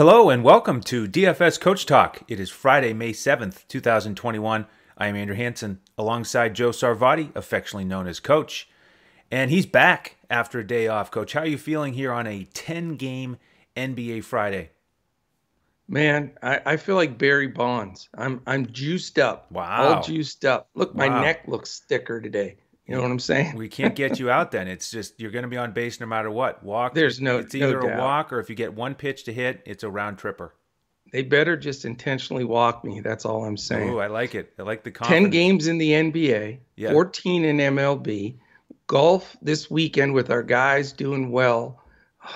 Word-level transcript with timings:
Hello 0.00 0.30
and 0.30 0.42
welcome 0.42 0.80
to 0.84 1.06
DFS 1.06 1.60
Coach 1.60 1.84
Talk. 1.84 2.22
It 2.26 2.40
is 2.40 2.48
Friday, 2.48 2.94
May 2.94 3.12
7th, 3.12 3.68
2021. 3.68 4.64
I 4.96 5.06
am 5.06 5.14
Andrew 5.14 5.36
Hanson 5.36 5.78
alongside 5.98 6.54
Joe 6.54 6.70
Sarvati, 6.70 7.36
affectionately 7.36 7.84
known 7.84 8.06
as 8.06 8.18
Coach. 8.18 8.66
And 9.30 9.50
he's 9.50 9.66
back 9.66 10.16
after 10.30 10.60
a 10.60 10.66
day 10.66 10.88
off. 10.88 11.10
Coach, 11.10 11.34
how 11.34 11.40
are 11.40 11.46
you 11.46 11.58
feeling 11.58 11.92
here 11.92 12.14
on 12.14 12.26
a 12.26 12.44
10 12.54 12.96
game 12.96 13.36
NBA 13.76 14.24
Friday? 14.24 14.70
Man, 15.86 16.32
I, 16.42 16.62
I 16.64 16.76
feel 16.78 16.96
like 16.96 17.18
Barry 17.18 17.48
Bonds. 17.48 18.08
I'm 18.16 18.40
I'm 18.46 18.72
juiced 18.72 19.18
up. 19.18 19.52
Wow. 19.52 19.96
All 19.96 20.02
juiced 20.02 20.46
up. 20.46 20.70
Look, 20.74 20.94
my 20.94 21.08
Wow. 21.08 21.20
neck 21.24 21.42
looks 21.46 21.80
thicker 21.80 22.22
today. 22.22 22.56
You 22.90 22.96
know 22.96 23.02
what 23.02 23.10
I'm 23.12 23.18
saying? 23.20 23.54
We 23.56 23.68
can't 23.68 23.94
get 23.94 24.18
you 24.18 24.30
out 24.30 24.50
then. 24.50 24.66
It's 24.66 24.90
just 24.90 25.20
you're 25.20 25.30
going 25.30 25.44
to 25.44 25.48
be 25.48 25.56
on 25.56 25.72
base 25.72 26.00
no 26.00 26.06
matter 26.06 26.30
what. 26.30 26.62
Walk. 26.64 26.92
There's 26.94 27.20
no- 27.20 27.38
It's 27.38 27.54
no 27.54 27.68
either 27.68 27.78
a 27.80 27.98
walk 27.98 28.32
or 28.32 28.40
if 28.40 28.50
you 28.50 28.56
get 28.56 28.74
one 28.74 28.94
pitch 28.96 29.24
to 29.24 29.32
hit, 29.32 29.62
it's 29.64 29.84
a 29.84 29.90
round 29.90 30.18
tripper. 30.18 30.54
They 31.12 31.22
better 31.22 31.56
just 31.56 31.84
intentionally 31.84 32.44
walk 32.44 32.84
me. 32.84 33.00
That's 33.00 33.24
all 33.24 33.44
I'm 33.44 33.56
saying. 33.56 33.90
Oh, 33.90 33.98
I 33.98 34.08
like 34.08 34.34
it. 34.34 34.52
I 34.58 34.62
like 34.62 34.82
the 34.84 34.90
confidence. 34.90 35.24
10 35.24 35.30
games 35.30 35.66
in 35.68 35.78
the 35.78 35.92
NBA, 35.92 36.58
Yeah. 36.76 36.92
14 36.92 37.44
in 37.44 37.56
MLB, 37.58 38.36
golf 38.86 39.36
this 39.42 39.70
weekend 39.70 40.14
with 40.14 40.30
our 40.30 40.42
guys 40.42 40.92
doing 40.92 41.30
well. 41.30 41.82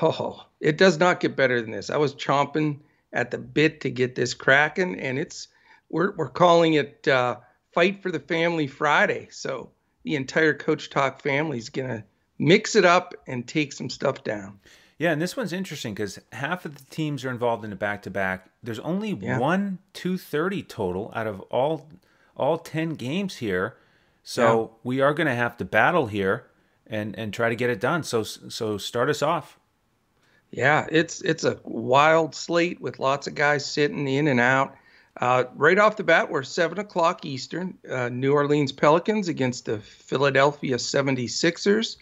Oh, 0.02 0.44
it 0.60 0.78
does 0.78 0.98
not 0.98 1.20
get 1.20 1.36
better 1.36 1.60
than 1.60 1.70
this. 1.72 1.90
I 1.90 1.96
was 1.96 2.14
chomping 2.14 2.78
at 3.12 3.30
the 3.30 3.38
bit 3.38 3.80
to 3.82 3.90
get 3.90 4.14
this 4.14 4.34
cracking, 4.34 4.98
and 5.00 5.18
it's 5.18 5.48
we're 5.90 6.12
we're 6.16 6.28
calling 6.30 6.74
it 6.74 7.06
uh, 7.06 7.36
Fight 7.72 8.02
for 8.02 8.10
the 8.10 8.20
Family 8.20 8.66
Friday. 8.66 9.28
So 9.30 9.70
the 10.04 10.16
entire 10.16 10.54
Coach 10.54 10.90
Talk 10.90 11.20
family 11.20 11.58
is 11.58 11.68
gonna 11.70 12.04
mix 12.38 12.76
it 12.76 12.84
up 12.84 13.14
and 13.26 13.46
take 13.46 13.72
some 13.72 13.90
stuff 13.90 14.22
down. 14.24 14.60
Yeah, 14.98 15.10
and 15.10 15.20
this 15.20 15.36
one's 15.36 15.52
interesting 15.52 15.92
because 15.94 16.20
half 16.32 16.64
of 16.64 16.76
the 16.76 16.84
teams 16.84 17.24
are 17.24 17.30
involved 17.30 17.64
in 17.64 17.72
a 17.72 17.76
back 17.76 18.02
to 18.02 18.10
back. 18.10 18.48
There's 18.62 18.78
only 18.78 19.10
Yeah. 19.10 19.38
one 19.38 19.78
230 19.92 20.62
total 20.62 21.10
out 21.14 21.26
of 21.26 21.40
all 21.50 21.88
all 22.36 22.58
10 22.58 22.90
games 22.94 23.36
here. 23.36 23.76
So 24.22 24.76
we 24.82 25.00
are 25.00 25.14
going 25.14 25.26
to 25.28 25.34
have 25.34 25.56
to 25.58 25.64
battle 25.64 26.06
here 26.06 26.46
and 26.86 27.16
and 27.18 27.32
try 27.34 27.48
to 27.48 27.56
get 27.56 27.70
it 27.70 27.80
done. 27.80 28.02
So 28.02 28.22
so 28.22 28.78
start 28.78 29.08
us 29.10 29.22
off. 29.22 29.58
Yeah, 30.50 30.86
it's 30.90 31.20
it's 31.22 31.44
a 31.44 31.58
wild 31.64 32.34
slate 32.34 32.80
with 32.80 32.98
lots 33.00 33.26
of 33.26 33.34
guys 33.34 33.66
sitting 33.66 34.06
in 34.06 34.28
and 34.28 34.40
out. 34.40 34.74
Uh, 35.20 35.44
right 35.54 35.78
off 35.78 35.96
the 35.96 36.04
bat, 36.04 36.28
we're 36.28 36.42
seven 36.42 36.78
o'clock 36.78 37.24
Eastern. 37.24 37.78
Uh, 37.88 38.08
New 38.08 38.32
Orleans 38.32 38.72
Pelicans 38.72 39.28
against 39.28 39.66
the 39.66 39.78
Philadelphia 39.78 40.76
76ers, 40.76 41.96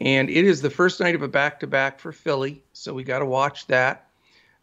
and 0.00 0.30
it 0.30 0.44
is 0.44 0.60
the 0.60 0.70
first 0.70 1.00
night 1.00 1.16
of 1.16 1.22
a 1.22 1.28
back-to-back 1.28 1.98
for 1.98 2.12
Philly, 2.12 2.62
so 2.72 2.94
we 2.94 3.02
got 3.02 3.18
to 3.20 3.26
watch 3.26 3.66
that. 3.66 4.06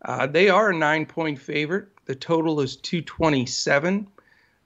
Uh, 0.04 0.26
they 0.26 0.50
are 0.50 0.70
a 0.70 0.76
nine-point 0.76 1.38
favorite. 1.38 1.90
The 2.06 2.16
total 2.16 2.62
is 2.62 2.78
227. 2.78 4.08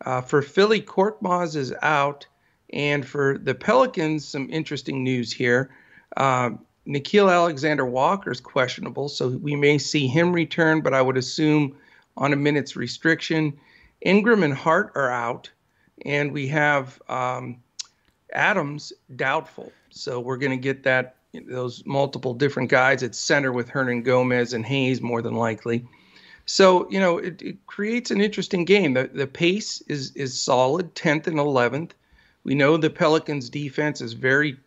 Uh, 0.05 0.21
for 0.21 0.41
Philly, 0.41 0.81
Korkmaz 0.81 1.55
is 1.55 1.73
out, 1.81 2.27
and 2.71 3.05
for 3.05 3.39
the 3.39 3.55
Pelicans, 3.55 4.25
some 4.25 4.49
interesting 4.51 5.03
news 5.03 5.31
here. 5.31 5.71
Um, 6.15 6.59
Nickeil 6.87 7.31
Alexander 7.31 7.85
Walker 7.85 8.31
is 8.31 8.39
questionable, 8.39 9.09
so 9.09 9.29
we 9.29 9.55
may 9.55 9.79
see 9.79 10.05
him 10.05 10.31
return, 10.31 10.81
but 10.81 10.93
I 10.93 11.01
would 11.01 11.17
assume 11.17 11.75
on 12.17 12.33
a 12.33 12.35
minutes 12.35 12.75
restriction. 12.75 13.57
Ingram 14.01 14.43
and 14.43 14.53
Hart 14.53 14.91
are 14.95 15.11
out, 15.11 15.49
and 16.05 16.31
we 16.31 16.47
have 16.47 17.01
um, 17.09 17.57
Adams 18.31 18.93
doubtful. 19.15 19.71
So 19.89 20.19
we're 20.19 20.37
going 20.37 20.51
to 20.51 20.57
get 20.57 20.83
that 20.83 21.15
those 21.47 21.83
multiple 21.85 22.33
different 22.33 22.69
guys 22.69 23.03
at 23.03 23.13
center 23.13 23.51
with 23.51 23.69
Hernangomez 23.69 24.53
and 24.53 24.65
Hayes 24.65 25.01
more 25.01 25.21
than 25.21 25.35
likely. 25.35 25.85
So 26.45 26.89
you 26.89 26.99
know 26.99 27.17
it, 27.17 27.41
it 27.41 27.65
creates 27.65 28.11
an 28.11 28.21
interesting 28.21 28.65
game. 28.65 28.93
The 28.93 29.09
the 29.11 29.27
pace 29.27 29.81
is 29.87 30.11
is 30.15 30.39
solid, 30.39 30.93
10th 30.95 31.27
and 31.27 31.37
11th. 31.37 31.91
We 32.43 32.53
know 32.53 32.77
the 32.77 32.91
Pelicans 32.91 33.49
defense 33.49 34.01
is 34.01 34.13
very 34.13 34.57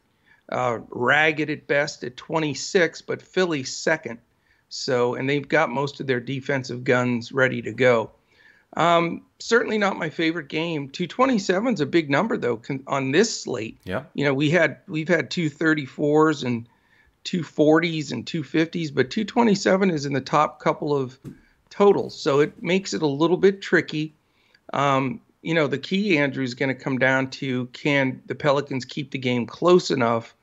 uh, 0.50 0.78
ragged 0.90 1.50
at 1.50 1.66
best 1.66 2.02
at 2.02 2.16
26, 2.16 3.02
but 3.02 3.22
Philly's 3.22 3.74
second. 3.74 4.18
So, 4.68 5.14
and 5.14 5.28
they've 5.28 5.48
got 5.48 5.70
most 5.70 6.00
of 6.00 6.06
their 6.06 6.20
defensive 6.20 6.84
guns 6.84 7.32
ready 7.32 7.62
to 7.62 7.72
go. 7.72 8.10
Um, 8.76 9.22
certainly 9.38 9.78
not 9.78 9.96
my 9.96 10.10
favorite 10.10 10.48
game. 10.48 10.90
227 10.90 11.74
is 11.74 11.80
a 11.80 11.86
big 11.86 12.10
number 12.10 12.36
though 12.36 12.58
con- 12.58 12.84
on 12.86 13.12
this 13.12 13.42
slate. 13.42 13.78
Yeah. 13.84 14.04
You 14.14 14.24
know, 14.24 14.34
we 14.34 14.50
had 14.50 14.78
we've 14.86 15.08
had 15.08 15.30
234s 15.30 16.44
and 16.44 16.68
240s 17.24 18.12
and 18.12 18.26
250s, 18.26 18.94
but 18.94 19.10
227 19.10 19.90
is 19.90 20.06
in 20.06 20.12
the 20.12 20.20
top 20.20 20.60
couple 20.60 20.94
of 20.94 21.18
totals. 21.70 22.18
So 22.18 22.40
it 22.40 22.62
makes 22.62 22.94
it 22.94 23.02
a 23.02 23.06
little 23.06 23.36
bit 23.36 23.60
tricky. 23.60 24.14
Um, 24.72 25.20
you 25.42 25.54
know, 25.54 25.66
the 25.66 25.78
key, 25.78 26.18
Andrew, 26.18 26.44
is 26.44 26.54
going 26.54 26.74
to 26.74 26.74
come 26.74 26.98
down 26.98 27.30
to 27.30 27.66
can 27.66 28.22
the 28.26 28.34
Pelicans 28.34 28.84
keep 28.84 29.10
the 29.10 29.18
game 29.18 29.46
close 29.46 29.90
enough, 29.90 30.34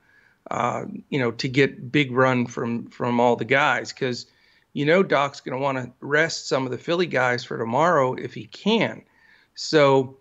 uh, 0.52 0.86
you 1.10 1.20
know, 1.20 1.32
to 1.32 1.48
get 1.48 1.92
big 1.92 2.12
run 2.12 2.46
from 2.46 2.88
from 2.88 3.20
all 3.20 3.36
the 3.36 3.46
guys 3.46 3.92
because 3.92 4.28
you 4.74 4.86
know 4.86 5.02
Doc's 5.04 5.42
going 5.42 5.58
to 5.58 5.64
want 5.64 5.78
to 5.78 5.92
rest 6.02 6.48
some 6.48 6.66
of 6.66 6.72
the 6.72 6.78
Philly 6.78 7.08
guys 7.08 7.44
for 7.44 7.58
tomorrow 7.58 8.14
if 8.14 8.34
he 8.34 8.46
can. 8.46 9.02
So, 9.56 10.18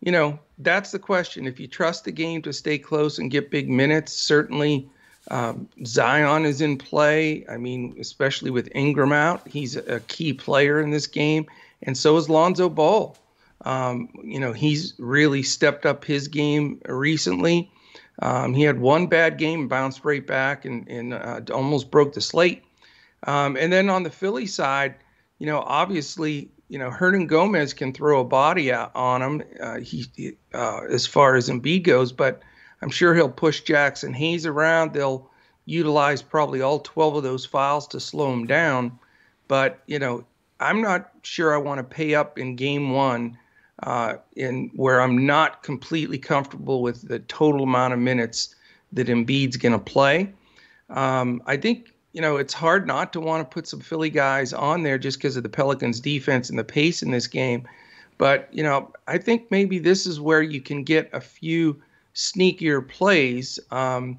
you 0.00 0.12
know, 0.12 0.38
that's 0.58 0.92
the 0.92 0.98
question. 0.98 1.46
If 1.46 1.58
you 1.58 1.66
trust 1.66 2.04
the 2.04 2.12
game 2.12 2.42
to 2.42 2.52
stay 2.52 2.78
close 2.78 3.18
and 3.18 3.30
get 3.30 3.50
big 3.50 3.68
minutes, 3.68 4.12
certainly 4.12 4.88
um, 5.30 5.68
Zion 5.86 6.44
is 6.44 6.60
in 6.60 6.76
play. 6.76 7.46
I 7.48 7.56
mean, 7.56 7.96
especially 7.98 8.50
with 8.50 8.68
Ingram 8.74 9.12
out, 9.12 9.48
he's 9.48 9.76
a 9.76 10.00
key 10.00 10.34
player 10.34 10.80
in 10.80 10.90
this 10.90 11.06
game, 11.06 11.46
and 11.82 11.96
so 11.96 12.16
is 12.16 12.28
Lonzo 12.28 12.68
Ball. 12.68 13.16
Um, 13.64 14.10
you 14.22 14.38
know, 14.38 14.52
he's 14.52 14.94
really 14.98 15.42
stepped 15.42 15.86
up 15.86 16.04
his 16.04 16.28
game 16.28 16.80
recently. 16.86 17.70
Um, 18.20 18.54
he 18.54 18.62
had 18.62 18.80
one 18.80 19.06
bad 19.06 19.38
game, 19.38 19.60
and 19.60 19.68
bounced 19.68 20.04
right 20.04 20.24
back, 20.24 20.64
and, 20.64 20.88
and 20.88 21.14
uh, 21.14 21.40
almost 21.52 21.90
broke 21.90 22.12
the 22.12 22.20
slate. 22.20 22.62
Um, 23.26 23.56
and 23.56 23.72
then 23.72 23.90
on 23.90 24.02
the 24.02 24.10
Philly 24.10 24.46
side, 24.46 24.96
you 25.38 25.46
know, 25.46 25.60
obviously, 25.60 26.50
you 26.68 26.78
know, 26.78 26.90
Hernangomez 26.90 27.74
can 27.74 27.92
throw 27.92 28.20
a 28.20 28.24
body 28.24 28.72
out 28.72 28.92
on 28.94 29.22
him. 29.22 29.42
Uh, 29.60 29.80
he, 29.80 30.36
uh, 30.52 30.80
as 30.88 31.06
far 31.06 31.36
as 31.36 31.48
Embiid 31.48 31.84
goes, 31.84 32.12
but 32.12 32.42
I'm 32.82 32.90
sure 32.90 33.14
he'll 33.14 33.28
push 33.28 33.62
Jaxson 33.62 34.14
Hayes 34.14 34.46
around. 34.46 34.92
They'll 34.92 35.30
utilize 35.64 36.22
probably 36.22 36.60
all 36.60 36.80
12 36.80 37.16
of 37.16 37.22
those 37.22 37.46
files 37.46 37.88
to 37.88 38.00
slow 38.00 38.32
him 38.32 38.46
down. 38.46 38.98
But 39.48 39.82
you 39.86 39.98
know, 39.98 40.24
I'm 40.60 40.80
not 40.80 41.10
sure 41.22 41.54
I 41.54 41.58
want 41.58 41.78
to 41.78 41.84
pay 41.84 42.14
up 42.14 42.38
in 42.38 42.56
game 42.56 42.92
one, 42.92 43.38
uh, 43.82 44.16
in 44.36 44.70
where 44.74 45.00
I'm 45.00 45.26
not 45.26 45.62
completely 45.62 46.18
comfortable 46.18 46.82
with 46.82 47.08
the 47.08 47.18
total 47.20 47.64
amount 47.64 47.92
of 47.92 47.98
minutes 47.98 48.54
that 48.92 49.08
Embiid's 49.08 49.56
going 49.56 49.72
to 49.72 49.78
play. 49.78 50.32
Um, 50.90 51.42
I 51.46 51.56
think 51.56 51.92
you 52.12 52.20
know 52.20 52.36
it's 52.36 52.54
hard 52.54 52.86
not 52.86 53.12
to 53.14 53.20
want 53.20 53.48
to 53.48 53.52
put 53.52 53.66
some 53.66 53.80
Philly 53.80 54.10
guys 54.10 54.52
on 54.52 54.82
there 54.82 54.98
just 54.98 55.18
because 55.18 55.36
of 55.36 55.42
the 55.42 55.48
Pelicans' 55.48 56.00
defense 56.00 56.50
and 56.50 56.58
the 56.58 56.64
pace 56.64 57.02
in 57.02 57.10
this 57.10 57.26
game. 57.26 57.66
But 58.18 58.48
you 58.52 58.62
know, 58.62 58.92
I 59.08 59.18
think 59.18 59.50
maybe 59.50 59.78
this 59.78 60.06
is 60.06 60.20
where 60.20 60.42
you 60.42 60.60
can 60.60 60.84
get 60.84 61.10
a 61.12 61.20
few 61.20 61.82
sneakier 62.14 62.86
plays. 62.86 63.58
Um, 63.70 64.18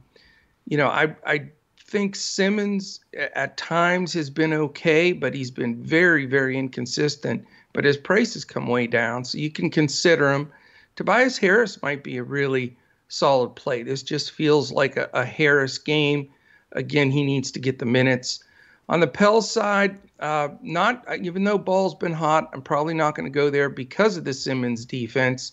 you 0.67 0.77
know, 0.77 0.87
I 0.87 1.15
I 1.25 1.49
think 1.79 2.15
Simmons 2.15 2.99
at 3.13 3.55
times 3.55 4.11
has 4.13 4.29
been 4.29 4.51
okay, 4.51 5.13
but 5.13 5.33
he's 5.33 5.51
been 5.51 5.81
very 5.81 6.25
very 6.25 6.57
inconsistent. 6.57 7.45
But 7.75 7.83
his 7.83 7.97
prices 7.97 8.45
come 8.45 8.67
way 8.67 8.87
down, 8.87 9.25
so 9.25 9.37
you 9.37 9.51
can 9.51 9.69
consider 9.69 10.31
him. 10.31 10.49
Tobias 10.95 11.37
Harris 11.37 11.81
might 11.81 12.05
be 12.05 12.15
a 12.15 12.23
really 12.23 12.77
solid 13.09 13.49
play. 13.49 13.83
This 13.83 14.01
just 14.01 14.31
feels 14.31 14.71
like 14.71 14.95
a, 14.95 15.09
a 15.13 15.25
Harris 15.25 15.77
game. 15.77 16.29
Again, 16.71 17.11
he 17.11 17.25
needs 17.25 17.51
to 17.51 17.59
get 17.59 17.77
the 17.79 17.85
minutes. 17.85 18.41
On 18.87 19.01
the 19.01 19.07
Pell 19.07 19.41
side, 19.41 19.97
uh, 20.21 20.49
not 20.61 21.03
even 21.19 21.43
though 21.43 21.57
ball's 21.57 21.95
been 21.95 22.13
hot, 22.13 22.49
I'm 22.53 22.61
probably 22.61 22.93
not 22.93 23.13
going 23.13 23.25
to 23.25 23.29
go 23.29 23.49
there 23.49 23.69
because 23.69 24.15
of 24.15 24.23
the 24.23 24.33
Simmons 24.33 24.85
defense. 24.85 25.51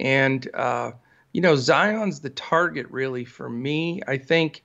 And 0.00 0.48
uh, 0.54 0.92
you 1.32 1.42
know, 1.42 1.54
Zion's 1.54 2.20
the 2.20 2.30
target 2.30 2.86
really 2.88 3.26
for 3.26 3.50
me. 3.50 4.00
I 4.08 4.16
think 4.16 4.64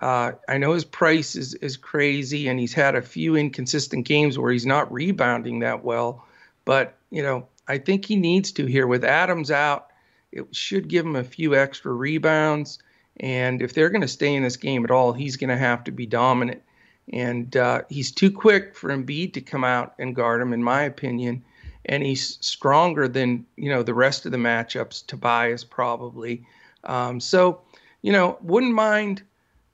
uh, 0.00 0.32
I 0.48 0.58
know 0.58 0.74
his 0.74 0.84
price 0.84 1.34
is 1.34 1.54
is 1.54 1.76
crazy, 1.76 2.46
and 2.46 2.60
he's 2.60 2.74
had 2.74 2.94
a 2.94 3.02
few 3.02 3.34
inconsistent 3.34 4.06
games 4.06 4.38
where 4.38 4.52
he's 4.52 4.66
not 4.66 4.92
rebounding 4.92 5.58
that 5.60 5.82
well. 5.82 6.22
But 6.66 6.98
you 7.10 7.22
know, 7.22 7.48
I 7.66 7.78
think 7.78 8.04
he 8.04 8.16
needs 8.16 8.52
to 8.52 8.66
here 8.66 8.86
with 8.86 9.04
Adams 9.04 9.50
out. 9.50 9.88
It 10.30 10.54
should 10.54 10.88
give 10.88 11.06
him 11.06 11.16
a 11.16 11.24
few 11.24 11.54
extra 11.54 11.90
rebounds. 11.92 12.78
And 13.18 13.62
if 13.62 13.72
they're 13.72 13.88
going 13.88 14.02
to 14.02 14.08
stay 14.08 14.34
in 14.34 14.42
this 14.42 14.58
game 14.58 14.84
at 14.84 14.90
all, 14.90 15.14
he's 15.14 15.36
going 15.38 15.48
to 15.48 15.56
have 15.56 15.84
to 15.84 15.90
be 15.90 16.04
dominant. 16.04 16.62
And 17.10 17.56
uh, 17.56 17.82
he's 17.88 18.12
too 18.12 18.30
quick 18.30 18.74
for 18.74 18.90
Embiid 18.90 19.32
to 19.34 19.40
come 19.40 19.64
out 19.64 19.94
and 19.98 20.14
guard 20.14 20.42
him, 20.42 20.52
in 20.52 20.62
my 20.62 20.82
opinion. 20.82 21.42
And 21.86 22.02
he's 22.02 22.36
stronger 22.44 23.08
than 23.08 23.46
you 23.56 23.70
know 23.70 23.82
the 23.82 23.94
rest 23.94 24.26
of 24.26 24.32
the 24.32 24.38
matchups. 24.38 25.06
Tobias 25.06 25.64
probably. 25.64 26.44
Um, 26.84 27.20
so, 27.20 27.62
you 28.02 28.12
know, 28.12 28.38
wouldn't 28.42 28.74
mind 28.74 29.22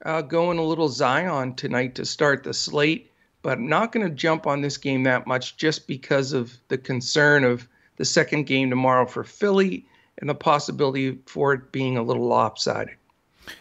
uh, 0.05 0.21
going 0.21 0.59
a 0.59 0.63
little 0.63 0.89
Zion 0.89 1.55
tonight 1.55 1.95
to 1.95 2.05
start 2.05 2.43
the 2.43 2.53
slate. 2.53 3.09
But 3.43 3.59
I'm 3.59 3.67
not 3.67 3.91
going 3.91 4.07
to 4.07 4.15
jump 4.15 4.47
on 4.47 4.61
this 4.61 4.77
game 4.77 5.03
that 5.03 5.27
much 5.27 5.57
just 5.57 5.85
because 5.85 6.33
of 6.33 6.57
the 6.69 6.77
concern 6.77 7.43
of 7.43 7.67
the 7.97 8.05
second 8.05 8.45
game 8.45 8.69
tomorrow 8.69 9.05
for 9.05 9.23
Philly 9.23 9.85
and 10.17 10.29
the 10.29 10.35
possibility 10.35 11.19
for 11.27 11.53
it 11.53 11.71
being 11.71 11.97
a 11.97 12.03
little 12.03 12.25
lopsided. 12.25 12.95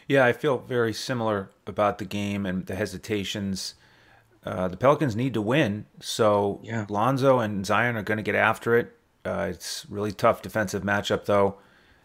Yeah, 0.08 0.25
I 0.25 0.32
feel 0.32 0.58
very 0.58 0.93
similar 0.93 1.50
about 1.67 1.99
the 1.99 2.05
game 2.05 2.46
and 2.46 2.64
the 2.67 2.76
hesitations. 2.76 3.75
Uh, 4.46 4.69
the 4.69 4.76
Pelicans 4.76 5.17
need 5.17 5.34
to 5.34 5.43
win, 5.43 5.87
so 6.00 6.61
yeah. 6.62 6.87
Lonzo 6.88 7.40
and 7.40 7.67
Zion 7.67 7.96
are 7.96 8.02
going 8.02 8.17
to 8.17 8.23
get 8.23 8.37
after 8.37 8.76
it. 8.76 8.96
Uh, 9.25 9.49
it's 9.50 9.87
really 9.88 10.12
tough 10.12 10.43
defensive 10.43 10.82
matchup 10.82 11.25
though, 11.25 11.56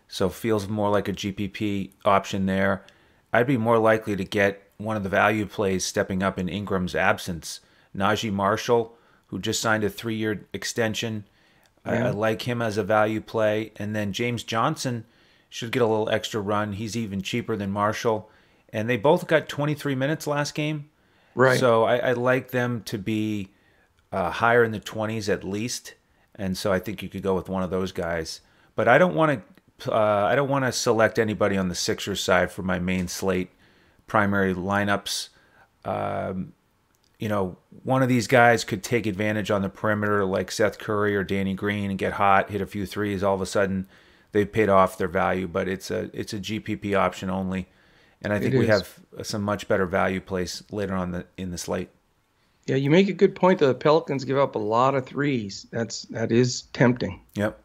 so 0.08 0.30
feels 0.30 0.68
more 0.68 0.90
like 0.90 1.08
a 1.08 1.14
GPP 1.14 1.92
option 2.06 2.48
there. 2.48 2.84
I'd 3.32 3.48
be 3.48 3.58
more 3.58 3.78
likely 3.78 4.16
to 4.16 4.24
get 4.24 4.64
one 4.78 4.98
of 4.98 5.04
the 5.04 5.10
value 5.10 5.46
plays 5.46 5.84
stepping 5.86 6.24
up 6.24 6.40
in 6.40 6.50
Ingram's 6.50 6.96
absence. 6.96 7.60
Naji 7.98 8.32
Marshall, 8.32 8.96
who 9.28 9.40
just 9.40 9.62
signed 9.62 9.84
a 9.84 9.90
three-year 9.90 10.48
extension, 10.54 11.26
yeah. 11.86 12.06
I, 12.06 12.08
I 12.08 12.10
like 12.12 12.44
him 12.44 12.62
as 12.62 12.78
a 12.78 12.84
value 12.84 13.22
play, 13.22 13.72
and 13.78 13.96
then 13.96 14.14
James 14.14 14.44
Johnson 14.44 15.06
should 15.50 15.72
get 15.72 15.82
a 15.82 15.88
little 15.88 16.10
extra 16.10 16.42
run. 16.42 16.74
He's 16.74 16.96
even 16.96 17.22
cheaper 17.22 17.56
than 17.56 17.72
Marshall, 17.72 18.30
and 18.70 18.90
they 18.90 18.98
both 18.98 19.28
got 19.28 19.48
23 19.50 19.96
minutes 19.96 20.28
last 20.28 20.54
game. 20.54 20.90
Right. 21.36 21.60
So 21.60 21.84
I, 21.84 21.98
I 21.98 22.14
like 22.14 22.52
them 22.52 22.82
to 22.84 22.98
be 22.98 23.50
uh, 24.12 24.32
higher 24.32 24.64
in 24.64 24.72
the 24.72 24.80
20s 24.80 25.32
at 25.32 25.44
least, 25.44 25.94
and 26.36 26.58
so 26.58 26.72
I 26.72 26.80
think 26.80 27.02
you 27.02 27.10
could 27.10 27.24
go 27.24 27.36
with 27.36 27.50
one 27.50 27.64
of 27.64 27.70
those 27.70 27.92
guys. 27.92 28.42
But 28.76 28.88
I 28.88 28.98
don't 28.98 29.16
want 29.16 29.42
to. 29.80 29.94
Uh, 29.94 30.26
I 30.26 30.36
don't 30.36 30.50
want 30.50 30.66
to 30.66 30.72
select 30.72 31.20
anybody 31.20 31.56
on 31.56 31.70
the 31.70 31.76
Sixers 31.76 32.20
side 32.20 32.52
for 32.52 32.64
my 32.64 32.80
main 32.80 33.08
slate 33.08 33.52
primary 34.08 34.56
lineups. 34.56 35.30
Um, 35.86 36.54
you 37.20 37.30
know, 37.30 37.58
one 37.84 38.04
of 38.04 38.10
these 38.10 38.28
guys 38.28 38.64
could 38.64 38.84
take 38.84 39.06
advantage 39.06 39.50
on 39.50 39.62
the 39.62 39.70
perimeter, 39.70 40.24
like 40.24 40.52
Seth 40.52 40.78
Curry 40.78 41.16
or 41.16 41.24
Danny 41.24 41.54
Green, 41.54 41.90
and 41.90 41.98
get 41.98 42.14
hot, 42.14 42.52
hit 42.52 42.62
a 42.62 42.68
few 42.68 42.86
threes. 42.86 43.24
All 43.24 43.36
of 43.36 43.42
a 43.42 43.46
sudden, 43.46 43.88
they've 44.32 44.52
paid 44.52 44.70
off 44.70 44.98
their 44.98 45.08
value. 45.08 45.48
But 45.48 45.68
it's 45.68 45.90
a 45.90 46.10
it's 46.14 46.34
a 46.34 46.40
GPP 46.40 46.96
option 46.96 47.30
only, 47.30 47.68
and 48.22 48.32
I 48.32 48.40
think 48.40 48.54
we 48.54 48.68
have 48.68 49.00
some 49.24 49.42
much 49.42 49.68
better 49.68 49.86
value 49.86 50.22
plays 50.22 50.64
later 50.72 50.94
on 50.94 51.12
the 51.12 51.26
in 51.38 51.52
the 51.52 51.58
slate. 51.58 51.90
Yeah, 52.68 52.76
you 52.76 52.90
make 52.92 53.08
a 53.08 53.14
good 53.14 53.34
point. 53.36 53.60
That 53.60 53.68
the 53.68 53.74
Pelicans 53.74 54.26
give 54.26 54.38
up 54.38 54.56
a 54.56 54.60
lot 54.60 54.94
of 54.94 55.06
threes. 55.06 55.66
That's 55.72 56.04
that 56.04 56.32
is 56.32 56.64
tempting. 56.74 57.22
Yep. 57.36 57.64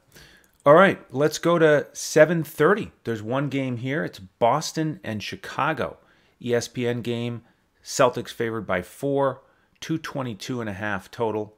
All 0.64 0.74
right, 0.74 1.00
let's 1.12 1.38
go 1.38 1.58
to 1.58 1.88
7:30. 1.92 2.92
There's 3.02 3.22
one 3.22 3.48
game 3.48 3.78
here. 3.78 4.04
It's 4.04 4.20
Boston 4.20 5.00
and 5.02 5.22
Chicago. 5.22 5.98
ESPN 6.40 7.02
game. 7.02 7.42
Celtics 7.82 8.30
favored 8.32 8.66
by 8.66 8.82
4, 8.82 9.42
222 9.80 10.60
and 10.60 10.70
a 10.70 10.74
half 10.74 11.10
total. 11.10 11.56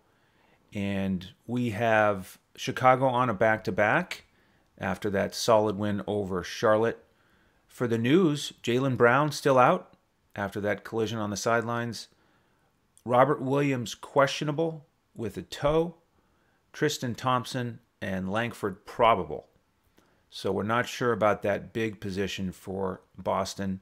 And 0.72 1.28
we 1.46 1.70
have 1.70 2.38
Chicago 2.56 3.06
on 3.06 3.30
a 3.30 3.34
back-to-back 3.34 4.24
after 4.78 5.10
that 5.10 5.34
solid 5.34 5.76
win 5.76 6.02
over 6.06 6.42
Charlotte. 6.42 7.04
For 7.68 7.86
the 7.86 7.98
news, 7.98 8.52
Jaylen 8.62 8.96
Brown 8.96 9.32
still 9.32 9.58
out 9.58 9.96
after 10.36 10.60
that 10.60 10.84
collision 10.84 11.18
on 11.18 11.30
the 11.30 11.36
sidelines. 11.36 12.08
Robert 13.04 13.40
Williams 13.40 13.94
questionable 13.94 14.86
with 15.14 15.36
a 15.36 15.42
toe. 15.42 15.96
Tristan 16.72 17.14
Thompson 17.14 17.80
and 18.00 18.30
Langford 18.30 18.84
probable. 18.86 19.46
So 20.30 20.50
we're 20.50 20.64
not 20.64 20.88
sure 20.88 21.12
about 21.12 21.42
that 21.42 21.72
big 21.72 22.00
position 22.00 22.50
for 22.50 23.02
Boston. 23.16 23.80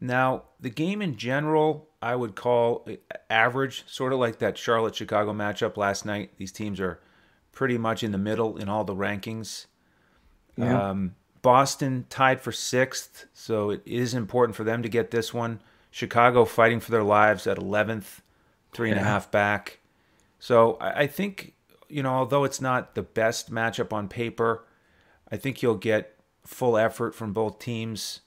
Now, 0.00 0.44
the 0.58 0.70
game 0.70 1.00
in 1.00 1.16
general, 1.16 1.88
I 2.00 2.16
would 2.16 2.34
call 2.34 2.88
average, 3.30 3.84
sort 3.86 4.12
of 4.12 4.18
like 4.18 4.38
that 4.38 4.58
Charlotte 4.58 4.94
Chicago 4.96 5.32
matchup 5.32 5.76
last 5.76 6.04
night. 6.04 6.30
These 6.38 6.52
teams 6.52 6.80
are 6.80 7.00
pretty 7.52 7.78
much 7.78 8.02
in 8.02 8.12
the 8.12 8.18
middle 8.18 8.56
in 8.56 8.68
all 8.68 8.84
the 8.84 8.94
rankings. 8.94 9.66
Yeah. 10.56 10.90
Um, 10.90 11.14
Boston 11.42 12.06
tied 12.08 12.40
for 12.40 12.52
sixth, 12.52 13.26
so 13.32 13.70
it 13.70 13.82
is 13.84 14.14
important 14.14 14.56
for 14.56 14.64
them 14.64 14.82
to 14.82 14.88
get 14.88 15.10
this 15.10 15.34
one. 15.34 15.60
Chicago 15.90 16.44
fighting 16.44 16.80
for 16.80 16.90
their 16.90 17.02
lives 17.02 17.46
at 17.46 17.58
11th, 17.58 18.20
three 18.72 18.90
and 18.90 18.98
a 18.98 19.02
half 19.02 19.30
back. 19.30 19.80
So 20.38 20.74
I, 20.80 21.00
I 21.00 21.06
think, 21.06 21.54
you 21.88 22.02
know, 22.02 22.10
although 22.10 22.44
it's 22.44 22.60
not 22.60 22.94
the 22.94 23.02
best 23.02 23.52
matchup 23.52 23.92
on 23.92 24.08
paper, 24.08 24.64
I 25.30 25.36
think 25.36 25.62
you'll 25.62 25.74
get 25.74 26.16
full 26.46 26.76
effort 26.76 27.14
from 27.14 27.32
both 27.32 27.58
teams. 27.58 28.20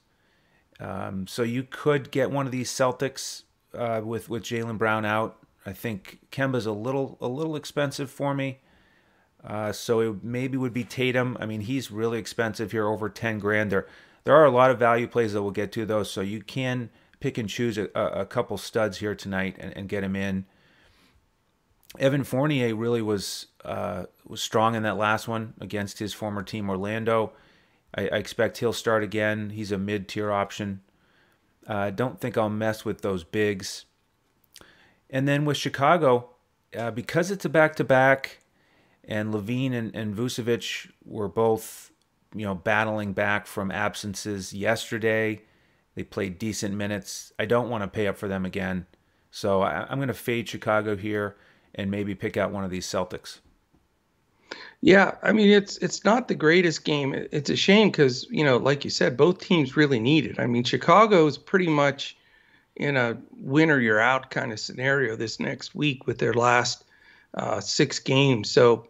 Um, 0.80 1.26
so 1.26 1.42
you 1.42 1.62
could 1.62 2.10
get 2.10 2.30
one 2.30 2.46
of 2.46 2.52
these 2.52 2.70
Celtics 2.70 3.42
uh, 3.74 4.02
with 4.04 4.28
with 4.28 4.42
Jaylen 4.42 4.78
Brown 4.78 5.04
out. 5.04 5.38
I 5.64 5.72
think 5.72 6.20
Kemba's 6.30 6.66
a 6.66 6.72
little 6.72 7.18
a 7.20 7.28
little 7.28 7.56
expensive 7.56 8.10
for 8.10 8.34
me. 8.34 8.58
Uh, 9.44 9.72
so 9.72 10.00
it 10.00 10.24
maybe 10.24 10.56
would 10.56 10.72
be 10.72 10.84
Tatum. 10.84 11.36
I 11.40 11.46
mean, 11.46 11.60
he's 11.60 11.90
really 11.90 12.18
expensive 12.18 12.72
here, 12.72 12.86
over 12.86 13.08
ten 13.08 13.38
grand. 13.38 13.70
There 13.70 13.86
there 14.24 14.34
are 14.34 14.44
a 14.44 14.50
lot 14.50 14.70
of 14.70 14.78
value 14.78 15.06
plays 15.06 15.32
that 15.32 15.42
we'll 15.42 15.52
get 15.52 15.72
to 15.72 15.86
though, 15.86 16.02
so 16.02 16.20
you 16.20 16.42
can 16.42 16.90
pick 17.20 17.38
and 17.38 17.48
choose 17.48 17.78
a, 17.78 17.88
a 17.94 18.26
couple 18.26 18.58
studs 18.58 18.98
here 18.98 19.14
tonight 19.14 19.56
and, 19.58 19.76
and 19.76 19.88
get 19.88 20.04
him 20.04 20.16
in. 20.16 20.44
Evan 21.98 22.24
Fournier 22.24 22.74
really 22.74 23.02
was 23.02 23.46
uh, 23.64 24.04
was 24.26 24.42
strong 24.42 24.74
in 24.74 24.82
that 24.82 24.96
last 24.96 25.28
one 25.28 25.54
against 25.60 25.98
his 25.98 26.12
former 26.12 26.42
team 26.42 26.68
Orlando. 26.68 27.32
I, 27.96 28.02
I 28.08 28.16
expect 28.16 28.58
he'll 28.58 28.72
start 28.72 29.02
again. 29.02 29.50
He's 29.50 29.72
a 29.72 29.78
mid 29.78 30.08
tier 30.08 30.30
option. 30.30 30.82
I 31.66 31.88
uh, 31.88 31.90
don't 31.90 32.20
think 32.20 32.38
I'll 32.38 32.48
mess 32.48 32.84
with 32.84 33.00
those 33.00 33.24
bigs. 33.24 33.86
And 35.10 35.26
then 35.26 35.44
with 35.44 35.56
Chicago, 35.56 36.30
uh, 36.76 36.90
because 36.90 37.30
it's 37.30 37.44
a 37.44 37.48
back 37.48 37.74
to 37.76 37.84
back, 37.84 38.38
and 39.04 39.32
LaVine 39.32 39.72
and, 39.72 39.94
and 39.94 40.16
Vucevic 40.16 40.90
were 41.04 41.28
both, 41.28 41.92
you 42.34 42.44
know, 42.44 42.54
battling 42.54 43.12
back 43.12 43.46
from 43.46 43.70
absences 43.70 44.52
yesterday. 44.52 45.42
They 45.94 46.02
played 46.02 46.38
decent 46.38 46.74
minutes. 46.74 47.32
I 47.38 47.46
don't 47.46 47.70
want 47.70 47.82
to 47.82 47.88
pay 47.88 48.06
up 48.06 48.18
for 48.18 48.28
them 48.28 48.44
again. 48.44 48.86
So 49.30 49.62
I, 49.62 49.86
I'm 49.88 49.98
going 49.98 50.08
to 50.08 50.14
fade 50.14 50.48
Chicago 50.48 50.96
here 50.96 51.36
and 51.74 51.90
maybe 51.90 52.14
pick 52.14 52.36
out 52.36 52.50
one 52.52 52.64
of 52.64 52.70
these 52.70 52.86
Celtics. 52.86 53.38
Yeah, 54.82 55.16
I 55.22 55.32
mean 55.32 55.48
it's 55.50 55.78
it's 55.78 56.04
not 56.04 56.28
the 56.28 56.34
greatest 56.34 56.84
game. 56.84 57.14
It's 57.14 57.50
a 57.50 57.56
shame 57.56 57.88
because 57.90 58.26
you 58.30 58.44
know, 58.44 58.56
like 58.58 58.84
you 58.84 58.90
said, 58.90 59.16
both 59.16 59.38
teams 59.40 59.76
really 59.76 59.98
need 59.98 60.26
it. 60.26 60.38
I 60.38 60.46
mean, 60.46 60.64
Chicago 60.64 61.26
is 61.26 61.38
pretty 61.38 61.68
much 61.68 62.16
in 62.76 62.96
a 62.96 63.18
win 63.32 63.70
or 63.70 63.80
you're 63.80 64.00
out 64.00 64.30
kind 64.30 64.52
of 64.52 64.60
scenario 64.60 65.16
this 65.16 65.40
next 65.40 65.74
week 65.74 66.06
with 66.06 66.18
their 66.18 66.34
last 66.34 66.84
uh, 67.34 67.60
six 67.60 67.98
games. 67.98 68.50
So, 68.50 68.86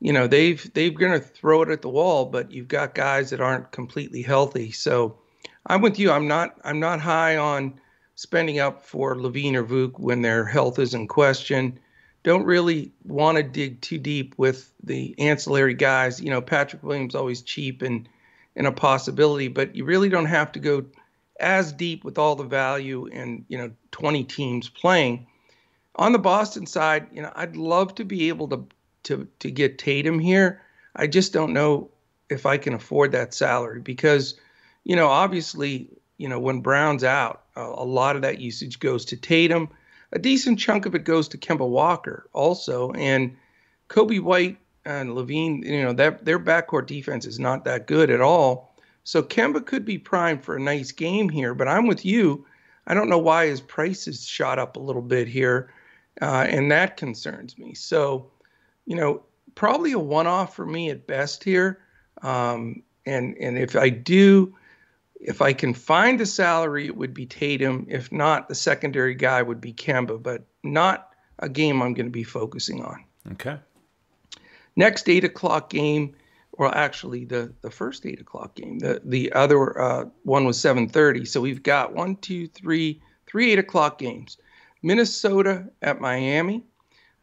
you 0.00 0.12
know, 0.12 0.26
they've 0.26 0.72
they've 0.74 0.94
going 0.94 1.12
to 1.12 1.20
throw 1.20 1.62
it 1.62 1.70
at 1.70 1.82
the 1.82 1.88
wall, 1.90 2.26
but 2.26 2.50
you've 2.52 2.68
got 2.68 2.94
guys 2.94 3.30
that 3.30 3.40
aren't 3.40 3.72
completely 3.72 4.22
healthy. 4.22 4.72
So, 4.72 5.18
I'm 5.66 5.80
with 5.82 5.98
you. 5.98 6.10
I'm 6.10 6.28
not 6.28 6.56
I'm 6.64 6.80
not 6.80 7.00
high 7.00 7.36
on 7.36 7.80
spending 8.14 8.58
up 8.58 8.82
for 8.84 9.16
LaVine 9.16 9.54
or 9.54 9.64
Vuk 9.64 9.98
when 9.98 10.22
their 10.22 10.44
health 10.44 10.78
is 10.78 10.94
in 10.94 11.08
question 11.08 11.78
don't 12.22 12.44
really 12.44 12.92
want 13.04 13.36
to 13.36 13.42
dig 13.42 13.80
too 13.80 13.98
deep 13.98 14.34
with 14.36 14.72
the 14.82 15.14
ancillary 15.18 15.74
guys. 15.74 16.20
You 16.20 16.30
know, 16.30 16.40
Patrick 16.40 16.82
Williams 16.82 17.14
always 17.14 17.42
cheap 17.42 17.82
and 17.82 18.08
and 18.56 18.66
a 18.66 18.72
possibility, 18.72 19.48
but 19.48 19.76
you 19.76 19.84
really 19.84 20.08
don't 20.08 20.26
have 20.26 20.52
to 20.52 20.58
go 20.58 20.84
as 21.38 21.72
deep 21.72 22.04
with 22.04 22.18
all 22.18 22.36
the 22.36 22.44
value 22.44 23.08
and 23.10 23.44
you 23.48 23.56
know 23.56 23.70
20 23.92 24.24
teams 24.24 24.68
playing. 24.68 25.26
On 25.96 26.12
the 26.12 26.18
Boston 26.18 26.66
side, 26.66 27.06
you 27.12 27.22
know, 27.22 27.32
I'd 27.34 27.56
love 27.56 27.94
to 27.96 28.04
be 28.04 28.28
able 28.28 28.48
to 28.48 28.66
to 29.04 29.26
to 29.38 29.50
get 29.50 29.78
Tatum 29.78 30.18
here. 30.18 30.62
I 30.94 31.06
just 31.06 31.32
don't 31.32 31.52
know 31.52 31.90
if 32.28 32.46
I 32.46 32.58
can 32.58 32.74
afford 32.74 33.12
that 33.12 33.34
salary 33.34 33.80
because, 33.80 34.34
you 34.84 34.96
know, 34.96 35.08
obviously, 35.08 35.88
you 36.16 36.28
know, 36.28 36.38
when 36.38 36.60
Brown's 36.60 37.04
out, 37.04 37.44
a, 37.56 37.62
a 37.62 37.84
lot 37.84 38.16
of 38.16 38.22
that 38.22 38.40
usage 38.40 38.78
goes 38.78 39.04
to 39.06 39.16
Tatum 39.16 39.68
a 40.12 40.18
decent 40.18 40.58
chunk 40.58 40.86
of 40.86 40.94
it 40.94 41.04
goes 41.04 41.28
to 41.28 41.38
Kemba 41.38 41.68
Walker 41.68 42.28
also, 42.32 42.92
and 42.92 43.36
Coby 43.88 44.20
White 44.20 44.58
and 44.84 45.10
LaVine. 45.10 45.64
You 45.64 45.82
know 45.82 45.92
that 45.92 46.24
their 46.24 46.38
backcourt 46.38 46.86
defense 46.86 47.26
is 47.26 47.38
not 47.38 47.64
that 47.64 47.86
good 47.86 48.10
at 48.10 48.20
all. 48.20 48.74
So 49.04 49.22
Kemba 49.22 49.64
could 49.64 49.84
be 49.84 49.98
primed 49.98 50.44
for 50.44 50.56
a 50.56 50.60
nice 50.60 50.92
game 50.92 51.28
here, 51.28 51.54
but 51.54 51.68
I'm 51.68 51.86
with 51.86 52.04
you. 52.04 52.46
I 52.86 52.94
don't 52.94 53.08
know 53.08 53.18
why 53.18 53.46
his 53.46 53.60
price 53.60 54.06
has 54.06 54.26
shot 54.26 54.58
up 54.58 54.76
a 54.76 54.80
little 54.80 55.02
bit 55.02 55.28
here, 55.28 55.72
uh, 56.20 56.46
and 56.48 56.70
that 56.70 56.96
concerns 56.96 57.56
me. 57.56 57.74
So, 57.74 58.30
you 58.86 58.96
know, 58.96 59.22
probably 59.54 59.92
a 59.92 59.98
one-off 59.98 60.54
for 60.54 60.66
me 60.66 60.90
at 60.90 61.06
best 61.06 61.44
here. 61.44 61.80
Um, 62.22 62.82
and 63.06 63.36
and 63.38 63.58
if 63.58 63.76
I 63.76 63.88
do 63.88 64.54
if 65.20 65.42
I 65.42 65.52
can 65.52 65.74
find 65.74 66.18
the 66.18 66.26
salary, 66.26 66.86
it 66.86 66.96
would 66.96 67.12
be 67.12 67.26
Tatum. 67.26 67.86
If 67.88 68.10
not, 68.10 68.48
the 68.48 68.54
secondary 68.54 69.14
guy 69.14 69.42
would 69.42 69.60
be 69.60 69.72
Kemba, 69.72 70.22
but 70.22 70.44
not 70.62 71.10
a 71.38 71.48
game 71.48 71.82
I'm 71.82 71.94
going 71.94 72.06
to 72.06 72.12
be 72.12 72.24
focusing 72.24 72.82
on. 72.82 73.04
Okay. 73.32 73.58
Next 74.76 75.08
eight 75.08 75.24
o'clock 75.24 75.68
game, 75.68 76.16
or 76.52 76.74
actually 76.74 77.26
the 77.26 77.52
the 77.60 77.70
first 77.70 78.06
eight 78.06 78.20
o'clock 78.20 78.54
game. 78.54 78.78
The 78.78 79.02
the 79.04 79.32
other 79.32 79.78
uh, 79.78 80.04
one 80.22 80.46
was 80.46 80.58
seven 80.58 80.88
thirty. 80.88 81.24
So 81.26 81.40
we've 81.40 81.62
got 81.62 81.94
one, 81.94 82.16
two, 82.16 82.46
three, 82.48 83.02
three 83.26 83.52
eight 83.52 83.58
o'clock 83.58 83.98
games. 83.98 84.38
Minnesota 84.82 85.68
at 85.82 86.00
Miami. 86.00 86.64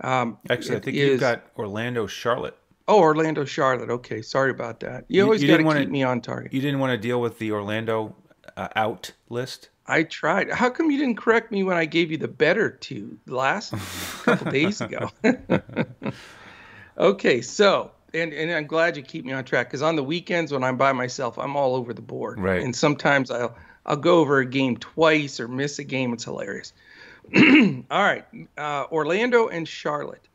Um, 0.02 0.38
Actually, 0.50 0.78
I 0.78 0.80
think 0.82 0.98
is, 0.98 1.10
you've 1.10 1.20
got 1.20 1.46
Orlando 1.58 2.06
Charlotte. 2.06 2.58
Oh, 2.88 3.00
Orlando 3.00 3.44
Charlotte. 3.44 3.90
Okay, 3.90 4.22
sorry 4.22 4.52
about 4.52 4.80
that. 4.80 5.06
You, 5.08 5.18
you 5.18 5.24
always 5.24 5.44
got 5.44 5.58
to 5.58 5.80
keep 5.80 5.90
me 5.90 6.04
on 6.04 6.22
target. 6.22 6.54
You 6.54 6.62
didn't 6.62 6.80
want 6.80 6.92
to 6.92 6.98
deal 6.98 7.20
with 7.20 7.38
the 7.38 7.52
Orlando 7.52 8.16
uh, 8.56 8.70
out 8.76 9.12
list. 9.30 9.70
I 9.86 10.04
tried. 10.04 10.52
How 10.52 10.70
come 10.70 10.92
you 10.92 10.98
didn't 10.98 11.18
correct 11.18 11.52
me 11.52 11.64
when 11.64 11.78
I 11.78 11.86
gave 11.86 12.12
you 12.12 12.18
the 12.18 12.28
better 12.28 12.70
two 12.70 13.18
last 13.26 13.74
couple 14.24 14.52
days 14.52 14.82
ago? 14.82 15.10
okay, 16.98 17.42
so 17.42 17.92
and 18.14 18.34
and 18.34 18.52
I'm 18.52 18.68
glad 18.68 18.98
you 18.98 19.04
keep 19.04 19.26
me 19.26 19.34
on 19.34 19.46
track 19.46 19.68
because 19.68 19.82
on 19.82 19.96
the 19.96 20.04
weekends 20.04 20.52
when 20.52 20.64
I'm 20.64 20.78
by 20.78 20.92
myself, 20.92 21.38
I'm 21.38 21.56
all 21.56 21.76
over 21.76 21.94
the 21.94 22.02
board. 22.02 22.40
Right. 22.40 22.62
And 22.62 22.76
sometimes 22.76 23.32
I'll 23.32 23.56
I'll 23.86 23.98
go 23.98 24.20
over 24.20 24.40
a 24.40 24.46
game 24.46 24.78
twice 24.78 25.40
or 25.40 25.48
miss 25.48 25.80
a 25.80 25.84
game. 25.84 26.14
It's 26.14 26.26
hilarious. 26.26 26.74
all 27.36 28.04
right, 28.04 28.26
uh, 28.58 28.86
Orlando 28.92 29.48
and 29.48 29.68
Charlotte. 29.68 30.28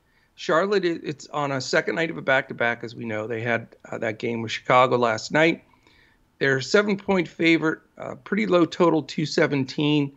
Charlotte, 0.42 0.84
it's 0.84 1.28
on 1.28 1.52
a 1.52 1.60
second 1.60 1.94
night 1.94 2.10
of 2.10 2.18
a 2.18 2.20
back-to-back, 2.22 2.82
as 2.82 2.96
we 2.96 3.04
know. 3.04 3.28
They 3.28 3.42
had 3.42 3.76
uh, 3.88 3.98
that 3.98 4.18
game 4.18 4.42
with 4.42 4.50
Chicago 4.50 4.96
last 4.96 5.30
night. 5.30 5.62
They're 6.40 6.60
seven 6.60 6.96
point 6.96 7.28
favorite, 7.28 7.78
uh, 7.96 8.16
pretty 8.16 8.46
low 8.46 8.64
total, 8.64 9.04
217. 9.04 10.12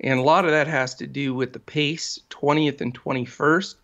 And 0.00 0.18
a 0.18 0.22
lot 0.24 0.44
of 0.44 0.50
that 0.50 0.66
has 0.66 0.96
to 0.96 1.06
do 1.06 1.34
with 1.34 1.52
the 1.52 1.60
pace, 1.60 2.18
20th 2.30 2.80
and 2.80 3.00
21st. 3.00 3.76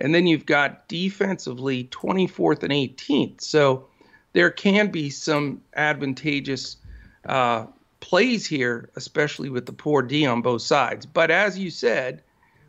And 0.00 0.12
then 0.12 0.26
you've 0.26 0.44
got 0.44 0.88
defensively 0.88 1.84
24th 1.84 2.64
and 2.64 2.72
18th. 2.72 3.40
So 3.40 3.86
there 4.32 4.50
can 4.50 4.90
be 4.90 5.08
some 5.08 5.62
advantageous 5.76 6.78
uh, 7.26 7.66
plays 8.00 8.44
here, 8.44 8.90
especially 8.96 9.50
with 9.50 9.66
the 9.66 9.72
poor 9.72 10.02
D 10.02 10.26
on 10.26 10.42
both 10.42 10.62
sides. 10.62 11.06
But 11.06 11.30
as 11.30 11.56
you 11.56 11.70
said, 11.70 12.24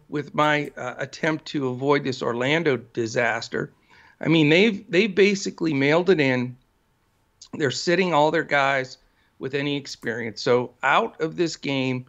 with 0.09 0.33
my 0.33 0.71
uh, 0.75 0.95
attempt 0.97 1.45
to 1.45 1.69
avoid 1.69 2.03
this 2.03 2.21
Orlando 2.21 2.77
disaster, 2.77 3.71
I 4.19 4.27
mean 4.27 4.49
they've 4.49 4.89
they 4.91 5.07
basically 5.07 5.73
mailed 5.73 6.09
it 6.09 6.19
in 6.19 6.57
they're 7.53 7.71
sitting 7.71 8.13
all 8.13 8.31
their 8.31 8.43
guys 8.43 8.97
with 9.39 9.53
any 9.53 9.75
experience. 9.75 10.41
So 10.41 10.73
out 10.83 11.19
of 11.21 11.35
this 11.35 11.55
game 11.55 12.05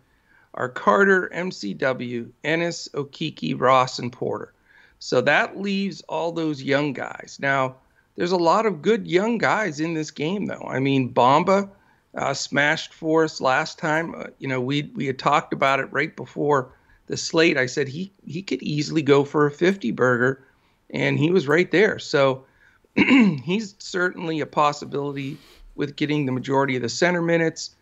are 0.54 0.68
Carter, 0.68 1.30
MCW, 1.34 2.30
Ennis, 2.44 2.88
Okeke, 2.88 3.58
Ross, 3.58 3.98
and 3.98 4.12
Porter. 4.12 4.52
So 4.98 5.20
that 5.22 5.58
leaves 5.58 6.02
all 6.08 6.32
those 6.32 6.62
young 6.62 6.92
guys. 6.92 7.38
Now, 7.40 7.76
there's 8.16 8.32
a 8.32 8.36
lot 8.36 8.66
of 8.66 8.82
good 8.82 9.06
young 9.06 9.38
guys 9.38 9.80
in 9.80 9.94
this 9.94 10.10
game, 10.10 10.46
though. 10.46 10.66
I 10.68 10.78
mean, 10.78 11.14
Bamba 11.14 11.70
uh, 12.14 12.34
smashed 12.34 12.92
for 12.92 13.24
us 13.24 13.40
last 13.40 13.78
time. 13.78 14.14
Uh, 14.14 14.26
you 14.38 14.48
know, 14.48 14.60
we 14.60 14.90
we 14.94 15.06
had 15.06 15.18
talked 15.18 15.52
about 15.52 15.80
it 15.80 15.90
right 15.92 16.14
before 16.14 16.72
the 17.10 17.16
slate. 17.16 17.58
I 17.58 17.66
said 17.66 17.88
he 17.88 18.12
he 18.24 18.40
could 18.40 18.62
easily 18.62 19.02
go 19.02 19.24
for 19.24 19.44
a 19.44 19.50
50 19.50 19.90
burger, 19.90 20.44
and 20.90 21.18
he 21.18 21.32
was 21.32 21.48
right 21.48 21.70
there. 21.70 21.98
So 21.98 22.44
he's 22.94 23.74
certainly 23.78 24.38
a 24.40 24.46
possibility 24.46 25.36
with 25.74 25.96
getting 25.96 26.24
the 26.24 26.32
majority 26.32 26.76
of 26.76 26.82
the 26.82 26.88
center 26.88 27.20
minutes. 27.20 27.74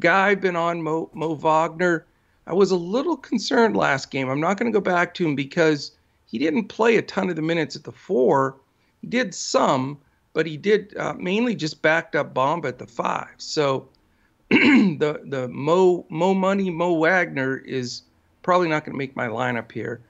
Guy 0.00 0.36
been 0.36 0.54
on 0.54 0.82
Mo, 0.82 1.10
Mo 1.14 1.34
Wagner. 1.34 2.06
I 2.46 2.54
was 2.54 2.70
a 2.70 2.76
little 2.76 3.16
concerned 3.16 3.76
last 3.76 4.12
game. 4.12 4.28
I'm 4.28 4.40
not 4.40 4.56
going 4.56 4.70
to 4.70 4.76
go 4.76 4.80
back 4.80 5.14
to 5.14 5.26
him 5.26 5.34
because 5.34 5.90
he 6.26 6.38
didn't 6.38 6.68
play 6.68 6.96
a 6.96 7.02
ton 7.02 7.28
of 7.28 7.34
the 7.34 7.42
minutes 7.42 7.74
at 7.74 7.82
the 7.82 7.92
four. 7.92 8.56
He 9.00 9.08
did 9.08 9.34
some, 9.34 9.98
but 10.32 10.46
he 10.46 10.56
did 10.56 10.96
uh, 10.96 11.14
mainly 11.14 11.56
just 11.56 11.82
backed 11.82 12.14
up 12.14 12.34
Bamba 12.34 12.66
at 12.66 12.78
the 12.78 12.86
five. 12.86 13.34
So 13.38 13.88
the 14.50 15.22
the 15.24 15.48
Mo 15.48 16.06
Mo 16.08 16.34
Money 16.34 16.70
Mo 16.70 16.94
Wagner 16.94 17.56
is 17.56 18.02
probably 18.46 18.68
not 18.68 18.84
going 18.84 18.92
to 18.92 18.96
make 18.96 19.16
my 19.16 19.26
lineup 19.26 19.72
here. 19.72 20.00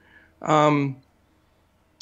Um, 0.43 0.97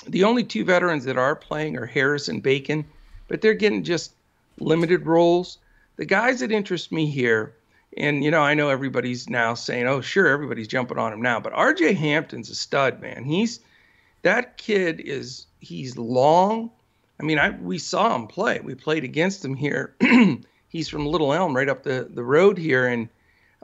the 0.06 0.26
only 0.26 0.44
two 0.44 0.66
veterans 0.66 1.06
that 1.06 1.18
are 1.18 1.34
playing 1.34 1.78
are 1.78 1.86
Harris 1.86 2.28
and 2.28 2.44
Bacon, 2.44 2.84
but 3.30 3.40
they're 3.40 3.54
getting 3.54 3.86
just 3.86 4.14
limited 4.60 5.06
roles. 5.06 5.60
The 5.96 6.04
guys 6.04 6.42
that 6.42 6.52
interest 6.52 6.92
me 6.92 7.10
here, 7.10 7.56
and 7.96 8.22
you 8.22 8.32
know, 8.32 8.42
I 8.42 8.54
know 8.54 8.68
everybody's 8.68 9.30
now 9.30 9.54
saying, 9.54 9.88
"Oh, 9.88 10.02
sure, 10.02 10.28
everybody's 10.28 10.68
jumping 10.68 10.98
on 10.98 11.14
him 11.14 11.22
now," 11.22 11.40
but 11.40 11.54
R.J. 11.54 11.94
Hampton's 11.94 12.50
a 12.50 12.56
stud, 12.56 13.02
man. 13.02 13.24
He's 13.24 13.62
that 14.24 14.58
kid 14.58 15.00
is 15.00 15.46
he's 15.62 15.98
long. 15.98 16.70
I 17.18 17.24
mean, 17.24 17.40
I 17.40 17.52
we 17.52 17.78
saw 17.78 18.14
him 18.14 18.28
play. 18.28 18.60
We 18.60 18.76
played 18.76 19.06
against 19.06 19.44
him 19.44 19.56
here. 19.56 19.96
he's 20.68 20.90
from 20.90 21.06
Little 21.06 21.32
Elm, 21.32 21.56
right 21.56 21.70
up 21.70 21.84
the 21.84 22.10
the 22.14 22.26
road 22.26 22.58
here, 22.58 22.88
and 22.88 23.08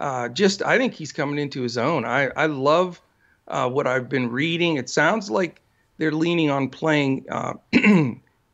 uh, 0.01 0.27
just 0.29 0.63
I 0.63 0.79
think 0.79 0.95
he's 0.95 1.11
coming 1.11 1.37
into 1.37 1.61
his 1.61 1.77
own. 1.77 2.05
I 2.05 2.31
I 2.35 2.47
love 2.47 2.99
uh, 3.47 3.69
what 3.69 3.85
I've 3.85 4.09
been 4.09 4.31
reading. 4.31 4.77
It 4.77 4.89
sounds 4.89 5.29
like 5.29 5.61
they're 5.99 6.11
leaning 6.11 6.49
on 6.49 6.69
playing 6.69 7.27
uh, 7.29 7.53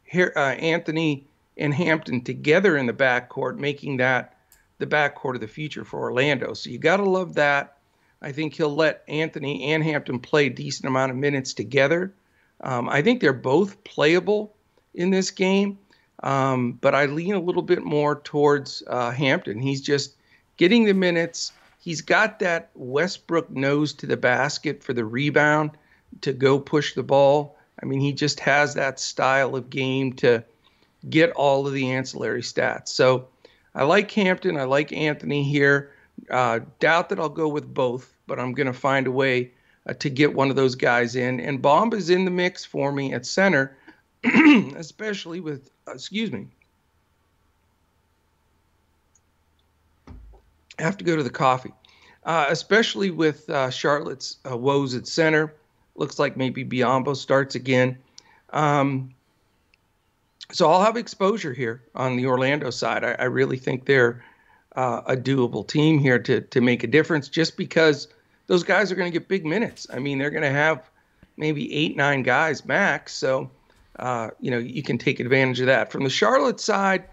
here, 0.03 0.33
uh, 0.35 0.39
Anthony 0.39 1.25
and 1.55 1.73
Hampton 1.73 2.21
together 2.21 2.75
in 2.75 2.85
the 2.85 2.93
backcourt, 2.93 3.57
making 3.57 3.95
that 3.97 4.35
the 4.79 4.85
backcourt 4.85 5.35
of 5.35 5.41
the 5.41 5.47
future 5.47 5.85
for 5.85 6.01
Orlando. 6.01 6.53
So 6.53 6.69
you 6.69 6.79
got 6.79 6.97
to 6.97 7.09
love 7.09 7.33
that. 7.35 7.77
I 8.21 8.33
think 8.33 8.53
he'll 8.53 8.75
let 8.75 9.03
Anthony 9.07 9.71
and 9.71 9.81
Hampton 9.83 10.19
play 10.19 10.47
a 10.47 10.49
decent 10.49 10.87
amount 10.87 11.11
of 11.11 11.17
minutes 11.17 11.53
together. 11.53 12.13
Um, 12.61 12.89
I 12.89 13.01
think 13.01 13.21
they're 13.21 13.31
both 13.31 13.81
playable 13.85 14.53
in 14.95 15.11
this 15.11 15.31
game, 15.31 15.79
um, 16.23 16.73
but 16.73 16.93
I 16.93 17.05
lean 17.05 17.35
a 17.35 17.39
little 17.39 17.61
bit 17.61 17.83
more 17.83 18.19
towards 18.19 18.83
uh, 18.87 19.11
Hampton. 19.11 19.59
He's 19.59 19.81
just 19.81 20.16
getting 20.57 20.85
the 20.85 20.93
minutes. 20.93 21.51
He's 21.79 22.01
got 22.01 22.39
that 22.39 22.69
Westbrook 22.75 23.49
nose 23.49 23.93
to 23.93 24.05
the 24.05 24.17
basket 24.17 24.83
for 24.83 24.93
the 24.93 25.05
rebound 25.05 25.71
to 26.21 26.33
go 26.33 26.59
push 26.59 26.93
the 26.93 27.03
ball. 27.03 27.57
I 27.81 27.85
mean, 27.85 27.99
he 27.99 28.11
just 28.11 28.39
has 28.41 28.73
that 28.73 28.99
style 28.99 29.55
of 29.55 29.69
game 29.69 30.13
to 30.13 30.43
get 31.09 31.31
all 31.31 31.67
of 31.67 31.73
the 31.73 31.91
ancillary 31.91 32.41
stats. 32.41 32.89
So 32.89 33.27
I 33.75 33.83
like 33.83 34.09
Hampton. 34.11 34.57
I 34.57 34.63
like 34.63 34.91
Anthony 34.91 35.43
here. 35.43 35.91
Uh, 36.31 36.59
doubt 36.79 37.09
that 37.09 37.19
I'll 37.19 37.29
go 37.29 37.47
with 37.47 37.71
both, 37.71 38.11
but 38.25 38.39
I'm 38.39 38.53
going 38.53 38.67
to 38.67 38.73
find 38.73 39.05
a 39.05 39.11
way 39.11 39.51
uh, 39.87 39.93
to 39.93 40.09
get 40.09 40.33
one 40.33 40.49
of 40.49 40.55
those 40.55 40.75
guys 40.75 41.15
in. 41.15 41.39
And 41.39 41.61
Bomb 41.61 41.93
is 41.93 42.09
in 42.09 42.25
the 42.25 42.31
mix 42.31 42.65
for 42.65 42.91
me 42.91 43.13
at 43.13 43.25
center, 43.25 43.77
especially 44.75 45.39
with, 45.39 45.69
excuse 45.87 46.31
me. 46.31 46.47
Have 50.79 50.97
to 50.97 51.03
go 51.03 51.15
to 51.15 51.23
the 51.23 51.29
coffee, 51.29 51.73
uh, 52.23 52.45
especially 52.49 53.11
with 53.11 53.49
uh, 53.49 53.69
Charlotte's 53.69 54.37
uh, 54.49 54.57
woes 54.57 54.95
at 54.95 55.07
center. 55.07 55.53
Looks 55.95 56.19
like 56.19 56.37
maybe 56.37 56.63
Biyombo 56.63 57.15
starts 57.15 57.55
again. 57.55 57.97
Um, 58.51 59.13
so 60.51 60.69
I'll 60.69 60.83
have 60.83 60.95
exposure 60.95 61.53
here 61.53 61.83
on 61.95 62.15
the 62.15 62.25
Orlando 62.25 62.69
side. 62.69 63.03
I, 63.03 63.13
I 63.13 63.23
really 63.25 63.57
think 63.57 63.85
they're 63.85 64.23
uh, 64.75 65.01
a 65.07 65.17
doable 65.17 65.67
team 65.67 65.99
here 65.99 66.19
to 66.19 66.41
to 66.41 66.61
make 66.61 66.83
a 66.83 66.87
difference, 66.87 67.27
just 67.27 67.57
because 67.57 68.07
those 68.45 68.63
guys 68.63 68.91
are 68.91 68.95
going 68.95 69.11
to 69.11 69.19
get 69.19 69.27
big 69.27 69.45
minutes. 69.45 69.87
I 69.91 69.99
mean, 69.99 70.19
they're 70.19 70.29
going 70.29 70.43
to 70.43 70.49
have 70.49 70.89
maybe 71.35 71.73
eight, 71.73 71.97
nine 71.97 72.23
guys 72.23 72.65
max. 72.65 73.13
So 73.13 73.49
uh, 73.99 74.29
you 74.39 74.51
know 74.51 74.59
you 74.59 74.83
can 74.83 74.97
take 74.97 75.19
advantage 75.19 75.59
of 75.59 75.67
that. 75.67 75.91
From 75.91 76.03
the 76.03 76.09
Charlotte 76.09 76.59
side, 76.59 77.05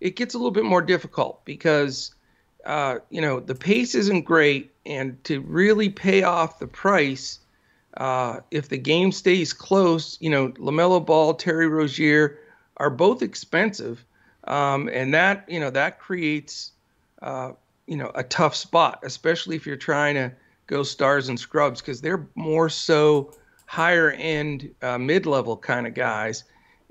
it 0.00 0.16
gets 0.16 0.34
a 0.34 0.38
little 0.38 0.50
bit 0.50 0.64
more 0.64 0.82
difficult 0.82 1.44
because 1.44 2.14
uh, 2.66 2.98
you 3.10 3.20
know 3.20 3.40
the 3.40 3.54
pace 3.54 3.94
isn't 3.94 4.22
great, 4.22 4.72
and 4.86 5.22
to 5.24 5.40
really 5.40 5.88
pay 5.88 6.22
off 6.22 6.58
the 6.58 6.66
price 6.66 7.40
uh, 7.96 8.40
if 8.50 8.68
the 8.68 8.78
game 8.78 9.12
stays 9.12 9.52
close, 9.52 10.16
you 10.20 10.30
know, 10.30 10.48
LaMelo 10.52 11.04
Ball, 11.04 11.34
Terry 11.34 11.66
Rozier 11.66 12.38
are 12.78 12.90
both 12.90 13.22
expensive. 13.22 14.04
Um, 14.44 14.88
and 14.92 15.12
that, 15.14 15.44
you 15.48 15.60
know, 15.60 15.70
that 15.70 16.00
creates, 16.00 16.72
uh, 17.20 17.52
you 17.86 17.96
know, 17.96 18.10
a 18.14 18.22
tough 18.24 18.56
spot, 18.56 19.00
especially 19.02 19.56
if 19.56 19.66
you're 19.66 19.76
trying 19.76 20.14
to 20.14 20.32
go 20.66 20.82
stars 20.82 21.28
and 21.28 21.38
scrubs, 21.38 21.80
because 21.80 22.00
they're 22.00 22.26
more 22.34 22.68
so 22.68 23.32
higher 23.66 24.10
end, 24.12 24.74
uh, 24.80 24.98
mid 24.98 25.26
level 25.26 25.56
kind 25.56 25.86
of 25.86 25.94
guys. 25.94 26.44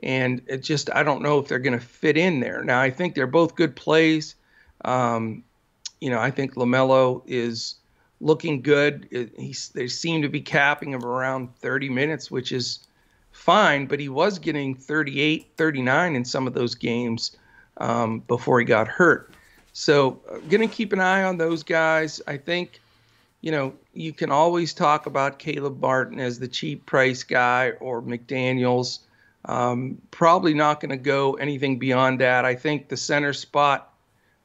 And 0.04 0.42
it 0.48 0.64
just, 0.64 0.90
I 0.94 1.04
don't 1.04 1.22
know 1.22 1.40
if 1.40 1.48
they're 1.48 1.60
going 1.60 1.78
to 1.78 1.86
fit 1.86 2.18
in 2.18 2.40
there. 2.40 2.64
Now, 2.64 2.80
I 2.80 2.90
think 2.90 3.16
they're 3.16 3.28
both 3.28 3.56
good 3.56 3.76
plays. 3.76 4.36
Um, 4.86 5.44
you 6.02 6.10
know, 6.10 6.20
I 6.20 6.32
think 6.32 6.56
LaMelo 6.56 7.22
is 7.28 7.76
looking 8.20 8.62
good. 8.62 9.32
He's, 9.38 9.70
they 9.70 9.88
seem 9.88 10.22
to 10.24 10.30
be 10.30 10.42
capping 10.42 10.92
him 10.92 11.06
around 11.06 11.56
30 11.56 11.90
minutes, 11.90 12.30
which 12.30 12.52
is 12.52 12.88
fine, 13.32 13.86
but 13.86 14.00
he 14.00 14.10
was 14.10 14.40
getting 14.40 14.76
38, 14.76 15.52
39 15.56 16.16
in 16.16 16.26
some 16.26 16.48
of 16.48 16.54
those 16.54 16.76
games 16.76 17.38
um, 17.78 18.20
before 18.28 18.60
he 18.60 18.66
got 18.66 18.88
hurt. 18.88 19.34
So, 19.74 20.20
uh, 20.30 20.38
going 20.50 20.68
to 20.68 20.74
keep 20.74 20.92
an 20.92 21.00
eye 21.00 21.24
on 21.24 21.38
those 21.38 21.64
guys. 21.64 22.22
I 22.28 22.36
think, 22.36 22.82
you 23.40 23.52
know, 23.52 23.74
you 23.94 24.12
can 24.12 24.30
always 24.30 24.74
talk 24.74 25.06
about 25.06 25.40
Caleb 25.40 25.80
Martin 25.80 26.20
as 26.20 26.40
the 26.40 26.48
cheap 26.48 26.86
price 26.86 27.24
guy 27.24 27.72
or 27.80 28.02
McDaniels. 28.02 29.00
Um, 29.46 30.00
probably 30.12 30.54
not 30.54 30.82
going 30.82 30.90
to 30.90 30.98
go 30.98 31.34
anything 31.36 31.80
beyond 31.80 32.20
that. 32.20 32.44
I 32.44 32.54
think 32.54 32.90
the 32.90 32.98
center 32.98 33.34
spot 33.34 33.91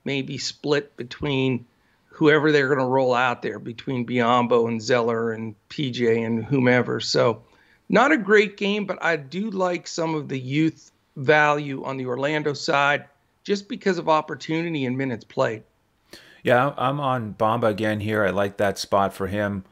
may 0.07 0.23
be 0.23 0.39
split 0.39 0.97
between 0.97 1.67
whoever 2.07 2.51
they're 2.51 2.69
going 2.69 2.81
to 2.81 2.87
roll 2.87 3.13
out 3.13 3.43
there 3.43 3.59
between 3.59 4.07
Biyombo 4.07 4.69
and 4.69 4.81
Zeller 4.81 5.33
and 5.33 5.55
PJ 5.69 6.25
and 6.25 6.43
whomever. 6.43 6.99
So, 7.01 7.43
not 7.91 8.11
a 8.11 8.17
great 8.17 8.57
game, 8.57 8.87
but 8.87 9.03
I 9.03 9.17
do 9.17 9.51
like 9.51 9.87
some 9.87 10.15
of 10.15 10.29
the 10.29 10.39
youth 10.39 10.91
value 11.17 11.85
on 11.85 11.99
the 11.99 12.07
Orlando 12.07 12.55
side 12.55 13.05
just 13.45 13.69
because 13.69 13.99
of 13.99 14.09
opportunity 14.09 14.87
and 14.87 14.97
minutes 14.97 15.25
played. 15.25 15.63
Yeah, 16.43 16.73
I'm 16.79 17.01
on 17.01 17.35
Bamba 17.35 17.69
again 17.69 18.01
here. 18.01 18.25
I 18.25 18.31
like 18.31 18.57
that 18.57 18.79
spot 18.79 19.13
for 19.13 19.27
him 19.27 19.65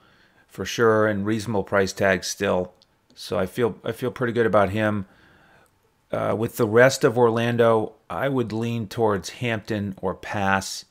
for 0.48 0.64
sure 0.64 1.06
and 1.06 1.24
reasonable 1.24 1.64
price 1.64 1.92
tag 1.92 2.24
still. 2.24 2.74
So 3.14 3.38
I 3.38 3.46
feel 3.46 3.78
I 3.84 3.92
feel 3.92 4.10
pretty 4.10 4.32
good 4.32 4.46
about 4.46 4.70
him. 4.70 5.06
Uh, 6.12 6.34
with 6.36 6.56
the 6.56 6.66
rest 6.66 7.02
of 7.02 7.18
Orlando, 7.18 7.94
I 8.14 8.28
would 8.28 8.52
lean 8.52 8.88
towards 8.88 9.30
Hampton 9.30 9.94
or 10.00 10.14
pass. 10.14 10.84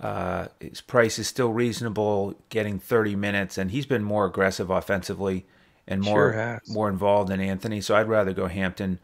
Uh, 0.00 0.48
his 0.60 0.80
price 0.80 1.18
is 1.18 1.28
still 1.28 1.52
reasonable, 1.52 2.34
getting 2.48 2.78
30 2.78 3.16
minutes, 3.16 3.58
and 3.58 3.70
he's 3.70 3.86
been 3.86 4.02
more 4.02 4.24
aggressive 4.26 4.70
offensively 4.70 5.46
and 5.86 6.00
more 6.02 6.32
Sure 6.32 6.60
more 6.68 6.88
involved 6.88 7.28
than 7.30 7.40
Anthony. 7.40 7.80
So 7.80 7.94
I'd 7.96 8.08
rather 8.08 8.32
go 8.32 8.46
Hampton 8.46 8.98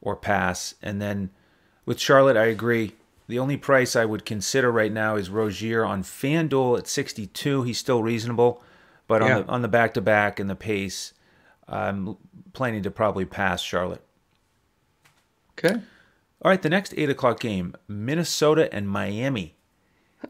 or 0.00 0.16
pass. 0.16 0.74
And 0.82 1.00
then 1.00 1.30
with 1.86 1.98
Charlotte, 2.00 2.36
I 2.36 2.46
agree. 2.46 2.92
The 3.28 3.38
only 3.38 3.56
price 3.56 3.94
I 3.96 4.04
would 4.04 4.24
consider 4.26 4.70
right 4.70 4.92
now 4.92 5.16
is 5.16 5.30
Rozier 5.30 5.84
on 5.84 6.02
FanDuel 6.02 6.78
at 6.78 6.86
62. 6.86 7.62
He's 7.62 7.78
still 7.78 8.02
reasonable, 8.02 8.62
but 9.06 9.22
on 9.22 9.28
Yeah. 9.28 9.38
the 9.40 9.48
on 9.48 9.62
the 9.62 9.68
back 9.68 9.94
to 9.94 10.00
back 10.00 10.38
and 10.40 10.50
the 10.50 10.56
pace, 10.56 11.14
I'm 11.68 12.16
planning 12.52 12.82
to 12.82 12.90
probably 12.90 13.24
pass 13.24 13.62
Charlotte. 13.62 14.04
Okay. 15.58 15.80
All 16.42 16.50
right, 16.50 16.60
the 16.60 16.68
next 16.70 16.94
eight 16.96 17.08
o'clock 17.10 17.40
game: 17.40 17.74
Minnesota 17.88 18.72
and 18.74 18.88
Miami. 18.88 19.54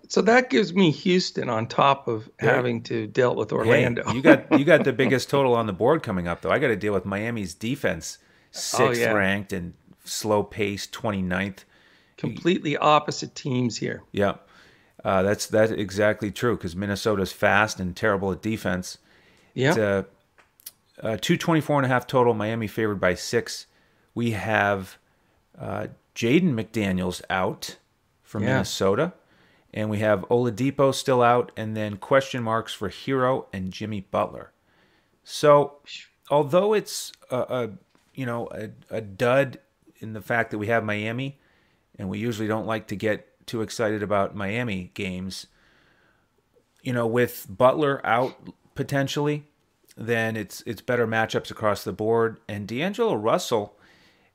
So 0.08 0.22
that 0.22 0.48
gives 0.48 0.72
me 0.72 0.90
Houston 0.90 1.48
on 1.50 1.66
top 1.66 2.08
of 2.08 2.28
having 2.38 2.82
to 2.84 3.06
deal 3.06 3.34
with 3.34 3.52
Orlando. 3.52 4.02
Hey, 4.06 4.14
you 4.16 4.22
got 4.22 4.58
you 4.58 4.64
got 4.64 4.84
the 4.84 4.92
biggest 5.02 5.28
total 5.30 5.54
on 5.54 5.66
the 5.66 5.72
board 5.72 6.02
coming 6.02 6.28
up, 6.28 6.40
though. 6.42 6.50
I 6.50 6.58
got 6.58 6.68
to 6.68 6.76
deal 6.76 6.92
with 6.92 7.04
Miami's 7.04 7.54
defense, 7.54 8.18
sixth 8.50 8.80
Oh, 8.80 8.90
yeah. 8.92 9.12
ranked 9.12 9.52
and 9.52 9.74
slow 10.04 10.42
pace, 10.42 10.86
29th. 10.86 11.64
Completely 12.16 12.76
opposite 12.76 13.34
teams 13.34 13.76
here. 13.76 14.02
Yeah, 14.12 14.36
uh, 15.04 15.22
that's 15.22 15.46
that's 15.46 15.72
exactly 15.72 16.30
true 16.30 16.56
because 16.56 16.76
Minnesota's 16.76 17.32
fast 17.32 17.80
and 17.80 17.96
terrible 17.96 18.32
at 18.32 18.40
defense. 18.42 18.98
Yeah. 19.54 19.68
It's 19.70 19.78
a, 19.78 20.06
a 20.98 21.18
224 21.18 21.78
and 21.78 21.86
a 21.86 21.88
half 21.88 22.06
total. 22.06 22.32
Miami 22.32 22.66
favored 22.66 23.00
by 23.00 23.14
six. 23.14 23.66
We 24.14 24.30
have 24.32 24.98
uh, 25.58 25.88
Jaden 26.14 26.52
McDaniels 26.54 27.22
out 27.30 27.76
from 28.22 28.42
Yeah. 28.42 28.54
Minnesota, 28.54 29.12
and 29.72 29.88
we 29.90 29.98
have 29.98 30.20
Oladipo 30.30 30.94
still 30.94 31.22
out, 31.22 31.52
and 31.56 31.76
then 31.76 31.96
question 31.96 32.42
marks 32.42 32.72
for 32.74 32.88
Herro 32.90 33.46
and 33.52 33.72
Jimmy 33.72 34.02
Butler. 34.02 34.52
So, 35.24 35.78
although 36.30 36.74
it's 36.74 37.12
a, 37.30 37.36
a 37.36 37.70
you 38.14 38.26
know 38.26 38.48
a, 38.50 38.70
a 38.90 39.00
dud 39.00 39.58
in 40.00 40.12
the 40.12 40.20
fact 40.22 40.50
that 40.50 40.58
we 40.58 40.66
have 40.66 40.84
Miami, 40.84 41.38
and 41.98 42.08
we 42.08 42.18
usually 42.18 42.48
don't 42.48 42.66
like 42.66 42.86
to 42.88 42.96
get 42.96 43.28
too 43.46 43.62
excited 43.62 44.02
about 44.02 44.34
Miami 44.34 44.90
games, 44.94 45.46
you 46.82 46.92
know, 46.92 47.06
with 47.06 47.46
Butler 47.48 48.04
out 48.04 48.34
potentially, 48.74 49.44
then 49.96 50.36
it's 50.36 50.62
it's 50.66 50.80
better 50.80 51.06
matchups 51.06 51.50
across 51.50 51.84
the 51.84 51.92
board. 51.92 52.40
And 52.48 52.66
D'Angelo 52.66 53.14
Russell, 53.14 53.76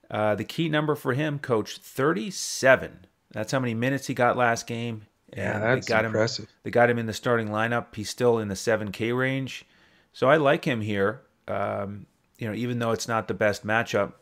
uh, 0.09 0.35
the 0.35 0.43
key 0.43 0.69
number 0.69 0.95
for 0.95 1.13
him, 1.13 1.39
coach, 1.39 1.77
thirty-seven. 1.77 3.05
That's 3.31 3.51
how 3.51 3.59
many 3.59 3.73
minutes 3.73 4.07
he 4.07 4.13
got 4.13 4.37
last 4.37 4.67
game. 4.67 5.05
Yeah, 5.35 5.55
And 5.55 5.63
that's 5.63 5.87
they 5.87 5.93
got 5.93 6.05
impressive. 6.05 6.45
Him, 6.45 6.51
they 6.63 6.71
got 6.71 6.89
him 6.89 6.97
in 6.97 7.05
the 7.05 7.13
starting 7.13 7.49
lineup. 7.49 7.93
He's 7.93 8.09
still 8.09 8.39
in 8.39 8.47
the 8.47 8.55
seven 8.55 8.91
K 8.91 9.11
range, 9.11 9.65
so 10.13 10.29
I 10.29 10.37
like 10.37 10.65
him 10.65 10.81
here. 10.81 11.21
Um, 11.47 12.05
you 12.37 12.47
know, 12.47 12.53
even 12.53 12.79
though 12.79 12.91
it's 12.91 13.07
not 13.07 13.27
the 13.27 13.33
best 13.33 13.65
matchup. 13.65 14.13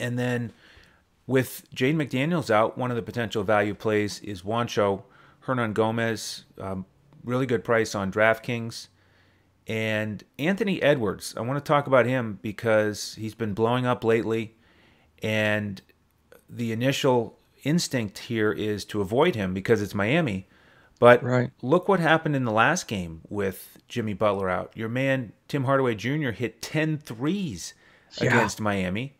And 0.00 0.18
then 0.18 0.52
with 1.26 1.66
Jade 1.72 1.96
McDaniels 1.96 2.50
out, 2.50 2.76
one 2.76 2.90
of 2.90 2.96
the 2.96 3.02
potential 3.02 3.44
value 3.44 3.74
plays 3.74 4.20
is 4.20 4.42
Wancho 4.42 5.04
Hernan 5.40 5.72
Gomez. 5.72 6.44
Um, 6.58 6.86
really 7.22 7.46
good 7.46 7.64
price 7.64 7.94
on 7.94 8.12
DraftKings. 8.12 8.88
And 9.66 10.22
Anthony 10.38 10.82
Edwards, 10.82 11.34
I 11.36 11.40
want 11.40 11.62
to 11.62 11.66
talk 11.66 11.86
about 11.86 12.06
him 12.06 12.38
because 12.42 13.14
he's 13.14 13.34
been 13.34 13.54
blowing 13.54 13.86
up 13.86 14.04
lately. 14.04 14.56
And 15.24 15.80
the 16.50 16.70
initial 16.72 17.38
instinct 17.64 18.18
here 18.18 18.52
is 18.52 18.84
to 18.86 19.00
avoid 19.00 19.34
him 19.34 19.54
because 19.54 19.80
it's 19.80 19.94
Miami. 19.94 20.46
But 21.00 21.22
Right. 21.22 21.50
look 21.62 21.88
what 21.88 21.98
happened 22.00 22.36
in 22.36 22.44
the 22.44 22.52
last 22.52 22.86
game 22.86 23.22
with 23.28 23.78
Jimmy 23.88 24.12
Butler 24.14 24.48
out. 24.50 24.70
Your 24.74 24.88
man, 24.88 25.32
Tim 25.48 25.64
Hardaway 25.64 25.94
Jr., 25.94 26.30
hit 26.30 26.60
10 26.62 26.98
threes 26.98 27.74
Yeah. 28.20 28.28
against 28.28 28.60
Miami. 28.60 29.14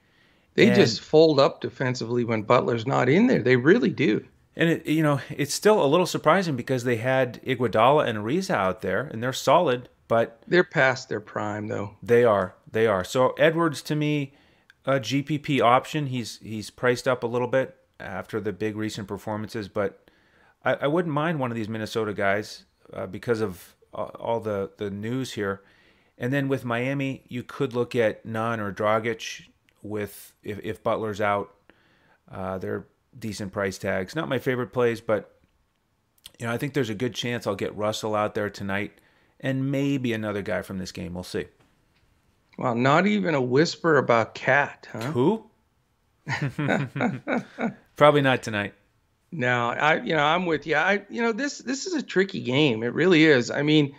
They 0.55 0.67
And- 0.69 0.77
just 0.77 1.01
fold 1.01 1.41
up 1.41 1.61
defensively 1.61 2.23
when 2.23 2.43
Butler's 2.43 2.87
not 2.87 3.09
in 3.09 3.27
there. 3.27 3.43
They 3.43 3.57
really 3.57 3.91
do. 3.91 4.25
And 4.57 4.69
it, 4.71 4.87
you 4.87 5.03
know, 5.03 5.21
it's 5.31 5.53
still 5.53 5.85
a 5.85 5.89
little 5.89 6.07
surprising 6.07 6.55
because 6.55 6.85
they 6.85 6.97
had 6.97 7.43
Iguodala 7.45 8.07
and 8.07 8.19
Ariza 8.19 8.55
out 8.55 8.83
there, 8.83 9.09
and 9.11 9.21
they're 9.21 9.33
solid, 9.33 9.89
but 10.07 10.41
They're 10.47 10.63
past 10.63 11.09
their 11.09 11.19
prime, 11.21 11.67
though. 11.67 11.97
they 12.03 12.23
are, 12.25 12.55
they 12.71 12.87
are. 12.87 13.03
So 13.03 13.31
Edwards, 13.39 13.83
to 13.83 13.97
me, 13.97 14.33
a 14.87 15.01
GPP 15.01 15.61
option. 15.61 16.07
He's 16.07 16.39
he's 16.43 16.71
priced 16.71 17.09
up 17.09 17.23
a 17.23 17.27
little 17.27 17.49
bit 17.49 17.77
after 17.99 18.41
the 18.41 18.53
big 18.53 18.77
recent 18.77 19.09
performances, 19.09 19.69
but 19.69 20.11
I, 20.65 20.75
I 20.75 20.87
wouldn't 20.87 21.15
mind 21.15 21.39
one 21.39 21.51
of 21.51 21.57
these 21.57 21.69
Minnesota 21.69 22.13
guys 22.13 22.65
uh, 22.93 23.07
because 23.07 23.41
of 23.41 23.75
all 23.93 24.15
all 24.19 24.41
the 24.41 24.71
the 24.77 24.91
news 24.91 25.33
here. 25.33 25.63
And 26.17 26.33
then 26.33 26.47
with 26.49 26.65
Miami, 26.65 27.25
you 27.29 27.43
could 27.43 27.73
look 27.73 27.97
at 27.97 28.25
Nunn 28.25 28.61
or 28.61 28.73
Dragic 28.73 29.49
with 29.83 30.33
if, 30.43 30.61
if 30.63 30.83
Butler's 30.83 31.21
out. 31.21 31.53
Uh, 32.31 32.59
they're 32.59 32.87
decent 33.19 33.53
price 33.53 33.79
tags. 33.79 34.15
Not 34.15 34.29
my 34.29 34.39
favorite 34.39 34.73
plays, 34.73 35.01
but 35.01 35.35
you 36.39 36.47
know 36.47 36.53
I 36.53 36.59
think 36.59 36.75
there's 36.75 36.91
a 36.91 36.95
good 36.95 37.15
chance 37.15 37.47
I'll 37.47 37.55
get 37.57 37.75
Russell 37.77 38.15
out 38.15 38.35
there 38.35 38.51
tonight, 38.51 38.93
and 39.41 39.71
maybe 39.71 40.13
another 40.13 40.43
guy 40.43 40.63
from 40.63 40.79
this 40.79 40.93
game. 40.93 41.15
We'll 41.15 41.25
see. 41.25 41.47
Well, 42.57 42.75
not 42.75 43.07
even 43.07 43.35
a 43.35 43.41
whisper 43.41 43.97
about 43.97 44.35
Cat, 44.35 44.89
huh? 44.93 45.01
Who? 45.13 45.45
Probably 47.97 48.23
not 48.23 48.43
tonight. 48.43 48.75
No, 49.33 49.71
I 49.71 50.01
you 50.01 50.15
know 50.15 50.25
I'm 50.25 50.47
with 50.47 50.67
you. 50.67 50.77
I 50.77 51.03
you 51.11 51.21
know 51.21 51.33
this 51.33 51.59
this 51.59 51.87
is 51.87 51.95
a 51.95 52.03
tricky 52.03 52.41
game. 52.41 52.83
It 52.85 52.95
really 52.95 53.25
is. 53.25 53.51
I 53.51 53.63
mean, 53.63 53.95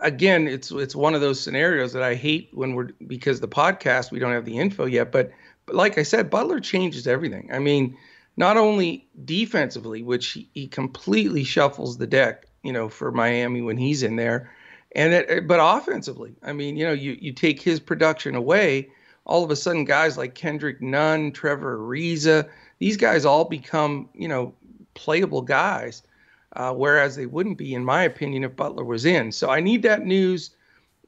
again, 0.00 0.48
it's 0.48 0.72
it's 0.72 0.96
one 0.96 1.14
of 1.14 1.20
those 1.20 1.40
scenarios 1.40 1.92
that 1.92 2.02
I 2.02 2.16
hate 2.16 2.50
when 2.52 2.74
we're 2.74 2.90
because 3.06 3.40
the 3.40 3.48
podcast 3.48 4.10
we 4.10 4.18
don't 4.18 4.32
have 4.32 4.44
the 4.44 4.58
info 4.58 4.86
yet. 4.86 5.12
But 5.12 5.30
but 5.64 5.76
like 5.76 5.96
I 5.96 6.02
said, 6.02 6.28
Butler 6.28 6.58
changes 6.58 7.06
everything. 7.06 7.50
I 7.52 7.60
mean, 7.60 7.96
not 8.36 8.56
only 8.56 9.06
defensively, 9.24 10.02
which 10.02 10.32
he, 10.32 10.48
he 10.52 10.66
completely 10.66 11.44
shuffles 11.44 11.98
the 11.98 12.06
deck, 12.06 12.46
you 12.62 12.72
know, 12.72 12.88
for 12.88 13.12
Miami 13.12 13.60
when 13.60 13.76
he's 13.76 14.02
in 14.02 14.16
there, 14.16 14.50
and 14.94 15.12
it, 15.12 15.46
but 15.46 15.58
offensively, 15.60 16.34
I 16.42 16.52
mean, 16.52 16.76
you 16.76 16.84
know, 16.84 16.92
you 16.92 17.16
you 17.20 17.32
take 17.32 17.60
his 17.60 17.80
production 17.80 18.34
away, 18.34 18.88
all 19.24 19.44
of 19.44 19.50
a 19.50 19.56
sudden 19.56 19.84
guys 19.84 20.18
like 20.18 20.34
Kendrick 20.34 20.80
Nunn, 20.82 21.32
Trevor 21.32 21.78
Ariza, 21.78 22.48
these 22.78 22.96
guys 22.96 23.24
all 23.24 23.44
become, 23.44 24.08
you 24.14 24.28
know, 24.28 24.54
playable 24.94 25.42
guys, 25.42 26.02
uh, 26.56 26.72
whereas 26.72 27.16
they 27.16 27.26
wouldn't 27.26 27.58
be, 27.58 27.74
in 27.74 27.84
my 27.84 28.02
opinion, 28.02 28.44
if 28.44 28.56
Butler 28.56 28.84
was 28.84 29.04
in. 29.04 29.32
So 29.32 29.50
I 29.50 29.60
need 29.60 29.82
that 29.82 30.04
news 30.04 30.50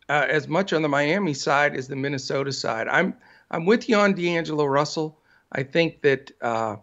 uh, 0.09 0.27
as 0.29 0.49
much 0.49 0.73
on 0.73 0.83
the 0.83 0.89
Miami 0.89 1.35
side 1.35 1.77
as 1.77 1.89
the 1.89 1.97
Minnesota 1.97 2.53
side. 2.53 2.89
I'm 2.89 3.15
I'm 3.51 3.67
with 3.67 3.89
you 3.89 3.97
on 3.97 4.15
D'Angelo 4.15 4.65
Russell. 4.65 5.19
I 5.53 5.63
think 5.63 6.03
that 6.03 6.31
uh, 6.41 6.77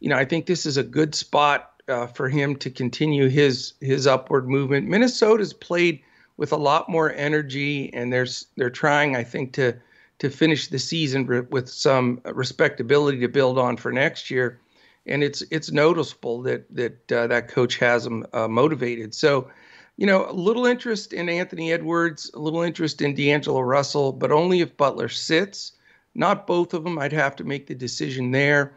you 0.00 0.08
know 0.08 0.16
I 0.16 0.24
think 0.24 0.46
this 0.46 0.66
is 0.66 0.76
a 0.76 0.82
good 0.82 1.14
spot 1.14 1.72
uh, 1.88 2.06
for 2.06 2.28
him 2.28 2.56
to 2.56 2.70
continue 2.70 3.28
his 3.28 3.74
his 3.80 4.06
upward 4.06 4.48
movement. 4.48 4.88
Minnesota's 4.88 5.52
played 5.52 6.00
with 6.36 6.52
a 6.52 6.56
lot 6.56 6.88
more 6.88 7.12
energy, 7.12 7.92
and 7.94 8.12
there's 8.12 8.46
they're 8.56 8.70
trying, 8.70 9.16
I 9.16 9.24
think, 9.24 9.52
to 9.54 9.74
to 10.18 10.30
finish 10.30 10.68
the 10.68 10.78
season 10.78 11.46
with 11.50 11.68
some 11.68 12.20
respectability 12.24 13.20
to 13.20 13.28
build 13.28 13.58
on 13.58 13.76
for 13.76 13.92
next 13.92 14.30
year. 14.30 14.60
And 15.06 15.22
it's 15.22 15.42
it's 15.50 15.70
noticeable 15.70 16.42
that 16.42 16.64
that 16.74 17.12
uh, 17.12 17.26
that 17.26 17.48
coach 17.48 17.78
has 17.78 18.04
them 18.04 18.26
uh, 18.32 18.48
motivated. 18.48 19.14
So, 19.14 19.50
you 19.96 20.06
know, 20.06 20.28
a 20.28 20.32
little 20.32 20.66
interest 20.66 21.12
in 21.12 21.28
Anthony 21.28 21.72
Edwards, 21.72 22.30
a 22.34 22.38
little 22.38 22.62
interest 22.62 23.02
in 23.02 23.14
D'Angelo 23.14 23.60
Russell, 23.60 24.12
but 24.12 24.32
only 24.32 24.60
if 24.60 24.76
Butler 24.76 25.08
sits. 25.08 25.72
Not 26.16 26.46
both 26.46 26.74
of 26.74 26.84
them. 26.84 26.98
I'd 26.98 27.12
have 27.12 27.34
to 27.36 27.44
make 27.44 27.66
the 27.66 27.74
decision 27.74 28.30
there. 28.30 28.76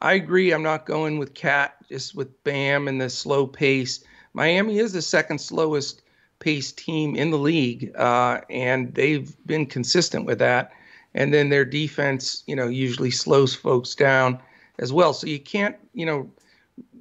I 0.00 0.12
agree. 0.12 0.52
I'm 0.52 0.62
not 0.62 0.86
going 0.86 1.18
with 1.18 1.34
Cat 1.34 1.74
just 1.88 2.14
with 2.14 2.44
Bam 2.44 2.86
and 2.86 3.00
the 3.00 3.10
slow 3.10 3.46
pace. 3.46 4.04
Miami 4.34 4.78
is 4.78 4.92
the 4.92 5.02
second 5.02 5.40
slowest 5.40 6.02
paced 6.46 6.78
team 6.78 7.16
in 7.16 7.32
the 7.32 7.38
league, 7.38 7.90
uh, 7.96 8.40
and 8.48 8.94
they've 8.94 9.36
been 9.46 9.66
consistent 9.66 10.26
with 10.26 10.38
that. 10.38 10.70
And 11.12 11.34
then 11.34 11.48
their 11.48 11.64
defense, 11.64 12.44
you 12.46 12.54
know, 12.54 12.68
usually 12.68 13.10
slows 13.10 13.52
folks 13.52 13.96
down 13.96 14.38
as 14.78 14.92
well. 14.92 15.12
So 15.12 15.26
you 15.26 15.40
can't, 15.40 15.74
you 15.92 16.06
know, 16.06 16.30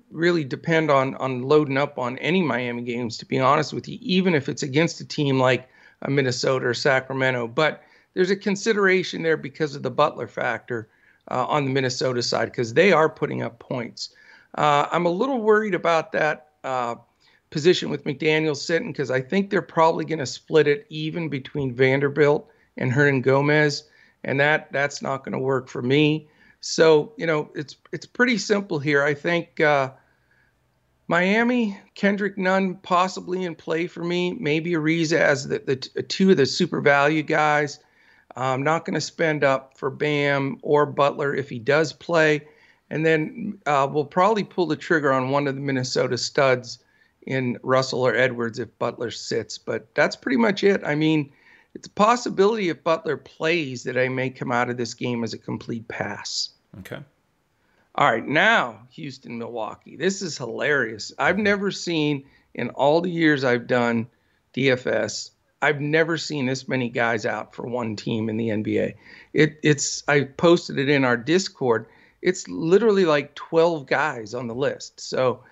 really 0.09 0.43
depend 0.43 0.89
on 0.89 1.13
on 1.17 1.43
loading 1.43 1.77
up 1.77 1.99
on 1.99 2.17
any 2.17 2.41
Miami 2.41 2.81
games. 2.81 3.17
To 3.19 3.25
be 3.27 3.39
honest 3.39 3.71
with 3.71 3.87
you, 3.87 3.99
even 4.01 4.33
if 4.33 4.49
it's 4.49 4.63
against 4.63 4.99
a 4.99 5.05
team 5.05 5.39
like 5.39 5.69
a 6.01 6.09
Minnesota 6.09 6.65
or 6.65 6.73
Sacramento, 6.73 7.47
but 7.47 7.83
there's 8.15 8.31
a 8.31 8.35
consideration 8.35 9.21
there 9.21 9.37
because 9.37 9.75
of 9.75 9.83
the 9.83 9.91
Butler 9.91 10.27
factor 10.27 10.89
uh, 11.29 11.45
on 11.45 11.65
the 11.65 11.71
Minnesota 11.71 12.23
side 12.23 12.45
because 12.45 12.73
they 12.73 12.91
are 12.91 13.09
putting 13.09 13.43
up 13.43 13.59
points. 13.59 14.09
Uh, 14.57 14.87
I'm 14.91 15.05
a 15.05 15.11
little 15.11 15.39
worried 15.39 15.75
about 15.75 16.13
that 16.13 16.47
uh, 16.63 16.95
position 17.55 17.89
with 17.89 18.03
McDaniel 18.03 18.53
sitting 18.53 18.91
because 18.91 19.09
I 19.09 19.21
think 19.21 19.49
they're 19.49 19.61
probably 19.61 20.03
going 20.03 20.19
to 20.19 20.25
split 20.25 20.67
it 20.67 20.85
even 20.89 21.29
between 21.29 21.73
Vanderbilt 21.73 22.49
and 22.75 22.91
Hernangomez, 22.91 23.83
and 24.25 24.41
that 24.41 24.73
that's 24.73 25.01
not 25.01 25.23
going 25.23 25.31
to 25.31 25.39
work 25.39 25.69
for 25.69 25.81
me. 25.81 26.27
So 26.59 27.13
you 27.15 27.25
know 27.25 27.49
it's 27.55 27.77
it's 27.93 28.05
pretty 28.05 28.37
simple 28.39 28.77
here. 28.77 29.01
I 29.01 29.13
think 29.13 29.61
uh, 29.61 29.91
Miami, 31.07 31.79
Kendrick 31.95 32.37
Nunn 32.37 32.75
possibly 32.83 33.45
in 33.45 33.55
play 33.55 33.87
for 33.87 34.03
me. 34.03 34.33
Maybe 34.33 34.71
Ariza 34.71 35.17
as 35.17 35.47
the, 35.47 35.59
the 35.59 36.03
two 36.03 36.31
of 36.31 36.35
the 36.35 36.45
super 36.45 36.81
value 36.81 37.23
guys. 37.23 37.79
I'm 38.35 38.63
not 38.63 38.83
going 38.83 38.95
to 38.95 39.01
spend 39.01 39.45
up 39.45 39.77
for 39.77 39.89
Bam 39.89 40.57
or 40.61 40.85
Butler 40.85 41.33
if 41.33 41.49
he 41.49 41.59
does 41.59 41.93
play. 41.93 42.49
And 42.89 43.05
then 43.05 43.59
uh, 43.65 43.87
we'll 43.89 44.03
probably 44.03 44.43
pull 44.43 44.65
the 44.65 44.75
trigger 44.75 45.13
on 45.13 45.29
one 45.29 45.47
of 45.47 45.55
the 45.55 45.61
Minnesota 45.61 46.17
studs 46.17 46.79
in 47.25 47.57
Russell 47.63 48.05
or 48.05 48.15
Edwards 48.15 48.59
if 48.59 48.77
Butler 48.79 49.11
sits. 49.11 49.57
But 49.57 49.93
that's 49.95 50.15
pretty 50.15 50.37
much 50.37 50.63
it. 50.63 50.83
I 50.83 50.95
mean, 50.95 51.31
it's 51.73 51.87
a 51.87 51.91
possibility 51.91 52.69
if 52.69 52.83
Butler 52.83 53.17
plays 53.17 53.83
that 53.83 53.97
I 53.97 54.09
may 54.09 54.29
come 54.29 54.51
out 54.51 54.69
of 54.69 54.77
this 54.77 54.93
game 54.93 55.23
as 55.23 55.33
a 55.33 55.37
complete 55.37 55.87
pass. 55.87 56.49
Okay. 56.79 56.99
All 57.95 58.11
right, 58.11 58.25
now 58.25 58.81
Houston, 58.91 59.37
Milwaukee. 59.37 59.95
This 59.95 60.21
is 60.21 60.37
hilarious. 60.37 61.13
I've 61.17 61.37
never 61.37 61.71
seen 61.71 62.25
in 62.53 62.69
all 62.71 63.01
the 63.01 63.09
years 63.09 63.43
I've 63.43 63.67
done 63.67 64.07
DFS 64.53 65.31
I've 65.65 65.81
never 65.81 66.15
seen 66.15 66.45
this 66.45 66.67
many 66.67 66.89
guys 66.89 67.25
out 67.25 67.55
for 67.55 67.65
one 67.65 67.95
team 67.95 68.29
in 68.29 68.37
the 68.37 68.49
NBA. 68.49 68.93
It, 69.33 69.59
it's 69.63 70.03
I 70.07 70.25
posted 70.25 70.77
it 70.77 70.89
in 70.89 71.03
our 71.03 71.17
Discord. 71.17 71.87
It's 72.21 72.47
literally 72.47 73.05
like 73.05 73.33
12 73.33 73.87
guys 73.87 74.35
on 74.35 74.47
the 74.47 74.53
list. 74.53 74.99
So, 74.99 75.43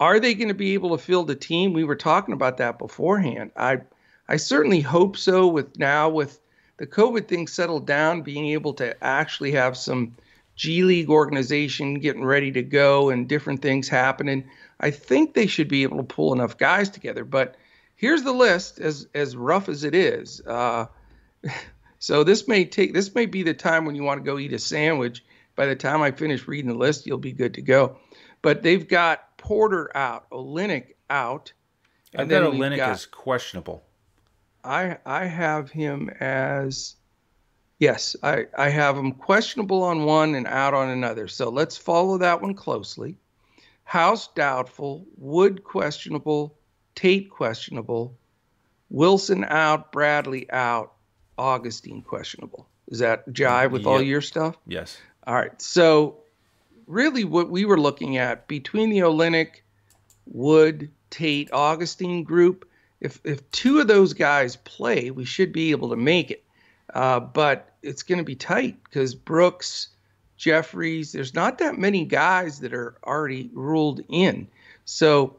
are 0.00 0.18
they 0.18 0.34
going 0.34 0.48
to 0.48 0.54
be 0.54 0.74
able 0.74 0.96
to 0.96 1.02
fill 1.02 1.24
the 1.24 1.34
team? 1.34 1.72
We 1.72 1.84
were 1.84 1.96
talking 1.96 2.34
about 2.34 2.58
that 2.58 2.78
beforehand. 2.78 3.52
I 3.56 3.80
I 4.28 4.36
certainly 4.36 4.80
hope 4.80 5.16
so. 5.16 5.46
With 5.46 5.78
now 5.78 6.08
with 6.08 6.40
the 6.78 6.86
COVID 6.86 7.28
thing 7.28 7.46
settled 7.46 7.86
down, 7.86 8.22
being 8.22 8.46
able 8.48 8.74
to 8.74 9.02
actually 9.04 9.52
have 9.52 9.76
some 9.76 10.16
G 10.56 10.82
League 10.82 11.10
organization 11.10 11.94
getting 11.94 12.24
ready 12.24 12.50
to 12.52 12.62
go 12.62 13.10
and 13.10 13.28
different 13.28 13.62
things 13.62 13.88
happening, 13.88 14.48
I 14.80 14.90
think 14.90 15.34
they 15.34 15.46
should 15.46 15.68
be 15.68 15.82
able 15.82 15.98
to 15.98 16.02
pull 16.02 16.32
enough 16.32 16.58
guys 16.58 16.90
together. 16.90 17.24
But 17.24 17.56
here's 17.96 18.22
the 18.22 18.32
list 18.32 18.80
as 18.80 19.06
as 19.14 19.36
rough 19.36 19.68
as 19.68 19.84
it 19.84 19.94
is. 19.94 20.40
Uh, 20.46 20.86
so 21.98 22.24
this 22.24 22.48
may 22.48 22.64
take 22.64 22.94
this 22.94 23.14
may 23.14 23.26
be 23.26 23.42
the 23.42 23.54
time 23.54 23.84
when 23.84 23.94
you 23.94 24.02
want 24.02 24.24
to 24.24 24.30
go 24.30 24.38
eat 24.38 24.52
a 24.52 24.58
sandwich. 24.58 25.24
By 25.56 25.66
the 25.66 25.76
time 25.76 26.02
I 26.02 26.10
finish 26.10 26.48
reading 26.48 26.70
the 26.70 26.76
list, 26.76 27.06
you'll 27.06 27.18
be 27.18 27.32
good 27.32 27.54
to 27.54 27.62
go. 27.62 27.98
But 28.42 28.64
they've 28.64 28.86
got 28.86 29.33
Porter 29.44 29.94
out, 29.94 30.28
Olynyk 30.30 30.94
out. 31.10 31.52
I've 32.16 32.30
got 32.30 32.42
as 32.80 33.04
questionable. 33.04 33.84
I 34.64 34.96
I 35.04 35.26
have 35.26 35.70
him 35.70 36.08
as 36.18 36.96
yes, 37.78 38.16
I, 38.22 38.46
I 38.56 38.70
have 38.70 38.96
him 38.96 39.12
questionable 39.12 39.82
on 39.82 40.04
one 40.06 40.34
and 40.34 40.46
out 40.46 40.72
on 40.72 40.88
another. 40.88 41.28
So 41.28 41.50
let's 41.50 41.76
follow 41.76 42.16
that 42.18 42.40
one 42.40 42.54
closely. 42.54 43.18
House 43.84 44.28
doubtful, 44.28 45.04
Wood 45.18 45.62
questionable, 45.62 46.56
Tate 46.94 47.28
questionable, 47.28 48.16
Wilson 48.88 49.44
out, 49.44 49.92
Bradley 49.92 50.50
out, 50.50 50.94
Augustine 51.36 52.00
questionable. 52.00 52.66
Is 52.88 53.00
that 53.00 53.28
jive 53.28 53.72
with 53.72 53.82
yep. 53.82 53.90
all 53.90 54.00
your 54.00 54.22
stuff? 54.22 54.56
Yes. 54.66 54.96
All 55.26 55.34
right. 55.34 55.60
So 55.60 56.23
really 56.86 57.24
what 57.24 57.50
we 57.50 57.64
were 57.64 57.80
looking 57.80 58.16
at 58.16 58.46
between 58.48 58.90
the 58.90 58.98
Olynyk, 58.98 59.62
Wood, 60.26 60.90
Tate, 61.10 61.52
Augustine 61.52 62.24
group, 62.24 62.68
if 63.00 63.20
if 63.24 63.48
two 63.50 63.80
of 63.80 63.86
those 63.86 64.14
guys 64.14 64.56
play, 64.56 65.10
we 65.10 65.24
should 65.24 65.52
be 65.52 65.70
able 65.70 65.90
to 65.90 65.96
make 65.96 66.30
it. 66.30 66.44
Uh, 66.92 67.20
but 67.20 67.74
it's 67.82 68.02
going 68.02 68.18
to 68.18 68.24
be 68.24 68.34
tight 68.34 68.82
because 68.84 69.14
Brooks, 69.14 69.88
Jeffries, 70.36 71.12
there's 71.12 71.34
not 71.34 71.58
that 71.58 71.78
many 71.78 72.04
guys 72.04 72.60
that 72.60 72.72
are 72.72 72.96
already 73.04 73.50
ruled 73.52 74.00
in. 74.08 74.48
So 74.84 75.36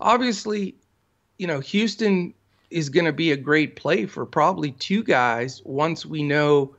obviously, 0.00 0.76
you 1.38 1.46
know, 1.46 1.60
Houston 1.60 2.34
is 2.70 2.88
going 2.88 3.06
to 3.06 3.12
be 3.12 3.32
a 3.32 3.36
great 3.36 3.76
play 3.76 4.06
for 4.06 4.26
probably 4.26 4.72
two 4.72 5.02
guys 5.02 5.62
once 5.64 6.04
we 6.04 6.22
know 6.22 6.74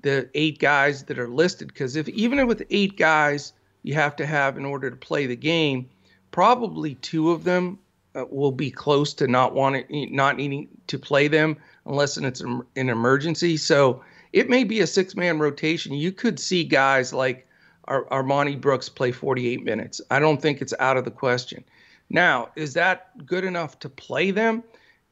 the 0.00 0.28
eight 0.34 0.58
guys 0.58 1.04
that 1.04 1.18
are 1.18 1.28
listed. 1.28 1.68
Because 1.68 1.96
if 1.96 2.08
even 2.08 2.46
with 2.46 2.62
eight 2.70 2.96
guys 2.96 3.52
you 3.82 3.94
have 3.94 4.16
to 4.16 4.26
have 4.26 4.56
in 4.56 4.64
order 4.64 4.90
to 4.90 4.96
play 4.96 5.26
the 5.26 5.36
game, 5.36 5.88
probably 6.30 6.94
two 6.96 7.30
of 7.30 7.44
them 7.44 7.78
uh, 8.14 8.24
will 8.30 8.52
be 8.52 8.70
close 8.70 9.14
to 9.14 9.26
not 9.26 9.54
wanting, 9.54 10.14
not 10.14 10.36
needing 10.36 10.68
to 10.86 10.98
play 10.98 11.28
them 11.28 11.56
unless 11.86 12.16
it's 12.16 12.40
an 12.40 12.64
emergency. 12.76 13.56
So 13.56 14.02
it 14.32 14.48
may 14.48 14.64
be 14.64 14.80
a 14.80 14.86
six-man 14.86 15.38
rotation. 15.38 15.94
You 15.94 16.12
could 16.12 16.38
see 16.38 16.64
guys 16.64 17.12
like 17.12 17.46
Ar- 17.84 18.04
Armoni 18.06 18.60
Brooks 18.60 18.88
play 18.88 19.12
48 19.12 19.64
minutes. 19.64 20.00
I 20.10 20.18
don't 20.18 20.40
think 20.40 20.60
it's 20.60 20.74
out 20.78 20.96
of 20.96 21.04
the 21.04 21.10
question. 21.10 21.64
Now, 22.10 22.50
is 22.56 22.74
that 22.74 23.26
good 23.26 23.44
enough 23.44 23.78
to 23.80 23.88
play 23.88 24.30
them? 24.30 24.62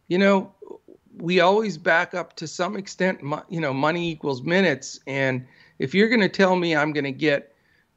You 0.09 0.19
know, 0.19 0.53
we 1.17 1.41
always 1.41 1.77
back 1.79 2.15
up 2.15 2.37
to 2.37 2.47
some 2.47 2.77
extent, 2.77 3.21
you 3.49 3.61
know, 3.61 3.73
money 3.73 4.11
equals 4.11 4.43
minutes. 4.43 5.01
And 5.07 5.47
if 5.79 5.95
you're 5.95 6.09
going 6.09 6.21
to 6.21 6.29
tell 6.29 6.57
me 6.57 6.77
I'm 6.77 6.93
going 6.93 7.05
to 7.05 7.13
get 7.13 7.50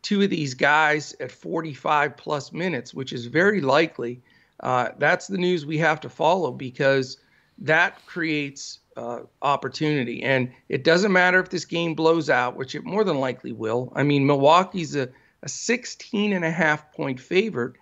two 0.04 0.22
of 0.22 0.30
these 0.30 0.54
guys 0.54 1.16
at 1.20 1.32
45 1.32 2.16
plus 2.16 2.52
minutes, 2.52 2.94
which 2.94 3.12
is 3.12 3.26
very 3.26 3.62
likely, 3.62 4.22
uh, 4.60 4.90
that's 5.00 5.28
the 5.28 5.38
news 5.38 5.66
we 5.66 5.80
have 5.80 6.00
to 6.02 6.10
follow 6.10 6.52
because 6.52 7.18
that 7.58 8.06
creates 8.06 8.80
uh, 8.96 9.22
opportunity. 9.42 10.22
And 10.22 10.52
it 10.70 10.84
doesn't 10.84 11.12
matter 11.12 11.40
if 11.40 11.50
this 11.50 11.66
game 11.66 11.96
blows 11.96 12.30
out, 12.30 12.56
which 12.56 12.76
it 12.76 12.84
more 12.84 13.04
than 13.04 13.20
likely 13.20 13.52
will. 13.52 13.92
I 13.96 14.04
mean, 14.04 14.28
Milwaukee's 14.28 14.96
a, 14.96 15.10
a 15.42 15.50
16 15.50 16.34
and 16.34 16.46
a 16.46 16.52
half 16.52 16.92
point 16.94 17.20
favorite 17.20 17.74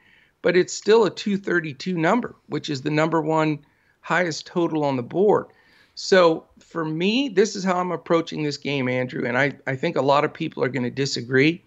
but 0.41 0.57
it's 0.57 0.73
still 0.73 1.05
a 1.05 1.09
232 1.09 1.97
number, 1.97 2.35
which 2.47 2.69
is 2.69 2.81
the 2.81 2.89
number 2.89 3.21
one 3.21 3.59
highest 4.01 4.47
total 4.47 4.83
on 4.83 4.95
the 4.95 5.03
board. 5.03 5.47
So 5.93 6.45
for 6.59 6.83
me, 6.83 7.29
this 7.29 7.55
is 7.55 7.63
how 7.63 7.77
I'm 7.77 7.91
approaching 7.91 8.43
this 8.43 8.57
game, 8.57 8.87
Andrew. 8.87 9.25
And 9.25 9.37
I, 9.37 9.53
I 9.67 9.75
think 9.75 9.95
a 9.95 10.01
lot 10.01 10.25
of 10.25 10.33
people 10.33 10.63
are 10.63 10.69
going 10.69 10.83
to 10.83 10.89
disagree. 10.89 11.63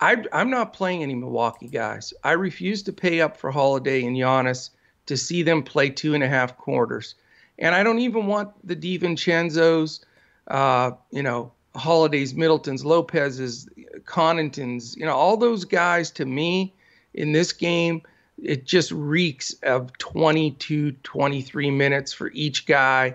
I, 0.00 0.24
I'm 0.32 0.50
not 0.50 0.72
playing 0.72 1.02
any 1.02 1.14
Milwaukee 1.14 1.68
guys. 1.68 2.14
I 2.24 2.32
refuse 2.32 2.82
to 2.84 2.92
pay 2.92 3.20
up 3.20 3.36
for 3.36 3.50
Holiday 3.50 4.04
and 4.04 4.16
Giannis 4.16 4.70
to 5.06 5.16
see 5.16 5.42
them 5.42 5.62
play 5.62 5.90
two 5.90 6.14
and 6.14 6.22
a 6.22 6.28
half 6.28 6.56
quarters. 6.56 7.14
And 7.58 7.74
I 7.74 7.82
don't 7.82 7.98
even 7.98 8.26
want 8.26 8.50
the 8.66 8.76
DiVincenzo's, 8.76 10.04
uh, 10.48 10.92
you 11.10 11.22
know, 11.22 11.52
Holidays, 11.74 12.34
Middletons, 12.34 12.84
Lopez's, 12.84 13.68
Connaughtons, 14.04 14.96
you 14.96 15.04
know, 15.04 15.14
all 15.14 15.36
those 15.36 15.64
guys 15.64 16.10
to 16.12 16.24
me 16.24 16.74
in 17.14 17.32
this 17.32 17.52
game, 17.52 18.02
it 18.42 18.64
just 18.64 18.90
reeks 18.90 19.52
of 19.62 19.96
22, 19.98 20.92
23 20.92 21.70
minutes 21.70 22.12
for 22.12 22.30
each 22.32 22.66
guy. 22.66 23.14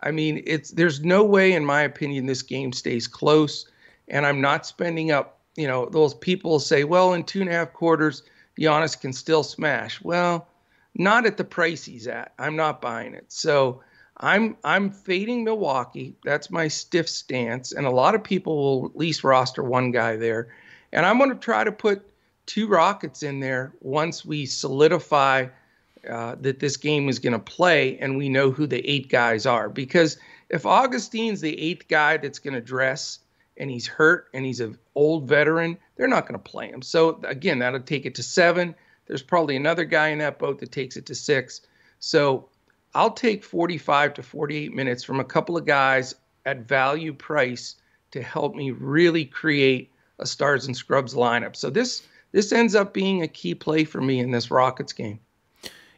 I 0.00 0.10
mean, 0.10 0.42
it's 0.46 0.70
there's 0.70 1.00
no 1.02 1.24
way, 1.24 1.52
in 1.52 1.64
my 1.64 1.82
opinion, 1.82 2.26
this 2.26 2.42
game 2.42 2.72
stays 2.72 3.08
close. 3.08 3.66
And 4.08 4.26
I'm 4.26 4.40
not 4.40 4.66
spending 4.66 5.10
up, 5.10 5.35
you 5.56 5.66
know, 5.66 5.86
those 5.86 6.14
people 6.14 6.58
say, 6.58 6.84
well, 6.84 7.14
in 7.14 7.24
two 7.24 7.40
and 7.40 7.48
a 7.48 7.52
half 7.52 7.72
quarters, 7.72 8.22
Giannis 8.58 8.98
can 8.98 9.12
still 9.12 9.42
smash. 9.42 10.00
Well, 10.02 10.48
not 10.94 11.26
at 11.26 11.36
the 11.36 11.44
price 11.44 11.84
he's 11.84 12.06
at. 12.06 12.32
I'm 12.38 12.56
not 12.56 12.80
buying 12.80 13.14
it. 13.14 13.26
So 13.28 13.82
I'm 14.18 14.56
I'm 14.64 14.90
fading 14.90 15.44
Milwaukee. 15.44 16.14
That's 16.24 16.50
my 16.50 16.68
stiff 16.68 17.08
stance. 17.08 17.72
And 17.72 17.86
a 17.86 17.90
lot 17.90 18.14
of 18.14 18.24
people 18.24 18.56
will 18.56 18.86
at 18.86 18.96
least 18.96 19.24
roster 19.24 19.62
one 19.62 19.90
guy 19.90 20.16
there. 20.16 20.48
And 20.92 21.04
I'm 21.04 21.18
going 21.18 21.30
to 21.30 21.36
try 21.36 21.64
to 21.64 21.72
put 21.72 22.06
two 22.46 22.68
Rockets 22.68 23.22
in 23.22 23.40
there 23.40 23.72
once 23.80 24.24
we 24.24 24.46
solidify 24.46 25.48
uh, 26.08 26.36
that 26.40 26.60
this 26.60 26.76
game 26.76 27.08
is 27.08 27.18
going 27.18 27.32
to 27.32 27.38
play 27.38 27.98
and 27.98 28.16
we 28.16 28.28
know 28.28 28.50
who 28.50 28.66
the 28.66 28.88
eight 28.88 29.08
guys 29.08 29.44
are. 29.44 29.68
Because 29.68 30.16
if 30.48 30.64
Augustine's 30.64 31.40
the 31.40 31.58
eighth 31.60 31.88
guy 31.88 32.16
that's 32.16 32.38
going 32.38 32.54
to 32.54 32.60
dress 32.60 33.18
and 33.56 33.70
he's 33.70 33.86
hurt 33.86 34.28
and 34.34 34.44
he's 34.44 34.60
an 34.60 34.78
old 34.94 35.28
veteran, 35.28 35.78
they're 35.96 36.08
not 36.08 36.26
going 36.26 36.38
to 36.38 36.50
play 36.50 36.68
him. 36.68 36.82
So 36.82 37.20
again, 37.24 37.58
that'll 37.58 37.80
take 37.80 38.06
it 38.06 38.14
to 38.16 38.22
seven. 38.22 38.74
There's 39.06 39.22
probably 39.22 39.56
another 39.56 39.84
guy 39.84 40.08
in 40.08 40.18
that 40.18 40.38
boat 40.38 40.58
that 40.60 40.72
takes 40.72 40.96
it 40.96 41.06
to 41.06 41.14
six. 41.14 41.62
So 41.98 42.48
I'll 42.94 43.12
take 43.12 43.44
45 43.44 44.14
to 44.14 44.22
48 44.22 44.72
minutes 44.74 45.04
from 45.04 45.20
a 45.20 45.24
couple 45.24 45.56
of 45.56 45.64
guys 45.64 46.14
at 46.44 46.68
value 46.68 47.12
price 47.12 47.76
to 48.12 48.22
help 48.22 48.54
me 48.54 48.70
really 48.70 49.24
create 49.24 49.92
a 50.18 50.26
stars 50.26 50.66
and 50.66 50.76
scrubs 50.76 51.14
lineup. 51.14 51.56
So 51.56 51.70
this 51.70 52.02
this 52.32 52.52
ends 52.52 52.74
up 52.74 52.92
being 52.92 53.22
a 53.22 53.28
key 53.28 53.54
play 53.54 53.84
for 53.84 54.00
me 54.00 54.18
in 54.18 54.30
this 54.30 54.50
Rockets 54.50 54.92
game. 54.92 55.20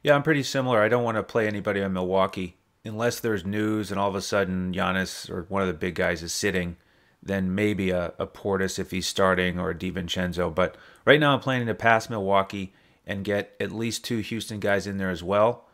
Yeah, 0.03 0.15
I'm 0.15 0.23
pretty 0.23 0.43
similar. 0.43 0.81
I 0.81 0.89
don't 0.89 1.03
want 1.03 1.17
to 1.17 1.23
play 1.23 1.47
anybody 1.47 1.83
on 1.83 1.93
Milwaukee 1.93 2.57
unless 2.85 3.21
there's 3.21 3.45
news 3.45 3.91
and 3.91 3.99
all 3.99 4.09
of 4.09 4.15
a 4.15 4.23
sudden 4.23 4.73
Giannis 4.73 5.29
or 5.29 5.47
one 5.49 5.63
of 5.63 5.69
the 5.69 5.75
big 5.75 5.95
guys 5.95 6.23
is 6.23 6.33
sitting. 6.33 6.77
Then 7.23 7.55
maybe 7.55 7.91
a, 7.91 8.13
a 8.19 8.27
Portis 8.27 8.79
if 8.79 8.91
he's 8.91 9.07
starting 9.07 9.59
or 9.59 9.71
a 9.71 9.75
DiVincenzo. 9.75 10.55
But 10.55 10.77
right 11.05 11.19
now 11.19 11.35
I'm 11.35 11.41
planning 11.41 11.67
to 11.67 11.75
pass 11.75 12.09
Milwaukee 12.09 12.73
and 13.07 13.25
get 13.25 13.55
at 13.59 13.73
least 13.73 14.05
two 14.05 14.19
Houston 14.19 14.61
guys 14.61 14.87
in 14.87 14.99
there 14.99 15.11
as 15.11 15.23
well. 15.23 15.67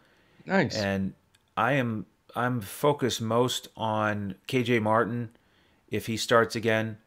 Nice. 0.47 0.77
And 0.77 1.15
I 1.57 1.73
am 1.73 2.07
I'm 2.35 2.61
focused 2.61 3.21
most 3.21 3.69
on 3.77 4.37
KJ 4.49 4.83
Martin 4.83 5.31
if 5.89 6.07
he 6.07 6.17
starts 6.17 6.57
again, 6.57 6.99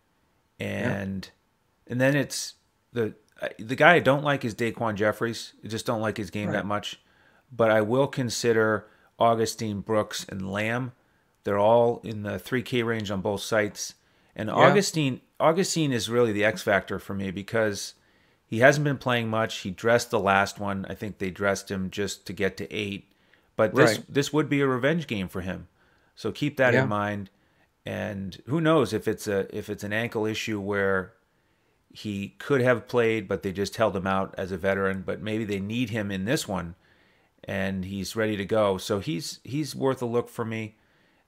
and 0.59 1.25
yeah. 1.25 1.91
and 1.91 2.01
then 2.01 2.15
it's 2.15 2.55
the 2.93 3.15
the 3.59 3.75
guy 3.75 3.95
I 3.95 3.99
don't 3.99 4.23
like 4.23 4.45
is 4.45 4.55
Daquan 4.55 4.95
Jeffries. 4.95 5.53
I 5.63 5.67
just 5.67 5.85
don't 5.85 6.01
like 6.01 6.17
his 6.17 6.29
game 6.29 6.47
right. 6.47 6.53
that 6.53 6.65
much. 6.65 6.99
But 7.51 7.71
I 7.71 7.81
will 7.81 8.07
consider 8.07 8.87
Augustine 9.19 9.81
Brooks 9.81 10.25
and 10.27 10.51
Lamb. 10.51 10.93
They're 11.43 11.59
all 11.59 12.01
in 12.03 12.23
the 12.23 12.31
3K 12.31 12.83
range 12.85 13.09
on 13.09 13.21
both 13.21 13.41
sites. 13.41 13.93
And 14.37 14.49
yeah. 14.49 14.55
Augustine 14.55 15.19
Augustin 15.39 15.91
is 15.91 16.09
really 16.09 16.31
the 16.31 16.45
X 16.45 16.61
factor 16.61 16.99
for 16.99 17.15
me 17.15 17.31
because 17.31 17.95
he 18.45 18.59
hasn't 18.59 18.85
been 18.85 18.99
playing 18.99 19.27
much. 19.29 19.57
He 19.57 19.71
dressed 19.71 20.11
the 20.11 20.19
last 20.19 20.59
one. 20.59 20.85
I 20.87 20.93
think 20.93 21.17
they 21.17 21.31
dressed 21.31 21.69
him 21.69 21.89
just 21.89 22.25
to 22.27 22.33
get 22.33 22.55
to 22.57 22.71
eight. 22.73 23.11
But 23.57 23.73
this 23.75 23.97
right. 23.97 24.05
this 24.07 24.31
would 24.31 24.47
be 24.47 24.61
a 24.61 24.67
revenge 24.67 25.07
game 25.07 25.27
for 25.27 25.41
him. 25.41 25.67
So 26.15 26.31
keep 26.31 26.55
that 26.57 26.73
yeah. 26.73 26.83
in 26.83 26.89
mind. 26.89 27.31
And 27.83 28.41
who 28.45 28.61
knows 28.61 28.93
if 28.93 29.07
it's 29.07 29.27
a 29.27 29.53
if 29.55 29.69
it's 29.69 29.83
an 29.83 29.91
ankle 29.91 30.25
issue 30.25 30.59
where 30.59 31.13
he 31.89 32.35
could 32.37 32.61
have 32.61 32.87
played, 32.87 33.27
but 33.27 33.41
they 33.41 33.51
just 33.51 33.77
held 33.77 33.95
him 33.95 34.05
out 34.05 34.35
as 34.37 34.51
a 34.51 34.57
veteran. 34.57 35.01
But 35.03 35.19
maybe 35.19 35.45
they 35.45 35.59
need 35.59 35.89
him 35.89 36.11
in 36.11 36.25
this 36.25 36.47
one, 36.47 36.75
and 37.43 37.85
he's 37.85 38.15
ready 38.15 38.37
to 38.37 38.45
go. 38.45 38.77
So 38.77 38.99
he's 38.99 39.39
he's 39.43 39.75
worth 39.75 40.03
a 40.03 40.05
look 40.05 40.29
for 40.29 40.45
me. 40.45 40.75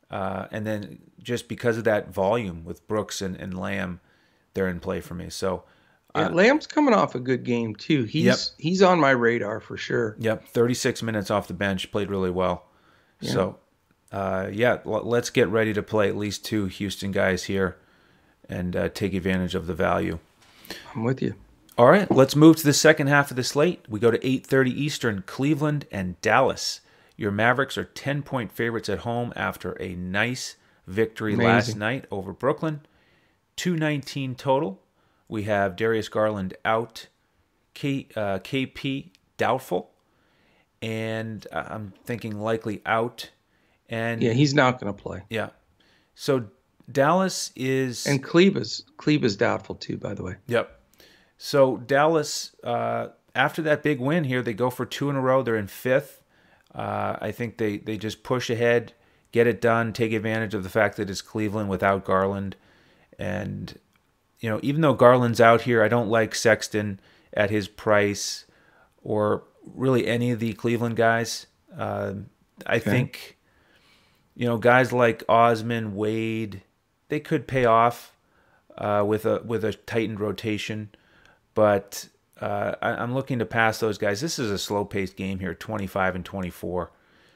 Uh, 0.09 0.47
and 0.51 0.65
then 0.65 0.99
just 1.21 1.47
because 1.47 1.77
of 1.77 1.83
that 1.83 2.11
volume 2.11 2.63
with 2.65 2.87
Brooks 2.87 3.21
and, 3.21 3.35
and 3.35 3.57
Lamb, 3.57 3.99
they're 4.53 4.67
in 4.67 4.79
play 4.79 5.01
for 5.01 5.13
me. 5.13 5.29
So 5.29 5.63
uh, 6.15 6.29
Lamb's 6.31 6.65
coming 6.65 6.93
off 6.93 7.15
a 7.15 7.19
good 7.19 7.43
game 7.43 7.75
too. 7.75 8.03
He's 8.03 8.25
yep. 8.25 8.37
he's 8.57 8.81
on 8.81 8.99
my 8.99 9.11
radar 9.11 9.59
for 9.59 9.77
sure. 9.77 10.15
Yep, 10.19 10.47
36 10.47 11.03
minutes 11.03 11.29
off 11.29 11.47
the 11.47 11.53
bench, 11.53 11.91
played 11.91 12.09
really 12.09 12.31
well. 12.31 12.65
Yeah. 13.19 13.31
So, 13.31 13.59
uh, 14.11 14.49
yeah, 14.51 14.79
let's 14.85 15.29
get 15.29 15.49
ready 15.49 15.73
to 15.73 15.83
play 15.83 16.09
at 16.09 16.17
least 16.17 16.45
two 16.45 16.65
Houston 16.65 17.11
guys 17.11 17.43
here, 17.43 17.77
and 18.47 18.75
uh, 18.75 18.89
take 18.89 19.13
advantage 19.13 19.53
of 19.53 19.67
the 19.67 19.75
value. 19.75 20.17
I'm 20.95 21.03
with 21.03 21.21
you. 21.21 21.35
All 21.77 21.87
right, 21.87 22.09
let's 22.09 22.35
move 22.35 22.57
to 22.57 22.63
the 22.63 22.73
second 22.73 23.07
half 23.07 23.29
of 23.29 23.37
the 23.37 23.43
slate. 23.43 23.85
We 23.87 23.99
go 23.99 24.09
to 24.09 24.17
8:30 24.19 24.69
Eastern, 24.69 25.23
Cleveland 25.27 25.85
and 25.91 26.19
Dallas. 26.21 26.81
Your 27.19 27.31
Mavericks 27.31 27.77
are 27.77 27.83
10 27.83 28.23
point 28.23 28.49
favorites 28.49 28.87
at 28.87 28.99
home 28.99 29.33
after 29.35 29.73
a 29.73 29.93
nice 29.93 30.55
victory 30.87 31.33
Amazing. 31.33 31.49
last 31.49 31.75
night 31.75 32.05
over 32.09 32.31
Brooklyn. 32.31 32.79
219 33.57 34.35
total. 34.35 34.81
We 35.27 35.43
have 35.43 35.75
Darius 35.75 36.07
Garland 36.07 36.55
out, 36.63 37.07
K, 37.73 38.07
uh, 38.15 38.39
KP 38.39 39.09
doubtful, 39.35 39.91
and 40.81 41.45
I'm 41.51 41.91
thinking 42.05 42.39
likely 42.39 42.81
out. 42.85 43.31
And 43.89 44.23
yeah, 44.23 44.31
he's 44.31 44.53
not 44.53 44.79
going 44.79 44.93
to 44.93 45.03
play. 45.03 45.23
Yeah. 45.29 45.49
So 46.15 46.45
Dallas 46.89 47.51
is 47.53 48.05
and 48.05 48.23
Kleber's 48.23 48.85
Kleber's 48.95 49.35
doubtful 49.35 49.75
too, 49.75 49.97
by 49.97 50.13
the 50.13 50.23
way. 50.23 50.35
Yep. 50.47 50.79
So 51.37 51.75
Dallas, 51.77 52.55
uh, 52.63 53.09
after 53.35 53.61
that 53.63 53.83
big 53.83 53.99
win 53.99 54.23
here, 54.23 54.41
they 54.41 54.53
go 54.53 54.69
for 54.69 54.85
two 54.85 55.09
in 55.09 55.17
a 55.17 55.21
row. 55.21 55.43
They're 55.43 55.57
in 55.57 55.67
fifth. 55.67 56.18
Uh, 56.73 57.17
I 57.19 57.31
think 57.31 57.57
they 57.57 57.77
they 57.77 57.97
just 57.97 58.23
push 58.23 58.49
ahead, 58.49 58.93
get 59.31 59.47
it 59.47 59.61
done, 59.61 59.93
take 59.93 60.13
advantage 60.13 60.53
of 60.53 60.63
the 60.63 60.69
fact 60.69 60.97
that 60.97 61.09
it's 61.09 61.21
Cleveland 61.21 61.69
without 61.69 62.05
Garland, 62.05 62.55
and 63.17 63.77
you 64.39 64.49
know, 64.49 64.59
even 64.63 64.81
though 64.81 64.93
Garland's 64.93 65.41
out 65.41 65.61
here, 65.61 65.83
I 65.83 65.87
don't 65.87 66.09
like 66.09 66.33
Sexton 66.33 66.99
at 67.33 67.49
his 67.49 67.67
price 67.67 68.45
or 69.03 69.43
really 69.65 70.07
any 70.07 70.31
of 70.31 70.39
the 70.39 70.53
Cleveland 70.53 70.95
guys. 70.95 71.47
Uh, 71.75 72.13
I 72.65 72.77
okay. 72.77 72.89
think, 72.89 73.37
you 74.35 74.45
know, 74.45 74.57
guys 74.57 74.91
like 74.93 75.23
Osman, 75.27 75.95
Wade, 75.95 76.61
they 77.09 77.19
could 77.19 77.47
pay 77.47 77.65
off 77.65 78.15
uh, 78.77 79.03
with 79.05 79.25
a 79.25 79.41
with 79.45 79.65
a 79.65 79.73
tightened 79.73 80.19
rotation, 80.19 80.89
but 81.53 82.07
uh, 82.41 82.75
I, 82.81 83.03
am 83.03 83.13
looking 83.13 83.39
to 83.39 83.45
pass 83.45 83.79
those 83.79 83.97
guys. 83.97 84.21
This 84.21 84.39
is 84.39 84.51
a 84.51 84.57
slow 84.57 84.85
paced 84.85 85.15
game 85.15 85.39
here, 85.39 85.53
25 85.53 86.15
and 86.15 86.25
24. 86.25 86.91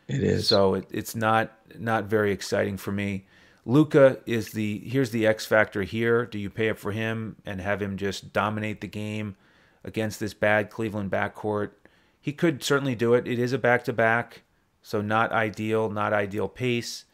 It 0.07 0.23
is. 0.23 0.47
So 0.47 0.75
it, 0.75 0.87
it's 0.91 1.15
not 1.15 1.51
not 1.77 2.05
very 2.05 2.31
exciting 2.31 2.77
for 2.77 2.91
me. 2.91 3.25
Luka 3.65 4.17
is 4.25 4.51
the 4.51 4.79
here's 4.85 5.11
the 5.11 5.25
X 5.25 5.45
factor 5.45 5.83
here. 5.83 6.25
Do 6.25 6.37
you 6.37 6.49
pay 6.49 6.69
up 6.69 6.77
for 6.77 6.91
him 6.91 7.37
and 7.45 7.61
have 7.61 7.81
him 7.81 7.97
just 7.97 8.33
dominate 8.33 8.81
the 8.81 8.87
game 8.87 9.35
against 9.83 10.19
this 10.19 10.33
bad 10.33 10.69
Cleveland 10.69 11.11
backcourt? 11.11 11.71
He 12.19 12.33
could 12.33 12.63
certainly 12.63 12.95
do 12.95 13.13
it. 13.13 13.27
It 13.27 13.39
is 13.39 13.53
a 13.53 13.57
back 13.57 13.83
to 13.85 13.93
back, 13.93 14.43
so 14.81 15.01
not 15.01 15.31
ideal, 15.31 15.89
not 15.89 16.13
ideal 16.13 16.47
pace. 16.47 17.05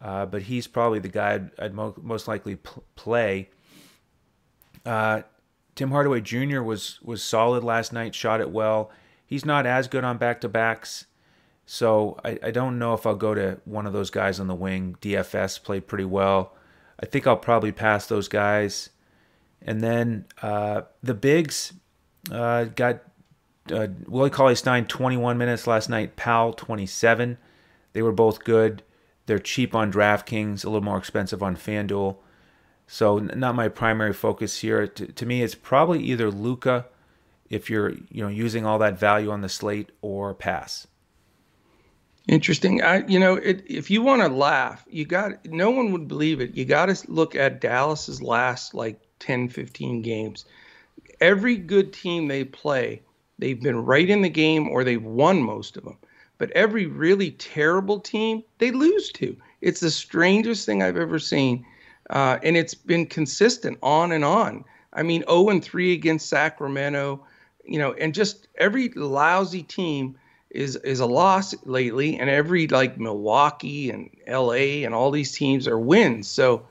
Uh, 0.00 0.24
but 0.24 0.42
he's 0.42 0.66
probably 0.66 0.98
the 0.98 1.08
guy 1.08 1.34
I'd, 1.34 1.50
I'd 1.58 1.74
mo- 1.74 1.94
most 2.00 2.26
likely 2.26 2.56
p- 2.56 2.80
play. 2.96 3.50
Uh, 4.86 5.22
Tim 5.80 5.92
Hardaway 5.92 6.20
Jr. 6.20 6.60
was 6.60 7.00
was 7.02 7.22
solid 7.22 7.64
last 7.64 7.90
night, 7.90 8.14
shot 8.14 8.42
it 8.42 8.50
well. 8.50 8.90
He's 9.24 9.46
not 9.46 9.64
as 9.64 9.88
good 9.88 10.04
on 10.04 10.18
back 10.18 10.42
to 10.42 10.48
backs. 10.50 11.06
So 11.64 12.20
I, 12.22 12.38
I 12.42 12.50
don't 12.50 12.78
know 12.78 12.92
if 12.92 13.06
I'll 13.06 13.14
go 13.14 13.32
to 13.34 13.60
one 13.64 13.86
of 13.86 13.94
those 13.94 14.10
guys 14.10 14.38
on 14.38 14.46
the 14.46 14.54
wing. 14.54 14.98
DFS 15.00 15.62
played 15.62 15.86
pretty 15.86 16.04
well. 16.04 16.54
I 17.02 17.06
think 17.06 17.26
I'll 17.26 17.38
probably 17.38 17.72
pass 17.72 18.06
those 18.06 18.28
guys. 18.28 18.90
And 19.62 19.80
then 19.80 20.26
uh, 20.42 20.82
the 21.02 21.14
bigs 21.14 21.72
uh, 22.30 22.64
got 22.64 23.00
uh, 23.72 23.86
Willie 24.06 24.28
Cauley 24.28 24.56
Stein 24.56 24.84
21 24.84 25.38
minutes 25.38 25.66
last 25.66 25.88
night, 25.88 26.14
Powell 26.14 26.52
27. 26.52 27.38
They 27.94 28.02
were 28.02 28.12
both 28.12 28.44
good. 28.44 28.82
They're 29.24 29.38
cheap 29.38 29.74
on 29.74 29.90
DraftKings, 29.90 30.62
a 30.62 30.68
little 30.68 30.84
more 30.84 30.98
expensive 30.98 31.42
on 31.42 31.56
FanDuel. 31.56 32.18
So 32.92 33.20
not 33.20 33.54
my 33.54 33.68
primary 33.68 34.12
focus 34.12 34.58
here. 34.58 34.88
To, 34.88 35.06
to 35.06 35.24
me, 35.24 35.42
it's 35.42 35.54
probably 35.54 36.02
either 36.02 36.28
Luka, 36.28 36.86
if 37.48 37.70
you're 37.70 37.90
you 37.90 38.20
know 38.20 38.26
using 38.26 38.66
all 38.66 38.80
that 38.80 38.98
value 38.98 39.30
on 39.30 39.42
the 39.42 39.48
slate 39.48 39.90
or 40.02 40.34
pass. 40.34 40.88
Interesting. 42.26 42.82
I, 42.82 43.06
you 43.06 43.20
know, 43.20 43.36
it, 43.36 43.62
if 43.64 43.92
you 43.92 44.02
want 44.02 44.22
to 44.22 44.28
laugh, 44.28 44.84
you 44.90 45.04
got 45.04 45.46
no 45.46 45.70
one 45.70 45.92
would 45.92 46.08
believe 46.08 46.40
it. 46.40 46.56
You 46.56 46.64
got 46.64 46.86
to 46.86 47.10
look 47.10 47.36
at 47.36 47.60
Dallas's 47.60 48.20
last 48.20 48.74
like 48.74 49.00
10, 49.20 49.50
15 49.50 50.02
games. 50.02 50.44
Every 51.20 51.56
good 51.56 51.92
team 51.92 52.26
they 52.26 52.42
play, 52.42 53.02
they've 53.38 53.62
been 53.62 53.84
right 53.84 54.10
in 54.10 54.22
the 54.22 54.28
game 54.28 54.68
or 54.68 54.82
they've 54.82 55.00
won 55.00 55.40
most 55.40 55.76
of 55.76 55.84
them. 55.84 55.96
But 56.38 56.50
every 56.52 56.86
really 56.86 57.30
terrible 57.30 58.00
team, 58.00 58.42
they 58.58 58.72
lose 58.72 59.12
to. 59.12 59.36
It's 59.60 59.78
the 59.78 59.92
strangest 59.92 60.66
thing 60.66 60.82
I've 60.82 60.96
ever 60.96 61.20
seen. 61.20 61.64
Uh, 62.10 62.38
and 62.42 62.56
it's 62.56 62.74
been 62.74 63.06
consistent 63.06 63.78
on 63.82 64.12
and 64.12 64.24
on. 64.24 64.64
I 64.92 65.02
mean, 65.04 65.22
0 65.28 65.48
and 65.48 65.64
3 65.64 65.92
against 65.92 66.28
Sacramento, 66.28 67.24
you 67.64 67.78
know, 67.78 67.92
and 67.94 68.12
just 68.12 68.48
every 68.58 68.88
lousy 68.90 69.62
team 69.62 70.16
is 70.50 70.74
is 70.76 70.98
a 70.98 71.06
loss 71.06 71.54
lately, 71.64 72.18
and 72.18 72.28
every 72.28 72.66
like 72.66 72.98
Milwaukee 72.98 73.90
and 73.90 74.10
LA 74.26 74.84
and 74.84 74.92
all 74.92 75.12
these 75.12 75.36
teams 75.36 75.68
are 75.68 75.78
wins. 75.78 76.26
So 76.26 76.66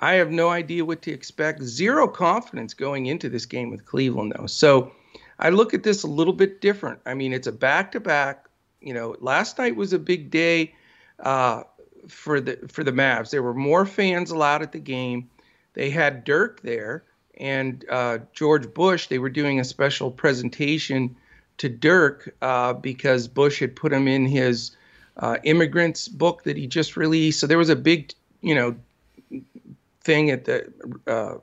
I 0.00 0.14
have 0.14 0.30
no 0.30 0.48
idea 0.48 0.84
what 0.86 1.02
to 1.02 1.12
expect. 1.12 1.62
Zero 1.62 2.08
confidence 2.08 2.72
going 2.72 3.06
into 3.06 3.28
this 3.28 3.44
game 3.44 3.70
with 3.70 3.84
Cleveland 3.84 4.32
though. 4.34 4.46
So 4.46 4.92
I 5.38 5.50
look 5.50 5.74
at 5.74 5.82
this 5.82 6.02
a 6.02 6.06
little 6.08 6.32
bit 6.32 6.62
different. 6.62 7.00
I 7.04 7.12
mean, 7.12 7.34
it's 7.34 7.46
a 7.46 7.52
back 7.52 7.92
to 7.92 8.00
back. 8.00 8.46
You 8.80 8.94
know, 8.94 9.16
last 9.20 9.58
night 9.58 9.76
was 9.76 9.92
a 9.92 9.98
big 9.98 10.30
day 10.30 10.74
uh, 11.20 11.64
for 12.08 12.40
the 12.40 12.58
for 12.68 12.84
the 12.84 12.92
Mavs. 12.92 13.30
There 13.30 13.42
were 13.42 13.54
more 13.54 13.86
fans 13.86 14.30
allowed 14.30 14.62
at 14.62 14.72
the 14.72 14.78
game. 14.78 15.28
They 15.74 15.90
had 15.90 16.24
Dirk 16.24 16.62
there 16.62 17.04
and 17.38 17.84
uh, 17.88 18.18
George 18.32 18.72
Bush. 18.74 19.06
They 19.06 19.18
were 19.18 19.30
doing 19.30 19.60
a 19.60 19.64
special 19.64 20.10
presentation 20.10 21.16
to 21.58 21.68
Dirk 21.68 22.34
uh, 22.42 22.72
because 22.72 23.28
Bush 23.28 23.60
had 23.60 23.76
put 23.76 23.92
him 23.92 24.08
in 24.08 24.26
his 24.26 24.72
uh, 25.18 25.36
immigrants 25.44 26.08
book 26.08 26.44
that 26.44 26.56
he 26.56 26.66
just 26.66 26.96
released. 26.96 27.40
So 27.40 27.46
there 27.46 27.58
was 27.58 27.68
a 27.68 27.76
big, 27.76 28.12
you 28.40 28.54
know, 28.54 28.76
thing 30.02 30.30
at 30.30 30.44
the 30.44 30.72
uh, 31.06 31.34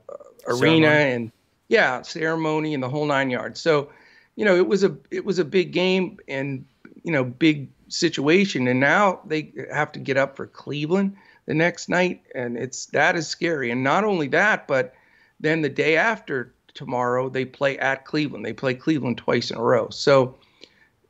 arena 0.48 0.88
and 0.88 1.32
yeah, 1.68 2.02
ceremony 2.02 2.74
and 2.74 2.82
the 2.82 2.88
whole 2.88 3.06
nine 3.06 3.30
yards. 3.30 3.60
So, 3.60 3.90
you 4.36 4.44
know, 4.44 4.56
it 4.56 4.66
was 4.66 4.84
a 4.84 4.96
it 5.10 5.24
was 5.24 5.38
a 5.38 5.44
big 5.44 5.72
game 5.72 6.18
and 6.28 6.64
you 7.06 7.12
know 7.12 7.24
big 7.24 7.70
situation. 7.88 8.68
And 8.68 8.78
now 8.78 9.20
they 9.24 9.54
have 9.72 9.92
to 9.92 9.98
get 9.98 10.18
up 10.18 10.36
for 10.36 10.46
Cleveland 10.46 11.16
the 11.46 11.54
next 11.54 11.88
night, 11.88 12.22
and 12.34 12.58
it's 12.58 12.86
that 12.86 13.16
is 13.16 13.26
scary. 13.26 13.70
And 13.70 13.82
not 13.82 14.04
only 14.04 14.28
that, 14.28 14.68
but 14.68 14.94
then 15.40 15.62
the 15.62 15.70
day 15.70 15.96
after 15.96 16.52
tomorrow. 16.76 17.28
They 17.28 17.44
play 17.44 17.76
at 17.78 18.04
Cleveland. 18.04 18.44
They 18.44 18.52
play 18.52 18.74
Cleveland 18.74 19.18
twice 19.18 19.50
in 19.50 19.56
a 19.56 19.62
row. 19.62 19.88
So, 19.90 20.36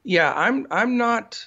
yeah, 0.05 0.33
I'm 0.35 0.67
I'm 0.71 0.97
not 0.97 1.45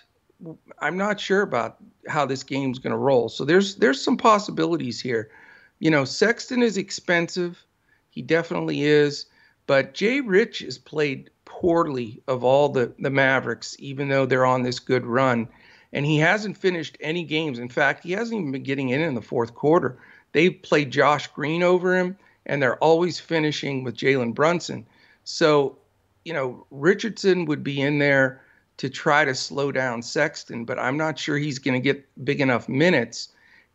I'm 0.79 0.97
not 0.97 1.19
sure 1.19 1.41
about 1.41 1.77
how 2.07 2.25
this 2.25 2.43
game's 2.43 2.77
going 2.77 2.91
to 2.91 2.97
roll. 2.97 3.29
So 3.29 3.45
there's 3.45 3.75
there's 3.75 4.01
some 4.01 4.17
possibilities 4.17 5.01
here. 5.01 5.31
You 5.79 5.89
know, 5.89 6.05
Sexton 6.05 6.61
is 6.61 6.77
expensive. 6.77 7.65
He 8.11 8.21
definitely 8.21 8.83
is. 8.83 9.25
But 9.65 9.93
Jay 9.93 10.19
Rich 10.21 10.59
has 10.59 10.77
played 10.77 11.29
poorly 11.59 12.21
of 12.27 12.43
all 12.43 12.69
the, 12.69 12.93
the 12.99 13.09
Mavericks, 13.09 13.75
even 13.79 14.07
though 14.07 14.25
they're 14.25 14.45
on 14.45 14.63
this 14.63 14.79
good 14.79 15.05
run. 15.05 15.47
And 15.91 16.05
he 16.05 16.17
hasn't 16.17 16.57
finished 16.57 16.97
any 17.01 17.23
games. 17.23 17.59
In 17.59 17.69
fact, 17.69 18.03
he 18.03 18.13
hasn't 18.13 18.39
even 18.39 18.51
been 18.51 18.63
getting 18.63 18.89
in 18.89 19.01
in 19.01 19.15
the 19.15 19.21
fourth 19.21 19.55
quarter. 19.55 19.97
They 20.31 20.49
played 20.51 20.91
Josh 20.91 21.27
Green 21.27 21.63
over 21.63 21.97
him, 21.97 22.17
and 22.45 22.61
they're 22.61 22.77
always 22.77 23.19
finishing 23.19 23.83
with 23.83 23.97
Jalen 23.97 24.33
Brunson. 24.33 24.85
So, 25.23 25.77
you 26.23 26.33
know, 26.33 26.65
Richardson 26.71 27.45
would 27.45 27.63
be 27.63 27.81
in 27.81 27.99
there 27.99 28.41
to 28.77 28.89
try 28.89 29.25
to 29.25 29.35
slow 29.35 29.71
down 29.71 30.01
Sexton, 30.01 30.63
but 30.63 30.79
I'm 30.79 30.95
not 30.95 31.19
sure 31.19 31.37
he's 31.37 31.59
going 31.59 31.73
to 31.73 31.83
get 31.83 32.07
big 32.23 32.39
enough 32.39 32.69
minutes. 32.69 33.29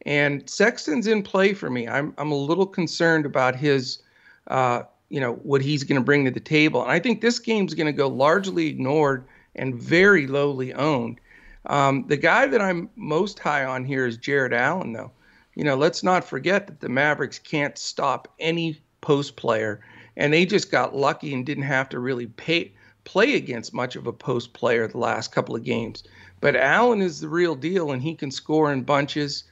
And 0.06 0.48
Sexton's 0.48 1.06
in 1.06 1.22
play 1.22 1.52
for 1.52 1.68
me. 1.68 1.86
I'm 1.88 2.14
I'm 2.16 2.30
a 2.30 2.36
little 2.36 2.66
concerned 2.66 3.26
about 3.26 3.56
his, 3.56 4.02
uh, 4.46 4.82
you 5.08 5.20
know, 5.20 5.34
what 5.34 5.62
he's 5.62 5.84
going 5.84 6.00
to 6.00 6.04
bring 6.04 6.24
to 6.24 6.30
the 6.30 6.40
table. 6.40 6.82
And 6.82 6.90
I 6.90 6.98
think 6.98 7.20
this 7.20 7.38
game's 7.38 7.74
going 7.74 7.86
to 7.86 7.92
go 7.92 8.08
largely 8.08 8.66
ignored 8.66 9.24
and 9.54 9.74
very 9.74 10.26
lowly 10.26 10.72
owned. 10.74 11.20
Um, 11.66 12.06
the 12.08 12.16
guy 12.16 12.46
that 12.46 12.60
I'm 12.60 12.90
most 12.96 13.38
high 13.38 13.64
on 13.64 13.84
here 13.84 14.06
is 14.06 14.16
Jarrett 14.16 14.52
Allen, 14.52 14.92
though. 14.92 15.12
You 15.54 15.64
know, 15.64 15.76
let's 15.76 16.02
not 16.02 16.24
forget 16.24 16.66
that 16.66 16.80
the 16.80 16.88
Mavericks 16.88 17.38
can't 17.38 17.78
stop 17.78 18.28
any 18.38 18.82
post 19.00 19.36
player, 19.36 19.80
and 20.16 20.32
they 20.32 20.44
just 20.44 20.70
got 20.70 20.96
lucky 20.96 21.32
and 21.32 21.46
didn't 21.46 21.64
have 21.64 21.88
to 21.90 21.98
really 21.98 22.26
pay 22.26 22.72
play 23.04 23.34
against 23.34 23.74
much 23.74 23.96
of 23.96 24.06
a 24.06 24.12
post 24.12 24.54
player 24.54 24.88
the 24.88 24.98
last 24.98 25.30
couple 25.30 25.54
of 25.54 25.62
games. 25.62 26.02
But 26.40 26.56
Allen 26.56 27.02
is 27.02 27.20
the 27.20 27.28
real 27.28 27.54
deal, 27.54 27.92
and 27.92 28.02
he 28.02 28.14
can 28.14 28.30
score 28.30 28.72
in 28.72 28.82
bunches. 28.82 29.44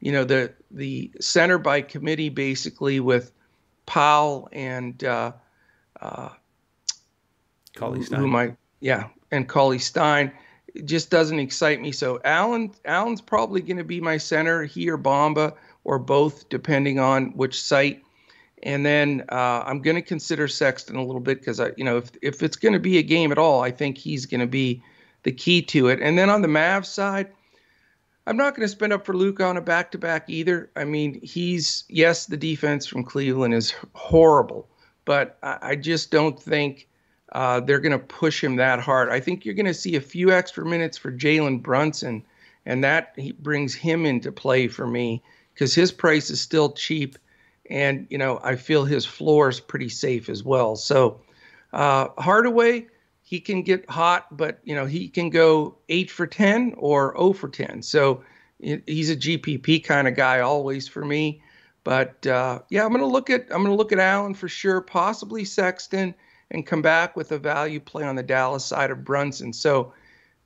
You 0.00 0.12
know, 0.12 0.24
the 0.24 0.52
the 0.70 1.10
center 1.20 1.58
by 1.58 1.80
committee 1.82 2.28
basically 2.28 3.00
with 3.00 3.32
Powell 3.88 4.48
and 4.52 5.02
uh, 5.02 5.32
uh, 6.00 6.28
Stein. 8.02 8.20
yeah, 8.80 9.08
and 9.32 9.48
Cauley 9.48 9.78
Stein 9.80 10.32
it 10.74 10.86
just 10.86 11.10
doesn't 11.10 11.38
excite 11.38 11.80
me. 11.80 11.92
So 11.92 12.20
Allen 12.24 12.72
Allen's 12.84 13.20
probably 13.20 13.60
going 13.60 13.78
to 13.78 13.84
be 13.84 14.00
my 14.00 14.16
center, 14.16 14.64
he 14.64 14.88
or 14.88 14.98
Bamba 14.98 15.54
or 15.84 15.98
both, 15.98 16.48
depending 16.48 16.98
on 16.98 17.32
which 17.36 17.60
site. 17.60 18.02
And 18.62 18.84
then 18.84 19.24
uh, 19.28 19.62
I'm 19.66 19.80
going 19.82 19.96
to 19.96 20.02
consider 20.02 20.48
Sexton 20.48 20.96
a 20.96 21.04
little 21.04 21.20
bit 21.20 21.38
because 21.40 21.60
I, 21.60 21.70
you 21.76 21.84
know, 21.84 21.98
if 21.98 22.10
if 22.22 22.42
it's 22.42 22.56
going 22.56 22.74
to 22.74 22.80
be 22.80 22.98
a 22.98 23.02
game 23.02 23.32
at 23.32 23.38
all, 23.38 23.62
I 23.62 23.70
think 23.70 23.98
he's 23.98 24.26
going 24.26 24.40
to 24.40 24.46
be 24.46 24.82
the 25.22 25.32
key 25.32 25.62
to 25.62 25.88
it. 25.88 26.00
And 26.00 26.18
then 26.18 26.30
on 26.30 26.42
the 26.42 26.48
Mavs 26.48 26.86
side, 26.86 27.32
I'm 28.28 28.36
not 28.36 28.54
going 28.54 28.66
to 28.66 28.72
spend 28.72 28.92
up 28.92 29.06
for 29.06 29.16
Luka 29.16 29.44
on 29.44 29.56
a 29.56 29.62
back-to-back 29.62 30.28
either. 30.28 30.70
I 30.76 30.84
mean, 30.84 31.18
he's 31.22 31.84
yes, 31.88 32.26
the 32.26 32.36
defense 32.36 32.86
from 32.86 33.02
Cleveland 33.02 33.54
is 33.54 33.74
horrible, 33.94 34.68
but 35.06 35.38
I, 35.42 35.58
I 35.62 35.76
just 35.76 36.10
don't 36.10 36.38
think 36.40 36.88
uh, 37.32 37.60
they're 37.60 37.80
going 37.80 37.92
to 37.92 37.98
push 37.98 38.44
him 38.44 38.56
that 38.56 38.80
hard. 38.80 39.08
I 39.08 39.18
think 39.18 39.44
you're 39.44 39.54
going 39.54 39.66
to 39.66 39.74
see 39.74 39.96
a 39.96 40.00
few 40.00 40.30
extra 40.30 40.64
minutes 40.66 40.98
for 40.98 41.10
Jalen 41.10 41.62
Brunson, 41.62 42.22
and 42.66 42.84
that 42.84 43.14
he 43.16 43.32
brings 43.32 43.74
him 43.74 44.04
into 44.04 44.30
play 44.30 44.68
for 44.68 44.86
me 44.86 45.22
because 45.54 45.74
his 45.74 45.90
price 45.90 46.28
is 46.28 46.40
still 46.40 46.72
cheap 46.72 47.18
and 47.70 48.06
you 48.10 48.18
know 48.18 48.40
I 48.42 48.56
feel 48.56 48.84
his 48.84 49.04
floor 49.04 49.48
is 49.48 49.60
pretty 49.60 49.88
safe 49.88 50.28
as 50.28 50.42
well. 50.42 50.76
So 50.76 51.20
uh, 51.72 52.08
Hardaway, 52.18 52.86
he 53.28 53.40
can 53.40 53.60
get 53.60 53.88
hot, 53.90 54.34
but 54.34 54.58
you 54.64 54.74
know 54.74 54.86
he 54.86 55.06
can 55.06 55.28
go 55.28 55.76
eight 55.90 56.10
for 56.10 56.26
ten 56.26 56.72
or 56.78 57.12
zero 57.14 57.34
for 57.34 57.50
ten. 57.50 57.82
So 57.82 58.24
he's 58.58 59.10
a 59.10 59.16
GPP 59.16 59.84
kind 59.84 60.08
of 60.08 60.16
guy 60.16 60.40
always 60.40 60.88
for 60.88 61.04
me. 61.04 61.42
But 61.84 62.26
uh, 62.26 62.60
yeah, 62.70 62.86
I'm 62.86 62.92
gonna 62.92 63.04
look 63.04 63.28
at 63.28 63.42
I'm 63.50 63.62
gonna 63.62 63.74
look 63.74 63.92
at 63.92 63.98
Allen 63.98 64.32
for 64.32 64.48
sure, 64.48 64.80
possibly 64.80 65.44
Sexton, 65.44 66.14
and 66.52 66.66
come 66.66 66.80
back 66.80 67.16
with 67.16 67.30
a 67.32 67.38
value 67.38 67.80
play 67.80 68.04
on 68.04 68.16
the 68.16 68.22
Dallas 68.22 68.64
side 68.64 68.90
of 68.90 69.04
Brunson. 69.04 69.52
So 69.52 69.92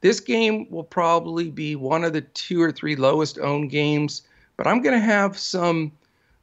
this 0.00 0.18
game 0.18 0.68
will 0.68 0.82
probably 0.82 1.50
be 1.50 1.76
one 1.76 2.02
of 2.02 2.12
the 2.12 2.22
two 2.22 2.60
or 2.60 2.72
three 2.72 2.96
lowest 2.96 3.38
owned 3.38 3.70
games, 3.70 4.22
but 4.56 4.66
I'm 4.66 4.82
gonna 4.82 4.98
have 4.98 5.38
some 5.38 5.92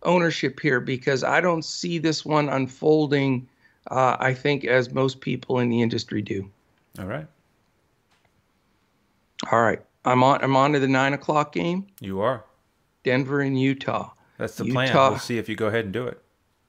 ownership 0.04 0.58
here 0.62 0.80
because 0.80 1.26
I 1.26 1.42
don't 1.42 1.66
see 1.66 1.98
this 1.98 2.24
one 2.24 2.48
unfolding. 2.48 3.50
Uh, 3.88 4.18
I 4.20 4.34
think 4.34 4.66
as 4.66 4.92
most 4.92 5.22
people 5.22 5.60
in 5.60 5.70
the 5.70 5.82
industry 5.82 6.22
do. 6.22 6.50
All 7.00 7.06
right. 7.06 7.28
All 9.52 9.62
right. 9.62 9.82
I'm 10.06 10.24
on. 10.24 10.44
I'm 10.44 10.56
on 10.56 10.74
to 10.74 10.80
the 10.80 10.88
nine 10.88 11.14
o'clock 11.14 11.54
game. 11.54 11.88
You 12.00 12.22
are. 12.22 12.44
Denver 13.04 13.42
and 13.42 13.60
Utah. 13.60 14.12
That's 14.38 14.56
the 14.56 14.66
Utah, 14.66 14.74
plan. 14.74 15.12
We'll 15.12 15.20
see 15.20 15.38
if 15.38 15.50
you 15.50 15.56
go 15.56 15.68
ahead 15.68 15.86
and 15.86 15.94
do 15.94 16.08
it. 16.08 16.22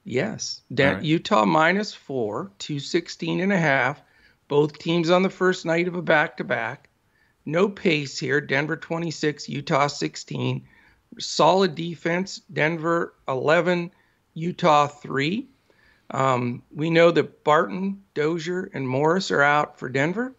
Yes. 0.05 0.63
Den- 0.73 0.97
right. 0.97 1.05
Utah 1.05 1.45
minus 1.45 1.93
four, 1.93 2.51
216 2.59 3.41
and 3.41 3.53
a 3.53 3.59
half. 3.59 4.03
Both 4.49 4.79
teams 4.79 5.11
on 5.11 5.23
the 5.23 5.31
first 5.31 5.65
night 5.65 5.87
of 5.87 5.95
a 5.95 6.03
back 6.03 6.37
to 6.39 6.45
back. 6.45 6.89
No 7.47 7.69
pace 7.69 8.19
here. 8.19 8.41
Denver 8.41 8.77
26, 8.77 9.49
Utah 9.49 9.87
16 9.87 10.67
solid 11.19 11.75
defense. 11.75 12.41
Denver 12.53 13.15
11, 13.29 13.91
Utah 14.35 14.87
3. 14.87 15.49
Um, 16.11 16.63
we 16.75 16.91
know 16.91 17.11
that 17.13 17.45
Barton, 17.45 18.03
Dozier, 18.15 18.71
and 18.75 18.89
Morris 18.89 19.31
are 19.31 19.43
out 19.43 19.79
for 19.79 19.89
Denver. 19.89 20.35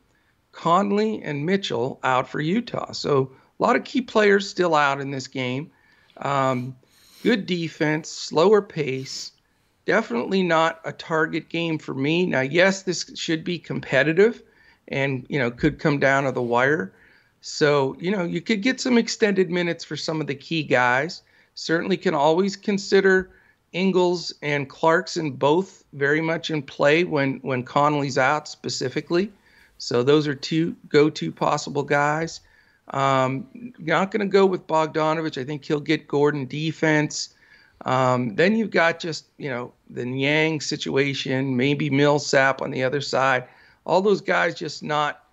Conley 0.51 1.21
and 1.23 1.45
Mitchell 1.45 1.99
out 2.03 2.29
for 2.29 2.41
Utah. 2.41 2.91
So 2.91 3.31
a 3.59 3.63
lot 3.63 3.75
of 3.75 3.83
key 3.83 4.01
players 4.01 4.49
still 4.49 4.75
out 4.75 4.99
in 4.99 5.11
this 5.11 5.27
game. 5.27 5.71
Um, 6.17 6.75
good 7.23 7.45
defense, 7.45 8.09
slower 8.09 8.61
pace. 8.61 9.31
Definitely 9.85 10.43
not 10.43 10.81
a 10.83 10.91
target 10.91 11.49
game 11.49 11.79
for 11.79 11.93
me. 11.93 12.25
Now, 12.25 12.41
yes, 12.41 12.83
this 12.83 13.11
should 13.15 13.43
be 13.43 13.57
competitive, 13.57 14.43
and 14.89 15.25
you 15.29 15.39
know 15.39 15.49
could 15.49 15.79
come 15.79 15.99
down 15.99 16.25
to 16.25 16.31
the 16.31 16.41
wire. 16.41 16.93
So, 17.41 17.95
you 17.99 18.11
know, 18.11 18.23
you 18.23 18.39
could 18.39 18.61
get 18.61 18.79
some 18.79 18.99
extended 18.99 19.49
minutes 19.49 19.83
for 19.83 19.97
some 19.97 20.21
of 20.21 20.27
the 20.27 20.35
key 20.35 20.63
guys. 20.63 21.23
Certainly 21.55 21.97
can 21.97 22.13
always 22.13 22.55
consider 22.55 23.31
Ingles 23.73 24.33
and 24.41 24.69
Clarkson 24.69 25.31
both 25.31 25.83
very 25.93 26.21
much 26.21 26.51
in 26.51 26.61
play 26.61 27.03
when 27.03 27.39
when 27.41 27.63
Conley's 27.63 28.17
out 28.17 28.47
specifically. 28.47 29.31
So 29.77 30.03
those 30.03 30.27
are 30.27 30.35
two 30.35 30.75
go-to 30.89 31.31
possible 31.31 31.83
guys. 31.83 32.41
Um, 32.89 33.73
not 33.79 34.11
going 34.11 34.21
to 34.21 34.31
go 34.31 34.45
with 34.45 34.67
Bogdanovich. 34.67 35.41
I 35.41 35.45
think 35.45 35.63
he'll 35.63 35.79
get 35.79 36.07
Gordon 36.07 36.45
defense. 36.45 37.33
Um, 37.85 38.35
then 38.35 38.55
you've 38.55 38.71
got 38.71 38.99
just 38.99 39.25
you 39.37 39.49
know 39.49 39.73
the 39.89 40.05
Niang 40.05 40.61
situation, 40.61 41.55
maybe 41.55 41.89
Millsap 41.89 42.61
on 42.61 42.71
the 42.71 42.83
other 42.83 43.01
side. 43.01 43.45
All 43.85 44.01
those 44.01 44.21
guys 44.21 44.53
just 44.53 44.83
not 44.83 45.23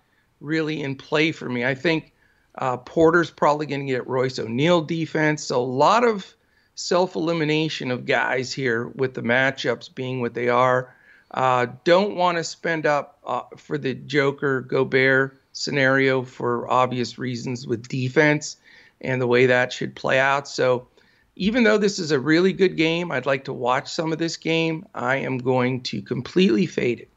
really 0.41 0.81
in 0.81 0.95
play 0.95 1.31
for 1.31 1.49
me. 1.49 1.65
I 1.65 1.75
think 1.75 2.13
uh, 2.55 2.77
Porter's 2.77 3.29
probably 3.29 3.65
going 3.65 3.85
to 3.85 3.91
get 3.91 4.07
Royce 4.07 4.39
O'Neale 4.39 4.81
defense. 4.81 5.43
So 5.43 5.61
a 5.61 5.63
lot 5.63 6.03
of 6.03 6.33
self 6.79 7.15
elimination 7.15 7.91
of 7.91 8.05
guys 8.05 8.53
here 8.53 8.87
with 8.87 9.13
the 9.13 9.21
matchups 9.21 9.93
being 9.93 10.21
what 10.21 10.33
they 10.33 10.47
are. 10.47 10.95
Uh, 11.31 11.67
don't 11.83 12.15
want 12.15 12.37
to 12.37 12.43
spend 12.43 12.85
up 12.85 13.19
uh, 13.25 13.41
for 13.57 13.77
the 13.77 13.93
Joker 13.93 14.61
Gobert 14.61 15.41
scenario 15.51 16.23
for 16.23 16.71
obvious 16.71 17.17
reasons 17.17 17.67
with 17.67 17.89
defense 17.89 18.55
and 19.01 19.21
the 19.21 19.27
way 19.27 19.45
that 19.45 19.73
should 19.73 19.93
play 19.93 20.19
out. 20.19 20.47
So 20.47 20.87
even 21.35 21.63
though 21.63 21.77
this 21.77 21.99
is 21.99 22.11
a 22.11 22.19
really 22.19 22.53
good 22.53 22.77
game, 22.77 23.11
I'd 23.11 23.25
like 23.25 23.43
to 23.45 23.53
watch 23.53 23.91
some 23.91 24.13
of 24.13 24.17
this 24.17 24.37
game. 24.37 24.85
I 24.95 25.17
am 25.17 25.37
going 25.37 25.81
to 25.83 26.01
completely 26.01 26.65
fade 26.65 27.01
it. 27.01 27.09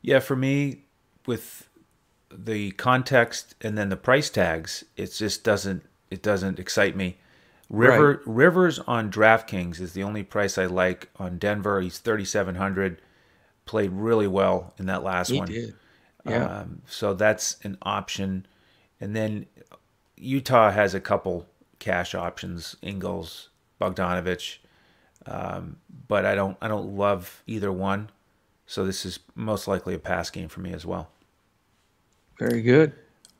Yeah, 0.00 0.20
for 0.20 0.34
me, 0.34 0.80
with 1.26 1.68
the 2.34 2.70
context 2.72 3.54
and 3.60 3.76
then 3.76 3.90
the 3.90 3.96
price 3.96 4.30
tags, 4.30 4.82
it 4.96 5.12
just 5.12 5.44
doesn't 5.44 5.84
it 6.10 6.22
doesn't 6.22 6.58
excite 6.58 6.96
me. 6.96 7.18
River 7.72 8.10
right. 8.10 8.20
Rivers 8.26 8.78
on 8.80 9.10
DraftKings 9.10 9.80
is 9.80 9.94
the 9.94 10.02
only 10.02 10.22
price 10.22 10.58
I 10.58 10.66
like 10.66 11.08
on 11.16 11.38
Denver. 11.38 11.80
He's 11.80 11.98
thirty 11.98 12.24
seven 12.24 12.54
hundred. 12.54 13.00
Played 13.64 13.92
really 13.92 14.26
well 14.26 14.74
in 14.78 14.86
that 14.86 15.02
last 15.02 15.30
he 15.30 15.38
one. 15.38 15.48
Did. 15.48 15.74
Yeah. 16.26 16.44
Um, 16.44 16.82
so 16.86 17.14
that's 17.14 17.56
an 17.64 17.78
option, 17.82 18.46
and 19.00 19.16
then 19.16 19.46
Utah 20.16 20.70
has 20.70 20.94
a 20.94 21.00
couple 21.00 21.46
cash 21.78 22.14
options: 22.14 22.76
Ingles, 22.82 23.48
Bogdanovich. 23.80 24.58
Um, 25.24 25.76
but 26.08 26.26
I 26.26 26.34
don't 26.34 26.58
I 26.60 26.68
don't 26.68 26.96
love 26.96 27.42
either 27.46 27.72
one. 27.72 28.10
So 28.66 28.84
this 28.84 29.06
is 29.06 29.18
most 29.34 29.66
likely 29.66 29.94
a 29.94 29.98
pass 29.98 30.30
game 30.30 30.48
for 30.48 30.60
me 30.60 30.72
as 30.72 30.84
well. 30.84 31.08
Very 32.38 32.62
good. 32.62 32.92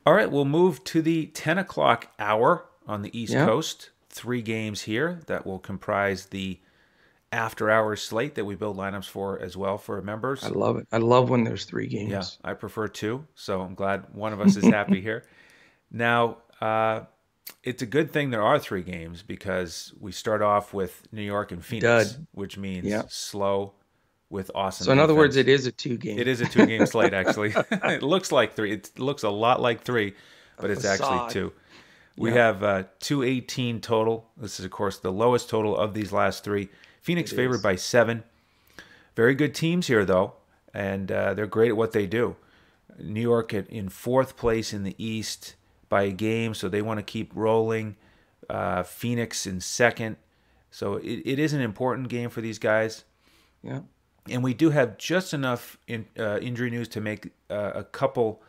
All 0.04 0.14
right, 0.14 0.30
we'll 0.30 0.44
move 0.44 0.82
to 0.84 1.00
the 1.00 1.26
10 1.26 1.58
o'clock 1.58 2.08
hour 2.18 2.66
on 2.86 3.02
the 3.02 3.18
East 3.18 3.32
Coast. 3.34 3.90
Three 4.12 4.42
games 4.42 4.82
here 4.82 5.20
that 5.26 5.46
will 5.46 5.58
comprise 5.58 6.26
the 6.26 6.60
after 7.32 7.70
hours 7.70 8.02
slate 8.02 8.34
that 8.34 8.44
we 8.44 8.54
build 8.54 8.76
lineups 8.76 9.06
for 9.06 9.40
as 9.40 9.56
well 9.56 9.78
for 9.78 10.00
members. 10.02 10.44
I 10.44 10.48
love 10.48 10.76
it. 10.76 10.86
I 10.92 10.98
love 10.98 11.30
when 11.30 11.44
there's 11.44 11.64
three 11.64 11.86
games. 11.86 12.10
Yeah, 12.10 12.50
I 12.50 12.54
prefer 12.54 12.88
two. 12.88 13.26
So 13.34 13.62
I'm 13.62 13.74
glad 13.74 14.04
one 14.12 14.32
of 14.34 14.40
us 14.40 14.56
is 14.56 14.64
happy 14.64 15.00
here. 15.08 15.24
Now, 15.90 16.38
uh, 16.60 17.00
it's 17.62 17.82
a 17.82 17.86
good 17.86 18.12
thing 18.12 18.30
there 18.30 18.42
are 18.42 18.58
three 18.58 18.82
games 18.82 19.22
because 19.22 19.92
we 19.98 20.12
start 20.12 20.42
off 20.42 20.74
with 20.74 21.02
New 21.10 21.22
York 21.22 21.52
and 21.52 21.64
Phoenix, 21.64 22.12
Dud. 22.12 22.26
which 22.32 22.58
means 22.58 22.92
slow 23.12 23.72
with 24.28 24.50
awesome. 24.54 24.86
So 24.86 24.92
in 24.92 24.98
other 24.98 25.14
words, 25.14 25.36
it 25.36 25.48
is 25.48 25.66
a 25.66 25.72
two 25.72 25.96
game. 25.96 26.18
It 26.18 26.26
is 26.28 26.40
a 26.40 26.46
two 26.46 26.66
game 26.66 26.84
slate, 26.86 27.14
actually. 27.14 27.54
it 27.70 28.02
looks 28.02 28.32
like 28.32 28.54
three. 28.54 28.72
It 28.72 28.98
looks 28.98 29.22
a 29.22 29.30
lot 29.30 29.60
like 29.60 29.82
three, 29.82 30.14
but 30.58 30.70
it's 30.70 30.84
actually 30.84 31.18
facade. 31.18 31.30
two. 31.30 31.52
We 32.16 32.30
Yeah. 32.30 32.36
have 32.46 32.62
uh, 32.62 32.82
218 33.00 33.80
total. 33.80 34.28
This 34.36 34.58
is, 34.60 34.64
of 34.66 34.70
course, 34.70 34.98
the 34.98 35.12
lowest 35.12 35.48
total 35.48 35.76
of 35.76 35.94
these 35.94 36.12
last 36.12 36.44
three. 36.44 36.68
Phoenix 37.00 37.32
It 37.32 37.36
favored 37.36 37.56
is. 37.56 37.62
by 37.62 37.76
seven. 37.76 38.22
Very 39.16 39.34
good 39.34 39.54
teams 39.54 39.86
here, 39.88 40.04
though, 40.04 40.34
and 40.72 41.10
uh, 41.10 41.34
they're 41.34 41.46
great 41.46 41.68
at 41.70 41.76
what 41.76 41.92
they 41.92 42.06
do. 42.06 42.36
New 42.98 43.20
York 43.20 43.52
at, 43.54 43.68
in 43.68 43.88
fourth 43.88 44.36
place 44.36 44.72
in 44.72 44.84
the 44.84 44.94
East 44.98 45.54
by 45.88 46.02
a 46.02 46.12
game, 46.12 46.54
so 46.54 46.68
they 46.68 46.82
want 46.82 46.98
to 46.98 47.02
keep 47.02 47.30
rolling. 47.34 47.96
Uh, 48.50 48.82
Phoenix 48.82 49.46
in 49.46 49.60
second. 49.60 50.16
So 50.70 50.96
it, 50.96 51.22
it 51.24 51.38
is 51.38 51.52
an 51.52 51.60
important 51.60 52.08
game 52.08 52.28
for 52.30 52.40
these 52.40 52.58
guys 52.58 53.04
Yeah. 53.62 53.80
and 54.30 54.42
we 54.42 54.52
do 54.54 54.70
have 54.70 54.96
just 54.98 55.32
enough 55.34 55.78
in, 55.86 56.06
uh, 56.18 56.38
injury 56.40 56.70
news 56.70 56.88
to 56.88 57.00
make 57.00 57.30
uh, 57.50 57.72
a 57.74 57.84
couple 57.84 58.42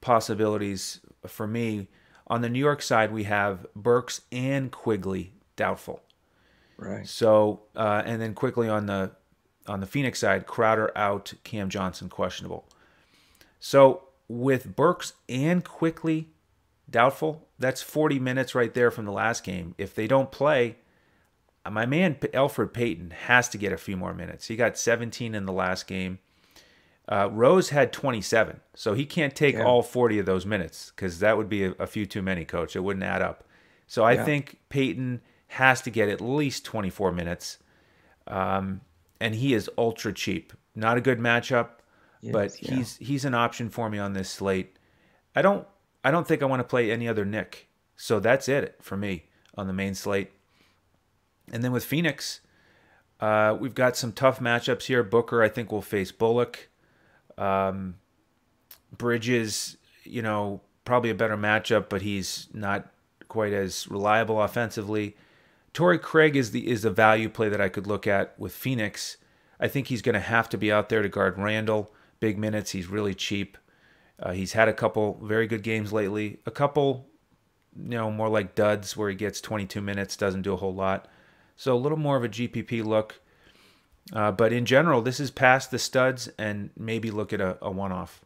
possibilities 0.00 1.00
for 1.26 1.46
me. 1.46 1.88
On 2.30 2.40
the 2.42 2.48
New 2.48 2.60
York 2.60 2.80
side, 2.80 3.12
we 3.12 3.24
have 3.24 3.66
Burks 3.74 4.22
and 4.30 4.70
Quickley 4.70 5.32
doubtful. 5.56 6.00
Right. 6.78 7.06
So, 7.06 7.62
uh, 7.76 8.02
and 8.06 8.22
then 8.22 8.34
quickly 8.34 8.68
on 8.68 8.86
the 8.86 9.10
on 9.66 9.80
the 9.80 9.86
Phoenix 9.86 10.20
side, 10.20 10.46
Crowder 10.46 10.96
out, 10.96 11.34
Cam 11.44 11.68
Johnson 11.68 12.08
questionable. 12.08 12.66
So 13.58 14.04
with 14.26 14.74
Burks 14.74 15.12
and 15.28 15.64
Quickley 15.64 16.28
doubtful, 16.88 17.46
that's 17.58 17.82
40 17.82 18.18
minutes 18.18 18.54
right 18.54 18.72
there 18.72 18.90
from 18.90 19.04
the 19.04 19.12
last 19.12 19.44
game. 19.44 19.74
If 19.76 19.94
they 19.94 20.06
don't 20.06 20.32
play, 20.32 20.76
my 21.68 21.84
man 21.84 22.14
Elfrid 22.14 22.72
Payton 22.72 23.10
has 23.26 23.48
to 23.50 23.58
get 23.58 23.72
a 23.72 23.76
few 23.76 23.96
more 23.96 24.14
minutes. 24.14 24.46
He 24.46 24.56
got 24.56 24.78
17 24.78 25.34
in 25.34 25.44
the 25.44 25.52
last 25.52 25.86
game. 25.86 26.20
Uh, 27.10 27.28
Rose 27.32 27.70
had 27.70 27.92
27, 27.92 28.60
so 28.74 28.94
he 28.94 29.04
can't 29.04 29.34
take 29.34 29.56
Yeah. 29.56 29.64
all 29.64 29.82
40 29.82 30.20
of 30.20 30.26
those 30.26 30.46
minutes 30.46 30.92
because 30.94 31.18
that 31.18 31.36
would 31.36 31.48
be 31.48 31.64
a, 31.64 31.72
a 31.72 31.86
few 31.88 32.06
too 32.06 32.22
many, 32.22 32.44
coach. 32.44 32.76
It 32.76 32.80
wouldn't 32.84 33.02
add 33.04 33.20
up. 33.20 33.44
So 33.88 34.04
I 34.04 34.12
Yeah. 34.12 34.24
think 34.24 34.60
Payton 34.68 35.20
has 35.48 35.80
to 35.82 35.90
get 35.90 36.08
at 36.08 36.20
least 36.20 36.64
24 36.64 37.10
minutes. 37.10 37.58
Um, 38.28 38.82
and 39.20 39.34
he 39.34 39.54
is 39.54 39.68
ultra 39.76 40.12
cheap. 40.12 40.52
Not 40.76 40.96
a 40.96 41.00
good 41.00 41.18
matchup, 41.18 41.70
but 42.30 42.62
yeah. 42.62 42.76
he's 42.76 42.96
he's 42.98 43.24
an 43.24 43.34
option 43.34 43.70
for 43.70 43.90
me 43.90 43.98
on 43.98 44.12
this 44.12 44.30
slate. 44.30 44.76
I 45.34 45.42
don't 45.42 45.66
I 46.04 46.12
don't 46.12 46.28
think 46.28 46.42
I 46.42 46.46
want 46.46 46.60
to 46.60 46.64
play 46.64 46.92
any 46.92 47.08
other 47.08 47.24
Nick. 47.24 47.66
So 47.96 48.20
that's 48.20 48.48
it 48.48 48.76
for 48.80 48.96
me 48.96 49.24
on 49.56 49.66
the 49.66 49.72
main 49.72 49.94
slate. 49.96 50.30
And 51.52 51.64
then 51.64 51.72
with 51.72 51.84
Phoenix, 51.84 52.40
uh, 53.18 53.56
we've 53.58 53.74
got 53.74 53.96
some 53.96 54.12
tough 54.12 54.38
matchups 54.38 54.84
here. 54.84 55.02
Booker, 55.02 55.42
I 55.42 55.48
think, 55.48 55.72
will 55.72 55.82
face 55.82 56.12
Bullock. 56.12 56.68
Um, 57.40 57.96
Bridges, 58.96 59.76
you 60.04 60.22
know, 60.22 60.60
probably 60.84 61.10
a 61.10 61.14
better 61.14 61.36
matchup, 61.36 61.88
but 61.88 62.02
he's 62.02 62.48
not 62.52 62.88
quite 63.28 63.52
as 63.52 63.88
reliable 63.88 64.42
offensively. 64.42 65.16
Torrey 65.72 65.98
Craig 65.98 66.36
is 66.36 66.50
the 66.50 66.68
is 66.68 66.82
the 66.82 66.90
value 66.90 67.28
play 67.28 67.48
that 67.48 67.60
I 67.60 67.68
could 67.68 67.86
look 67.86 68.06
at 68.06 68.38
with 68.38 68.52
Phoenix. 68.52 69.16
I 69.60 69.68
think 69.68 69.86
he's 69.86 70.02
going 70.02 70.14
to 70.14 70.20
have 70.20 70.48
to 70.50 70.58
be 70.58 70.72
out 70.72 70.88
there 70.88 71.02
to 71.02 71.08
guard 71.08 71.38
Randle. 71.38 71.92
Big 72.18 72.38
minutes. 72.38 72.72
He's 72.72 72.88
really 72.88 73.14
cheap. 73.14 73.56
Uh, 74.18 74.32
he's 74.32 74.52
had 74.52 74.68
a 74.68 74.72
couple 74.72 75.20
very 75.22 75.46
good 75.46 75.62
games 75.62 75.92
lately. 75.92 76.40
A 76.44 76.50
couple, 76.50 77.08
you 77.76 77.90
know, 77.90 78.10
more 78.10 78.28
like 78.28 78.54
duds 78.54 78.96
where 78.96 79.08
he 79.08 79.14
gets 79.14 79.40
22 79.40 79.80
minutes, 79.80 80.16
doesn't 80.16 80.42
do 80.42 80.52
a 80.52 80.56
whole 80.56 80.74
lot. 80.74 81.08
So 81.56 81.74
a 81.74 81.78
little 81.78 81.98
more 81.98 82.16
of 82.16 82.24
a 82.24 82.28
GPP 82.28 82.84
look. 82.84 83.20
Uh, 84.12 84.32
but 84.32 84.52
in 84.52 84.66
general, 84.66 85.02
this 85.02 85.20
is 85.20 85.30
past 85.30 85.70
the 85.70 85.78
studs 85.78 86.28
and 86.38 86.70
maybe 86.76 87.10
look 87.10 87.32
at 87.32 87.40
a, 87.40 87.58
a 87.62 87.70
one 87.70 87.92
off. 87.92 88.24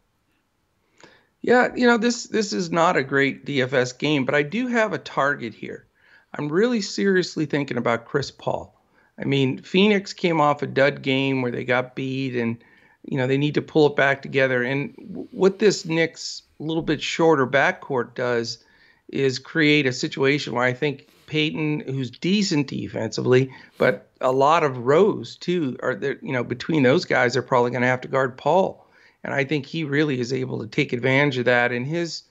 Yeah, 1.43 1.69
you 1.77 1.87
know 1.87 1.99
this 1.99 2.25
this 2.25 2.55
is 2.55 2.71
not 2.71 2.97
a 2.97 3.03
great 3.03 3.45
DFS 3.45 3.99
game, 3.99 4.25
but 4.25 4.35
I 4.35 4.43
do 4.43 4.67
have 4.69 4.95
a 4.95 4.99
target 4.99 5.53
here. 5.53 5.87
I'm 6.33 6.49
really 6.49 6.81
seriously 6.81 7.45
thinking 7.45 7.77
about 7.77 8.07
Chris 8.07 8.31
Paul. 8.31 8.75
I 9.19 9.25
mean, 9.25 9.61
Phoenix 9.61 10.15
came 10.15 10.41
off 10.41 10.63
a 10.63 10.67
dud 10.67 11.03
game 11.03 11.43
where 11.43 11.53
they 11.53 11.65
got 11.65 11.95
beat, 11.95 12.35
and 12.35 12.57
you 13.05 13.19
know 13.19 13.27
they 13.27 13.37
need 13.37 13.55
to 13.55 13.63
pull 13.63 13.89
it 13.89 13.97
back 13.97 14.23
together. 14.23 14.63
And 14.63 14.95
what 15.33 15.59
this 15.59 15.85
Knicks 15.85 16.43
little 16.59 16.83
bit 16.83 17.03
shorter 17.03 17.47
backcourt 17.47 18.15
does 18.15 18.65
is 19.09 19.39
create 19.39 19.87
a 19.87 19.93
situation 19.93 20.55
where 20.55 20.65
I 20.65 20.73
think 20.73 21.09
Payton, 21.35 21.81
who's 21.81 22.11
decent 22.11 22.69
defensively, 22.69 23.53
but 23.77 24.09
a 24.21 24.33
lot 24.33 24.63
of 24.63 24.79
rows 24.79 25.37
too, 25.37 25.77
are 25.83 25.95
there. 25.95 26.19
You 26.23 26.33
know, 26.33 26.45
between 26.45 26.83
those 26.83 27.05
guys, 27.05 27.33
they're 27.33 27.43
probably 27.43 27.71
going 27.73 27.83
to 27.83 27.89
have 27.89 28.03
to 28.03 28.09
guard 28.09 28.37
Paul 28.37 28.85
and 29.25 29.33
I 29.33 29.43
think 29.45 29.65
he 29.65 29.85
really 29.85 30.21
is 30.21 30.33
able 30.33 30.61
to 30.61 30.67
take 30.67 30.93
advantage 30.93 31.39
of 31.39 31.47
that. 31.47 31.73
And 31.73 31.87
his, 31.87 32.25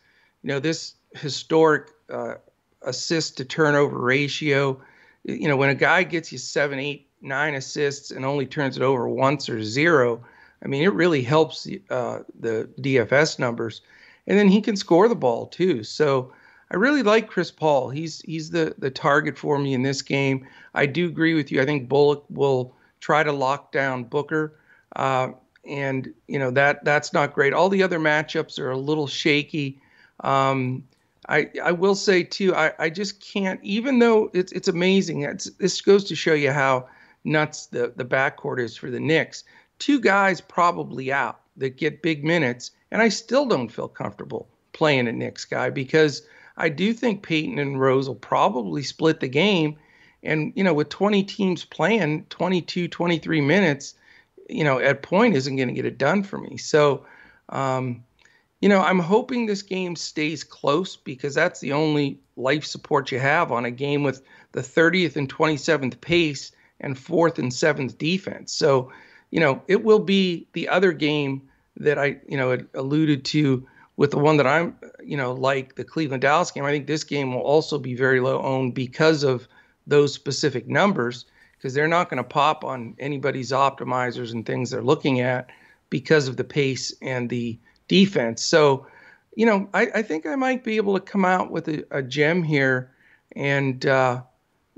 you 0.43 0.49
know, 0.49 0.59
this 0.59 0.93
historic 1.15 1.89
uh, 2.09 2.35
assist 2.83 3.37
to 3.37 3.45
turnover 3.45 3.97
ratio, 3.97 4.79
you 5.23 5.47
know, 5.47 5.57
when 5.57 5.69
a 5.69 5.75
guy 5.75 6.03
gets 6.03 6.31
you 6.31 6.37
seven, 6.37 6.77
eight, 6.77 7.07
nine 7.19 7.55
assists 7.55 8.11
and 8.11 8.23
only 8.23 8.45
turns 8.45 8.77
it 8.77 8.83
over 8.83 9.09
once 9.09 9.49
or 9.49 9.63
zero, 9.63 10.23
I 10.63 10.67
mean, 10.67 10.83
it 10.83 10.93
really 10.93 11.23
helps 11.23 11.63
the, 11.63 11.81
uh, 11.89 12.19
the 12.39 12.69
DFS 12.79 13.39
numbers. 13.39 13.81
And 14.27 14.37
then 14.37 14.47
he 14.47 14.61
can 14.61 14.75
score 14.75 15.09
the 15.09 15.15
ball 15.15 15.47
too. 15.47 15.83
So 15.83 16.31
I 16.73 16.77
really 16.77 17.03
like 17.03 17.27
Chris 17.27 17.51
Paul. 17.51 17.89
He's 17.89 18.21
he's 18.21 18.49
the 18.49 18.73
the 18.79 18.89
target 18.89 19.37
for 19.37 19.59
me 19.59 19.75
in 19.75 19.83
this 19.83 20.01
game. 20.01 20.47
I 20.73 20.87
do 20.87 21.05
agree 21.05 21.35
with 21.35 21.51
you. 21.51 21.61
I 21.61 21.65
think 21.65 21.87
Bullock 21.87 22.25
will 22.29 22.73
try 22.99 23.21
to 23.21 23.31
lock 23.31 23.71
down 23.71 24.05
Booker. 24.05 24.57
Uh, 24.95 25.29
and 25.65 26.11
you 26.27 26.39
know 26.39 26.49
that 26.51 26.83
that's 26.83 27.13
not 27.13 27.33
great. 27.33 27.53
All 27.53 27.69
the 27.69 27.83
other 27.83 27.99
matchups 27.99 28.57
are 28.57 28.71
a 28.71 28.77
little 28.77 29.05
shaky. 29.05 29.79
Um, 30.21 30.83
I 31.29 31.51
I 31.63 31.71
will 31.71 31.95
say 31.95 32.23
too, 32.23 32.55
I, 32.55 32.73
I 32.79 32.89
just 32.89 33.21
can't. 33.21 33.59
Even 33.63 33.99
though 33.99 34.31
it's 34.33 34.51
it's 34.51 34.67
amazing, 34.67 35.21
it's, 35.21 35.49
this 35.51 35.79
goes 35.79 36.03
to 36.05 36.15
show 36.15 36.33
you 36.33 36.51
how 36.51 36.87
nuts 37.23 37.67
the 37.67 37.93
the 37.95 38.05
backcourt 38.05 38.59
is 38.59 38.75
for 38.75 38.89
the 38.89 38.99
Knicks. 38.99 39.43
Two 39.77 39.99
guys 39.99 40.41
probably 40.41 41.13
out 41.13 41.39
that 41.57 41.77
get 41.77 42.01
big 42.01 42.23
minutes, 42.23 42.71
and 42.91 43.01
I 43.01 43.09
still 43.09 43.45
don't 43.45 43.69
feel 43.69 43.87
comfortable 43.87 44.49
playing 44.73 45.07
a 45.07 45.11
Knicks 45.11 45.45
guy 45.45 45.69
because 45.69 46.23
I 46.55 46.69
do 46.69 46.93
think 46.93 47.23
Payton 47.23 47.59
and 47.59 47.79
Rose 47.79 48.07
will 48.07 48.15
probably 48.15 48.83
split 48.83 49.19
the 49.19 49.27
game. 49.27 49.77
And 50.21 50.53
you 50.55 50.63
know, 50.63 50.73
with 50.73 50.89
20 50.89 51.23
teams 51.23 51.65
playing 51.65 52.25
22, 52.29 52.87
23 52.87 53.41
minutes 53.41 53.95
you 54.49 54.63
know, 54.63 54.79
at 54.79 55.01
point 55.01 55.35
isn't 55.35 55.55
going 55.55 55.67
to 55.67 55.73
get 55.73 55.85
it 55.85 55.97
done 55.97 56.23
for 56.23 56.37
me. 56.37 56.57
So, 56.57 57.05
um, 57.49 58.03
you 58.61 58.69
know, 58.69 58.81
I'm 58.81 58.99
hoping 58.99 59.45
this 59.45 59.61
game 59.61 59.95
stays 59.95 60.43
close 60.43 60.95
because 60.95 61.33
that's 61.33 61.59
the 61.59 61.73
only 61.73 62.19
life 62.35 62.65
support 62.65 63.11
you 63.11 63.19
have 63.19 63.51
on 63.51 63.65
a 63.65 63.71
game 63.71 64.03
with 64.03 64.23
the 64.53 64.61
30th 64.61 65.15
and 65.15 65.33
27th 65.33 65.99
pace 65.99 66.51
and 66.79 66.97
fourth 66.97 67.39
and 67.39 67.53
seventh 67.53 67.97
defense. 67.97 68.53
So, 68.53 68.91
you 69.31 69.39
know, 69.39 69.61
it 69.67 69.83
will 69.83 69.99
be 69.99 70.47
the 70.53 70.69
other 70.69 70.93
game 70.93 71.49
that 71.77 71.97
I, 71.97 72.17
you 72.27 72.37
know, 72.37 72.57
alluded 72.73 73.25
to 73.25 73.67
with 73.95 74.11
the 74.11 74.17
one 74.17 74.37
that 74.37 74.47
I'm, 74.47 74.75
you 75.03 75.17
know, 75.17 75.33
like 75.33 75.75
the 75.75 75.83
Cleveland 75.83 76.21
Dallas 76.21 76.51
game. 76.51 76.65
I 76.65 76.71
think 76.71 76.87
this 76.87 77.03
game 77.03 77.33
will 77.33 77.41
also 77.41 77.77
be 77.77 77.95
very 77.95 78.19
low 78.19 78.41
owned 78.41 78.73
because 78.73 79.23
of 79.23 79.47
those 79.85 80.13
specific 80.13 80.67
numbers 80.67 81.25
because 81.57 81.73
they're 81.73 81.87
not 81.87 82.09
going 82.09 82.17
to 82.17 82.27
pop 82.27 82.63
on 82.63 82.95
anybody's 82.99 83.51
optimizers 83.51 84.31
and 84.33 84.45
things 84.45 84.69
they're 84.69 84.81
looking 84.81 85.21
at 85.21 85.49
because 85.89 86.27
of 86.27 86.37
the 86.37 86.43
pace 86.43 86.93
and 87.01 87.29
the 87.29 87.57
defense. 87.87 88.43
So, 88.43 88.87
you 89.35 89.45
know, 89.45 89.69
I, 89.73 89.87
I 89.95 90.01
think 90.01 90.25
I 90.25 90.35
might 90.35 90.63
be 90.63 90.77
able 90.77 90.93
to 90.95 90.99
come 90.99 91.23
out 91.23 91.51
with 91.51 91.67
a, 91.67 91.85
a 91.91 92.01
gem 92.01 92.43
here. 92.43 92.91
And 93.35 93.85
uh, 93.85 94.23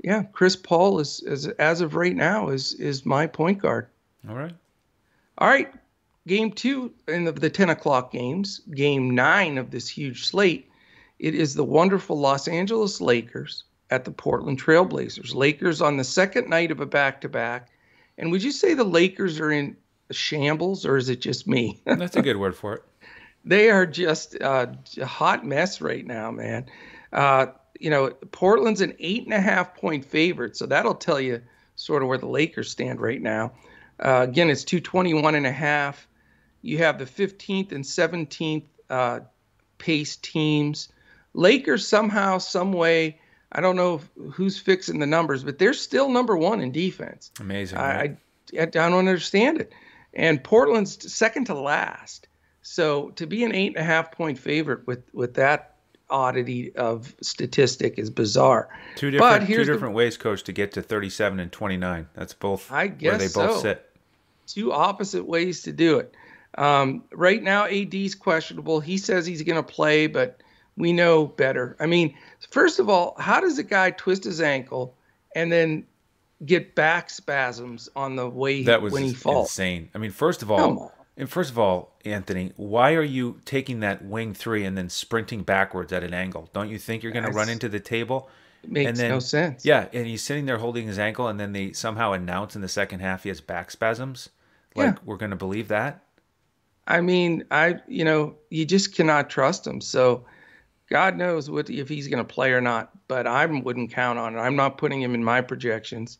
yeah, 0.04 0.24
Chris 0.24 0.56
Paul 0.56 1.00
is, 1.00 1.22
is 1.22 1.48
as 1.48 1.80
of 1.80 1.94
right 1.94 2.14
now 2.14 2.48
is 2.50 2.74
is 2.74 3.06
my 3.06 3.26
point 3.26 3.58
guard. 3.58 3.88
All 4.28 4.34
right. 4.34 4.54
All 5.38 5.48
right, 5.48 5.70
game 6.26 6.50
two 6.52 6.92
in 7.08 7.24
the, 7.24 7.32
the 7.32 7.50
10 7.50 7.70
o'clock 7.70 8.12
games, 8.12 8.60
game 8.74 9.14
nine 9.14 9.58
of 9.58 9.70
this 9.70 9.88
huge 9.88 10.26
slate. 10.26 10.70
It 11.18 11.34
is 11.34 11.54
the 11.54 11.64
wonderful 11.64 12.18
Los 12.18 12.48
Angeles 12.48 13.00
Lakers 13.00 13.64
at 13.90 14.04
the 14.04 14.10
Portland 14.10 14.60
Trailblazers. 14.60 15.34
Lakers 15.34 15.80
on 15.80 15.96
the 15.96 16.04
second 16.04 16.48
night 16.48 16.70
of 16.70 16.80
a 16.80 16.86
back 16.86 17.20
to 17.22 17.28
back. 17.28 17.70
And 18.18 18.30
would 18.32 18.42
you 18.42 18.50
say 18.50 18.74
the 18.74 18.84
Lakers 18.84 19.40
are 19.40 19.50
in 19.50 19.76
shambles 20.10 20.84
or 20.84 20.96
is 20.96 21.08
it 21.08 21.20
just 21.20 21.46
me? 21.46 21.80
That's 21.84 22.16
a 22.16 22.22
good 22.22 22.36
word 22.36 22.56
for 22.56 22.74
it. 22.74 22.82
they 23.44 23.70
are 23.70 23.86
just 23.86 24.40
uh, 24.40 24.66
a 25.00 25.06
hot 25.06 25.46
mess 25.46 25.80
right 25.80 26.04
now, 26.04 26.30
man. 26.30 26.66
Uh, 27.12 27.46
you 27.78 27.90
know, 27.90 28.10
Portland's 28.32 28.80
an 28.80 28.94
eight 28.98 29.24
and 29.24 29.34
a 29.34 29.40
half 29.40 29.74
point 29.74 30.04
favorite, 30.04 30.56
so 30.56 30.66
that'll 30.66 30.94
tell 30.94 31.20
you 31.20 31.40
sort 31.76 32.02
of 32.02 32.08
where 32.08 32.18
the 32.18 32.26
Lakers 32.26 32.70
stand 32.70 33.00
right 33.00 33.20
now. 33.20 33.52
Uh, 34.00 34.26
again, 34.28 34.50
it's 34.50 34.64
221 34.64 35.34
and 35.34 35.46
a 35.46 35.52
half. 35.52 36.06
You 36.66 36.78
have 36.78 36.98
the 36.98 37.04
15th 37.06 37.72
and 37.72 37.84
17th 37.84 38.64
uh, 38.90 39.20
pace 39.78 40.16
teams. 40.16 40.88
Lakers 41.34 41.86
somehow, 41.86 42.38
some 42.38 42.72
way, 42.72 43.20
I 43.52 43.60
don't 43.60 43.76
know 43.76 44.00
who's 44.32 44.58
fixing 44.58 44.98
the 44.98 45.06
numbers, 45.06 45.44
but 45.44 45.58
they're 45.58 45.74
still 45.74 46.08
number 46.08 46.36
one 46.36 46.60
in 46.60 46.72
defense. 46.72 47.30
Amazing. 47.40 47.78
Right? 47.78 48.16
I, 48.54 48.58
I, 48.58 48.62
I 48.62 48.66
don't 48.66 48.94
understand 48.94 49.60
it. 49.60 49.72
And 50.14 50.42
Portland's 50.42 51.12
second 51.12 51.44
to 51.46 51.54
last. 51.54 52.26
So 52.62 53.10
to 53.10 53.26
be 53.26 53.44
an 53.44 53.54
eight 53.54 53.68
and 53.68 53.76
a 53.76 53.84
half 53.84 54.10
point 54.10 54.38
favorite 54.38 54.86
with 54.88 55.04
with 55.14 55.34
that 55.34 55.76
oddity 56.10 56.74
of 56.74 57.14
statistic 57.20 57.98
is 57.98 58.10
bizarre. 58.10 58.68
Two 58.96 59.10
different 59.12 59.46
two 59.46 59.58
different 59.64 59.92
the, 59.92 59.96
ways, 59.96 60.16
coach, 60.16 60.42
to 60.44 60.52
get 60.52 60.72
to 60.72 60.82
37 60.82 61.38
and 61.38 61.52
29. 61.52 62.08
That's 62.14 62.32
both 62.32 62.72
I 62.72 62.88
guess 62.88 63.10
where 63.10 63.18
they 63.18 63.26
both 63.26 63.56
so. 63.56 63.60
sit. 63.60 63.90
Two 64.48 64.72
opposite 64.72 65.26
ways 65.26 65.62
to 65.62 65.72
do 65.72 65.98
it. 65.98 66.14
Um, 66.56 67.04
right 67.12 67.42
now, 67.42 67.66
AD's 67.66 68.14
questionable. 68.14 68.80
He 68.80 68.98
says 68.98 69.26
he's 69.26 69.42
going 69.42 69.56
to 69.56 69.62
play, 69.62 70.06
but 70.06 70.40
we 70.76 70.92
know 70.92 71.26
better. 71.26 71.76
I 71.80 71.86
mean, 71.86 72.14
first 72.50 72.78
of 72.78 72.88
all, 72.88 73.14
how 73.18 73.40
does 73.40 73.58
a 73.58 73.62
guy 73.62 73.90
twist 73.90 74.24
his 74.24 74.40
ankle 74.40 74.94
and 75.34 75.50
then 75.50 75.86
get 76.44 76.74
back 76.74 77.10
spasms 77.10 77.88
on 77.96 78.16
the 78.16 78.28
way 78.28 78.62
that 78.64 78.82
was 78.82 78.92
when 78.92 79.04
he 79.04 79.12
falls? 79.12 79.48
Insane. 79.48 79.90
I 79.94 79.98
mean, 79.98 80.10
first 80.10 80.42
of 80.42 80.50
all, 80.50 80.92
and 81.16 81.30
first 81.30 81.50
of 81.50 81.58
all, 81.58 81.94
Anthony, 82.04 82.52
why 82.56 82.94
are 82.94 83.02
you 83.02 83.40
taking 83.44 83.80
that 83.80 84.04
wing 84.04 84.34
three 84.34 84.64
and 84.64 84.76
then 84.76 84.88
sprinting 84.88 85.42
backwards 85.42 85.92
at 85.92 86.04
an 86.04 86.12
angle? 86.12 86.50
Don't 86.52 86.68
you 86.68 86.78
think 86.78 87.02
you're 87.02 87.12
going 87.12 87.24
to 87.24 87.32
run 87.32 87.48
into 87.48 87.68
the 87.68 87.80
table? 87.80 88.28
It 88.62 88.70
makes 88.70 88.88
and 88.88 88.96
then, 88.96 89.10
no 89.10 89.18
sense. 89.18 89.64
Yeah, 89.64 89.88
and 89.92 90.06
he's 90.06 90.22
sitting 90.22 90.44
there 90.44 90.58
holding 90.58 90.86
his 90.86 90.98
ankle, 90.98 91.28
and 91.28 91.40
then 91.40 91.52
they 91.52 91.72
somehow 91.72 92.12
announce 92.12 92.54
in 92.54 92.62
the 92.62 92.68
second 92.68 93.00
half 93.00 93.22
he 93.22 93.30
has 93.30 93.40
back 93.40 93.70
spasms. 93.70 94.28
Like 94.74 94.96
yeah. 94.96 94.98
we're 95.04 95.16
going 95.16 95.30
to 95.30 95.36
believe 95.36 95.68
that? 95.68 96.02
I 96.86 97.00
mean, 97.00 97.44
I 97.50 97.80
you 97.88 98.04
know 98.04 98.36
you 98.50 98.64
just 98.64 98.94
cannot 98.94 99.30
trust 99.30 99.66
him. 99.66 99.80
So 99.80 100.24
God 100.88 101.16
knows 101.16 101.50
what 101.50 101.68
if 101.68 101.88
he's 101.88 102.08
going 102.08 102.24
to 102.24 102.34
play 102.34 102.52
or 102.52 102.60
not. 102.60 102.90
But 103.08 103.26
I 103.26 103.46
wouldn't 103.46 103.92
count 103.92 104.18
on 104.18 104.36
it. 104.36 104.38
I'm 104.38 104.56
not 104.56 104.78
putting 104.78 105.00
him 105.00 105.14
in 105.14 105.24
my 105.24 105.40
projections. 105.40 106.18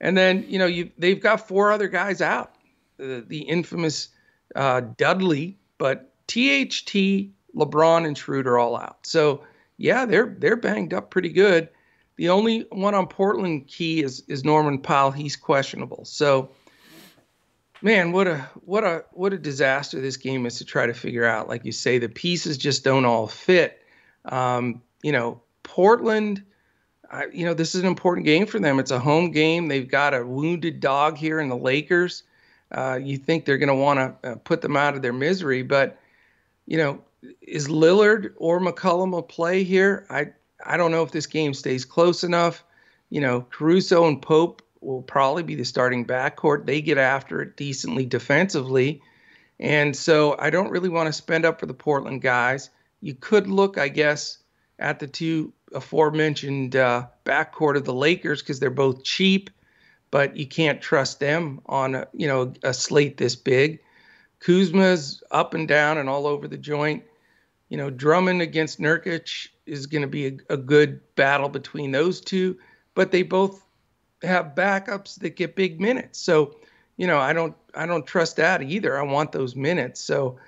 And 0.00 0.16
then 0.16 0.44
you 0.48 0.58
know 0.58 0.66
you 0.66 0.90
they've 0.98 1.20
got 1.20 1.46
four 1.46 1.72
other 1.72 1.88
guys 1.88 2.20
out. 2.20 2.54
The, 2.96 3.24
the 3.26 3.40
infamous 3.40 4.08
uh, 4.54 4.82
Dudley, 4.98 5.58
but 5.78 6.12
THT, 6.26 7.30
LeBron, 7.56 8.06
and 8.06 8.16
Schroeder 8.16 8.58
all 8.58 8.76
out. 8.76 9.06
So 9.06 9.42
yeah, 9.78 10.04
they're 10.04 10.36
they're 10.38 10.56
banged 10.56 10.92
up 10.92 11.10
pretty 11.10 11.30
good. 11.30 11.68
The 12.16 12.28
only 12.28 12.66
one 12.70 12.94
on 12.94 13.06
Portland 13.06 13.66
key 13.66 14.02
is 14.02 14.22
is 14.28 14.44
Norman 14.44 14.78
Powell. 14.78 15.10
He's 15.10 15.36
questionable. 15.36 16.04
So 16.04 16.50
man, 17.82 18.12
what 18.12 18.26
a 18.26 18.48
what 18.64 18.84
a 18.84 19.04
what 19.12 19.32
a 19.32 19.38
disaster 19.38 20.00
this 20.00 20.16
game 20.16 20.46
is 20.46 20.58
to 20.58 20.64
try 20.64 20.86
to 20.86 20.94
figure 20.94 21.24
out. 21.24 21.48
Like 21.48 21.64
you 21.64 21.72
say, 21.72 21.98
the 21.98 22.08
pieces 22.08 22.58
just 22.58 22.84
don't 22.84 23.04
all 23.04 23.26
fit. 23.26 23.78
Um, 24.24 24.82
you 25.02 25.12
know, 25.12 25.40
Portland. 25.62 26.44
I, 27.12 27.26
you 27.32 27.44
know, 27.44 27.54
this 27.54 27.74
is 27.74 27.80
an 27.80 27.88
important 27.88 28.24
game 28.24 28.46
for 28.46 28.60
them. 28.60 28.78
It's 28.78 28.92
a 28.92 28.98
home 29.00 29.32
game. 29.32 29.66
They've 29.66 29.88
got 29.88 30.14
a 30.14 30.24
wounded 30.24 30.78
dog 30.78 31.16
here 31.16 31.40
in 31.40 31.48
the 31.48 31.56
Lakers 31.56 32.22
uh, 32.72 32.98
you 33.02 33.16
think 33.16 33.44
they're 33.44 33.58
going 33.58 33.68
to 33.68 33.74
want 33.74 34.22
to 34.22 34.30
uh, 34.30 34.34
put 34.36 34.60
them 34.60 34.76
out 34.76 34.94
of 34.94 35.02
their 35.02 35.12
misery. 35.12 35.62
But, 35.62 35.98
you 36.66 36.78
know, 36.78 37.00
is 37.42 37.68
Lillard 37.68 38.32
or 38.36 38.60
McCollum 38.60 39.16
a 39.16 39.22
play 39.22 39.64
here? 39.64 40.06
I 40.08 40.32
I 40.64 40.76
don't 40.76 40.90
know 40.90 41.02
if 41.02 41.10
this 41.10 41.26
game 41.26 41.54
stays 41.54 41.84
close 41.84 42.22
enough. 42.22 42.64
You 43.08 43.20
know, 43.20 43.46
Caruso 43.50 44.06
and 44.06 44.20
Pope 44.20 44.62
will 44.80 45.02
probably 45.02 45.42
be 45.42 45.54
the 45.54 45.64
starting 45.64 46.06
backcourt. 46.06 46.66
They 46.66 46.80
get 46.80 46.98
after 46.98 47.42
it 47.42 47.56
decently 47.56 48.06
defensively. 48.06 49.02
And 49.58 49.94
so 49.94 50.36
I 50.38 50.50
don't 50.50 50.70
really 50.70 50.88
want 50.88 51.06
to 51.08 51.12
spend 51.12 51.44
up 51.44 51.60
for 51.60 51.66
the 51.66 51.74
Portland 51.74 52.22
guys. 52.22 52.70
You 53.00 53.14
could 53.14 53.46
look, 53.46 53.78
I 53.78 53.88
guess, 53.88 54.38
at 54.78 54.98
the 54.98 55.06
two 55.06 55.52
aforementioned 55.74 56.76
uh, 56.76 57.06
backcourt 57.24 57.76
of 57.76 57.84
the 57.84 57.94
Lakers 57.94 58.40
because 58.40 58.58
they're 58.58 58.70
both 58.70 59.04
cheap 59.04 59.50
but 60.10 60.36
you 60.36 60.46
can't 60.46 60.80
trust 60.80 61.20
them 61.20 61.60
on 61.66 61.94
a, 61.94 62.08
you 62.12 62.26
know 62.26 62.52
a 62.62 62.74
slate 62.74 63.16
this 63.16 63.36
big. 63.36 63.80
Kuzma's 64.40 65.22
up 65.30 65.54
and 65.54 65.68
down 65.68 65.98
and 65.98 66.08
all 66.08 66.26
over 66.26 66.48
the 66.48 66.56
joint. 66.56 67.04
You 67.68 67.76
know, 67.76 67.90
Drummond 67.90 68.42
against 68.42 68.80
Nurkic 68.80 69.48
is 69.66 69.86
going 69.86 70.02
to 70.02 70.08
be 70.08 70.26
a, 70.26 70.54
a 70.54 70.56
good 70.56 71.00
battle 71.14 71.48
between 71.48 71.92
those 71.92 72.20
two, 72.20 72.58
but 72.94 73.12
they 73.12 73.22
both 73.22 73.64
have 74.22 74.54
backups 74.54 75.18
that 75.20 75.36
get 75.36 75.56
big 75.56 75.80
minutes. 75.80 76.20
So, 76.20 76.56
you 76.96 77.06
know, 77.06 77.18
I 77.18 77.32
don't 77.32 77.56
I 77.74 77.86
don't 77.86 78.06
trust 78.06 78.36
that 78.36 78.62
either. 78.62 78.98
I 78.98 79.02
want 79.02 79.32
those 79.32 79.56
minutes. 79.56 80.00
So, 80.00 80.38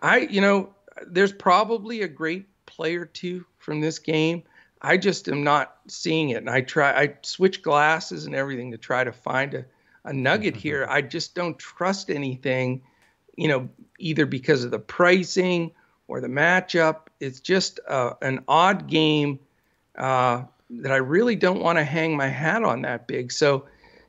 I 0.00 0.18
you 0.18 0.40
know, 0.40 0.74
there's 1.06 1.32
probably 1.32 2.02
a 2.02 2.08
great 2.08 2.46
player 2.66 3.04
too 3.04 3.44
from 3.58 3.80
this 3.80 3.98
game. 3.98 4.42
I 4.80 4.96
just 4.96 5.28
am 5.28 5.42
not 5.42 5.76
seeing 5.88 6.30
it. 6.30 6.36
And 6.36 6.50
I 6.50 6.60
try, 6.60 6.92
I 6.92 7.14
switch 7.22 7.62
glasses 7.62 8.26
and 8.26 8.34
everything 8.34 8.70
to 8.70 8.78
try 8.78 9.04
to 9.04 9.12
find 9.12 9.54
a, 9.54 9.64
a 10.04 10.12
nugget 10.12 10.54
mm-hmm. 10.54 10.60
here. 10.60 10.86
I 10.88 11.02
just 11.02 11.34
don't 11.34 11.58
trust 11.58 12.10
anything, 12.10 12.82
you 13.36 13.48
know, 13.48 13.68
either 13.98 14.26
because 14.26 14.64
of 14.64 14.70
the 14.70 14.78
pricing 14.78 15.72
or 16.06 16.20
the 16.20 16.28
matchup. 16.28 17.08
It's 17.20 17.40
just 17.40 17.80
uh, 17.88 18.14
an 18.22 18.44
odd 18.46 18.86
game 18.86 19.40
uh, 19.96 20.44
that 20.70 20.92
I 20.92 20.96
really 20.96 21.36
don't 21.36 21.60
want 21.60 21.78
to 21.78 21.84
hang 21.84 22.16
my 22.16 22.28
hat 22.28 22.62
on 22.62 22.82
that 22.82 23.06
big. 23.06 23.32
So, 23.32 23.66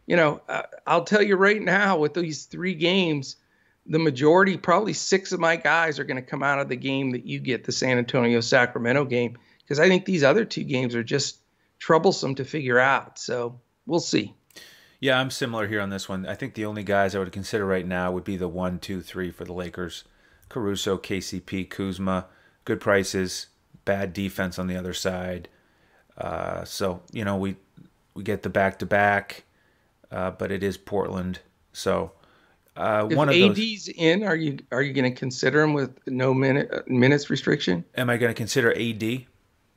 you 0.07 0.15
know, 0.15 0.41
uh, 0.49 0.63
I'll 0.85 1.03
tell 1.03 1.21
you 1.21 1.35
right 1.35 1.61
now 1.61 1.97
with 1.97 2.13
these 2.13 2.45
three 2.45 2.75
games, 2.75 3.37
the 3.85 3.99
majority, 3.99 4.57
probably 4.57 4.93
six 4.93 5.31
of 5.31 5.39
my 5.39 5.55
guys 5.55 5.99
are 5.99 6.03
going 6.03 6.21
to 6.23 6.29
come 6.29 6.43
out 6.43 6.59
of 6.59 6.69
the 6.69 6.75
game 6.75 7.11
that 7.11 7.25
you 7.25 7.39
get, 7.39 7.63
the 7.63 7.71
San 7.71 7.97
Antonio 7.97 8.41
Sacramento 8.41 9.05
game 9.05 9.37
because 9.69 9.79
I 9.79 9.87
think 9.87 10.05
these 10.05 10.23
other 10.23 10.45
two 10.45 10.63
games 10.63 10.95
are 10.95 11.03
just 11.03 11.37
troublesome 11.77 12.33
to 12.35 12.43
figure 12.43 12.79
out. 12.79 13.19
So 13.19 13.61
we'll 13.85 13.99
see. 13.99 14.33
Yeah, 14.99 15.19
I'm 15.19 15.29
similar 15.29 15.67
here 15.67 15.79
on 15.79 15.91
this 15.91 16.09
one. 16.09 16.25
I 16.25 16.33
think 16.33 16.55
the 16.55 16.65
only 16.65 16.83
guys 16.83 17.15
I 17.15 17.19
would 17.19 17.31
consider 17.31 17.65
right 17.65 17.85
now 17.85 18.11
would 18.11 18.23
be 18.23 18.35
the 18.35 18.47
one, 18.47 18.79
two, 18.79 18.99
three 19.01 19.29
for 19.31 19.45
the 19.45 19.53
Lakers: 19.53 20.03
Caruso, 20.49 20.97
KCP, 20.97 21.69
Kuzma. 21.69 22.25
Good 22.65 22.81
prices, 22.81 23.47
bad 23.85 24.11
defense 24.11 24.59
on 24.59 24.67
the 24.67 24.75
other 24.75 24.93
side. 24.93 25.47
Uh, 26.19 26.63
so 26.65 27.01
you 27.11 27.23
know 27.23 27.37
we 27.37 27.55
we 28.13 28.23
get 28.23 28.43
the 28.43 28.49
back 28.49 28.79
to 28.79 28.85
back, 28.85 29.43
but 30.09 30.51
it 30.51 30.63
is 30.63 30.77
Portland. 30.77 31.39
So 31.73 32.11
uh, 32.79 33.07
if 33.11 33.17
one 33.17 33.27
of 33.27 33.35
AD's 33.35 33.55
those, 33.57 33.89
in, 33.89 34.23
are 34.23 34.35
you 34.35 34.57
are 34.71 34.81
you 34.81 34.93
going 34.93 35.11
to 35.11 35.17
consider 35.17 35.61
him 35.61 35.73
with 35.73 35.99
no 36.07 36.33
minute 36.33 36.69
uh, 36.71 36.81
minutes 36.87 37.29
restriction? 37.29 37.83
Am 37.95 38.09
I 38.09 38.15
going 38.15 38.29
to 38.29 38.37
consider 38.37 38.71
AD? 38.71 39.03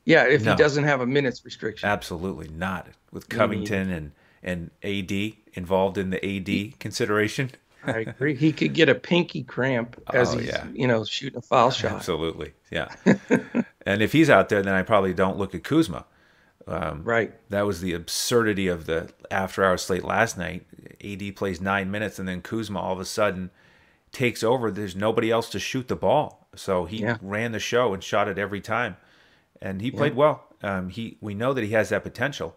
Yeah, 0.05 0.25
if 0.25 0.45
no. 0.45 0.53
he 0.53 0.57
doesn't 0.57 0.85
have 0.85 1.01
a 1.01 1.07
minutes 1.07 1.45
restriction. 1.45 1.89
Absolutely 1.89 2.49
not. 2.49 2.87
With 3.11 3.29
Covington 3.29 3.91
and 3.91 4.13
and 4.43 4.71
AD 4.85 5.35
involved 5.55 5.99
in 5.99 6.11
the 6.11 6.25
AD 6.25 6.49
he, 6.49 6.75
consideration. 6.79 7.51
I 7.85 7.99
agree. 7.99 8.37
He 8.37 8.53
could 8.53 8.73
get 8.73 8.89
a 8.89 8.95
pinky 8.95 9.43
cramp 9.43 10.01
as 10.13 10.35
oh, 10.35 10.39
he's 10.39 10.49
yeah. 10.49 10.67
you 10.73 10.87
know 10.87 11.05
shooting 11.05 11.39
a 11.39 11.43
foul 11.43 11.71
shot. 11.71 11.93
Absolutely, 11.93 12.53
yeah. 12.71 12.95
and 13.85 14.01
if 14.01 14.13
he's 14.13 14.31
out 14.31 14.49
there, 14.49 14.63
then 14.63 14.75
I 14.75 14.83
probably 14.83 15.13
don't 15.13 15.39
look 15.39 15.57
at 15.57 15.65
Kuzma. 15.65 16.05
Um, 16.67 17.03
right. 17.05 17.33
That 17.51 17.67
was 17.67 17.81
the 17.81 17.93
absurdity 17.93 18.69
of 18.69 18.87
the 18.87 19.13
after 19.31 19.65
hour 19.65 19.77
slate 19.77 20.05
last 20.05 20.39
night. 20.39 20.67
AD 21.05 21.37
plays 21.37 21.61
nine 21.61 21.91
minutes, 21.91 22.19
and 22.19 22.29
then 22.29 22.43
Kuzma 22.43 22.81
all 22.81 22.93
of 22.93 23.01
a 23.01 23.05
sudden 23.05 23.51
takes 24.13 24.43
over. 24.43 24.71
There's 24.71 24.95
nobody 24.95 25.31
else 25.31 25.49
to 25.51 25.59
shoot 25.59 25.89
the 25.89 25.97
ball, 25.97 26.47
so 26.55 26.85
he 26.85 27.03
yeah. 27.03 27.17
ran 27.21 27.53
the 27.53 27.59
show 27.59 27.93
and 27.93 28.03
shot 28.03 28.29
it 28.29 28.39
every 28.39 28.61
time 28.61 28.97
and 29.63 29.81
he 29.81 29.91
played 29.91 30.13
yeah. 30.13 30.19
well. 30.19 30.45
Um, 30.63 30.89
he 30.91 31.17
we 31.21 31.35
know 31.35 31.55
that 31.55 31.65
he 31.65 31.71
has 31.71 31.89
that 31.89 32.03
potential, 32.03 32.55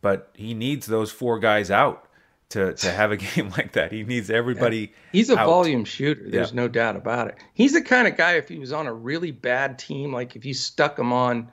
but 0.00 0.30
he 0.34 0.54
needs 0.54 0.86
those 0.86 1.10
four 1.10 1.38
guys 1.38 1.70
out 1.70 2.06
to 2.50 2.74
to 2.74 2.92
have 2.92 3.10
a 3.10 3.16
game 3.34 3.50
like 3.50 3.72
that. 3.72 3.90
He 3.90 4.04
needs 4.04 4.30
everybody. 4.30 4.78
Yeah. 4.78 4.86
He's 5.12 5.30
a 5.30 5.38
out. 5.38 5.46
volume 5.46 5.84
shooter. 5.84 6.28
There's 6.28 6.52
no 6.52 6.68
doubt 6.68 6.96
about 6.96 7.28
it. 7.28 7.36
He's 7.54 7.72
the 7.72 7.82
kind 7.82 8.06
of 8.06 8.16
guy 8.16 8.34
if 8.34 8.48
he 8.48 8.58
was 8.58 8.72
on 8.72 8.86
a 8.86 8.92
really 8.92 9.32
bad 9.32 9.78
team, 9.78 10.12
like 10.12 10.36
if 10.36 10.44
you 10.44 10.54
stuck 10.54 10.98
him 10.98 11.12
on 11.12 11.50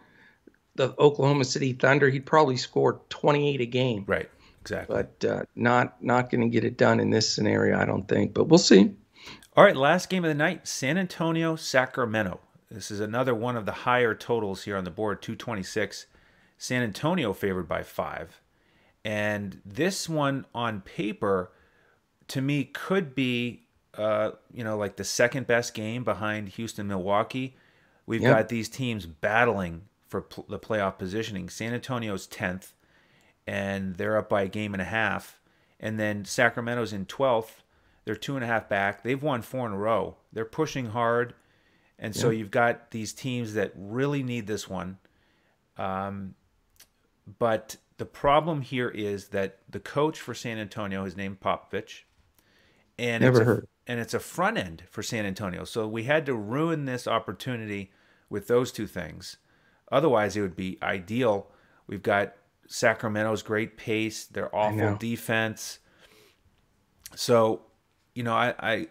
the 0.80 0.95
Oklahoma 0.97 1.43
City 1.43 1.73
Thunder, 1.73 2.09
he'd 2.09 2.25
probably 2.25 2.55
score 2.55 3.01
28 3.09 3.59
a 3.59 3.65
game. 3.65 4.05
Right. 4.07 4.30
Exactly. 4.61 4.95
But 4.95 5.30
uh, 5.30 5.43
not 5.55 6.01
not 6.01 6.30
going 6.30 6.41
to 6.41 6.47
get 6.47 6.63
it 6.63 6.77
done 6.77 6.99
in 6.99 7.09
this 7.09 7.32
scenario, 7.32 7.77
I 7.77 7.86
don't 7.86 8.07
think. 8.07 8.34
But 8.34 8.45
we'll 8.45 8.59
see. 8.59 8.93
All 9.55 9.63
right, 9.63 9.75
last 9.75 10.09
game 10.09 10.23
of 10.23 10.30
the 10.30 10.36
night: 10.36 10.67
San 10.67 10.97
Antonio, 10.97 11.55
Sacramento. 11.55 12.39
This 12.71 12.91
is 12.91 12.99
another 12.99 13.36
one 13.36 13.57
of 13.57 13.65
the 13.65 13.71
higher 13.71 14.13
totals 14.13 14.63
here 14.63 14.77
on 14.77 14.84
the 14.84 14.91
board 14.91 15.21
226. 15.21 16.05
San 16.57 16.84
Antonio 16.84 17.34
favored 17.34 17.67
by 17.67 17.84
five. 17.84 18.41
And 19.03 19.61
this 19.65 20.07
one 20.07 20.45
on 20.53 20.82
paper, 20.82 21.51
to 22.27 22.41
me, 22.41 22.65
could 22.65 23.15
be, 23.15 23.63
uh, 23.95 24.32
you 24.53 24.63
know, 24.63 24.77
like 24.77 24.97
the 24.97 25.03
second 25.03 25.47
best 25.47 25.73
game 25.73 26.03
behind 26.03 26.49
Houston 26.49 26.88
Milwaukee. 26.88 27.55
We've 28.05 28.21
yep. 28.21 28.36
got 28.36 28.49
these 28.49 28.69
teams 28.69 29.05
battling 29.05 29.84
for 30.10 30.26
the 30.49 30.60
playoff 30.60 30.97
positioning. 30.97 31.49
San 31.49 31.74
Antonio's 31.74 32.28
10th, 32.28 32.74
and 33.47 33.95
they're 33.95 34.18
up 34.18 34.28
by 34.30 34.41
a 34.43 34.47
game 34.49 34.74
and 34.74 34.82
a 34.82 34.86
half. 34.86 35.39
and 35.80 35.97
then 35.97 36.26
Sacramento's 36.26 36.91
in 36.91 37.05
12th. 37.05 37.62
They're 38.03 38.16
two 38.16 38.36
and 38.36 38.43
a 38.43 38.47
half 38.47 38.68
back. 38.68 39.03
They've 39.03 39.22
won 39.22 39.41
four 39.41 39.66
in 39.68 39.72
a 39.74 39.78
row. 39.78 40.18
They're 40.34 40.43
pushing 40.43 40.88
hard, 40.88 41.34
and 41.97 42.14
so 42.16 42.30
you've 42.32 42.51
got 42.51 42.91
these 42.91 43.14
teams 43.14 43.53
that 43.53 43.72
really 43.76 44.24
need 44.24 44.45
this 44.47 44.68
one. 44.68 44.97
Um, 45.78 46.36
but 47.38 47.78
the 47.97 48.05
problem 48.05 48.62
here 48.62 48.89
is 48.89 49.30
that 49.30 49.60
the 49.70 49.80
coach 49.80 50.20
for 50.20 50.34
San 50.34 50.57
Antonio 50.57 51.05
is 51.05 51.16
named 51.16 51.39
Popovich, 51.39 52.01
and 52.97 53.22
Never 53.24 53.38
it's 53.38 53.41
a, 53.41 53.45
heard. 53.45 53.68
and 53.88 53.99
it's 53.99 54.14
a 54.14 54.20
front 54.20 54.57
end 54.57 54.84
for 54.89 55.03
San 55.03 55.26
Antonio. 55.26 55.64
So 55.64 55.88
we 55.88 56.03
had 56.03 56.26
to 56.26 56.34
ruin 56.36 56.86
this 56.86 57.07
opportunity 57.07 57.91
with 58.30 58.47
those 58.47 58.72
two 58.72 58.88
things. 58.88 59.38
Otherwise, 59.91 60.35
it 60.35 60.41
would 60.41 60.55
be 60.55 60.77
ideal. 60.81 61.47
We've 61.87 62.03
got 62.03 62.33
Sacramento's 62.67 63.41
great 63.41 63.77
pace, 63.77 64.25
their 64.25 64.53
awful 64.55 64.95
defense. 64.97 65.79
So, 67.15 67.61
you 68.13 68.23
know, 68.23 68.33
I, 68.33 68.53
I 68.59 68.87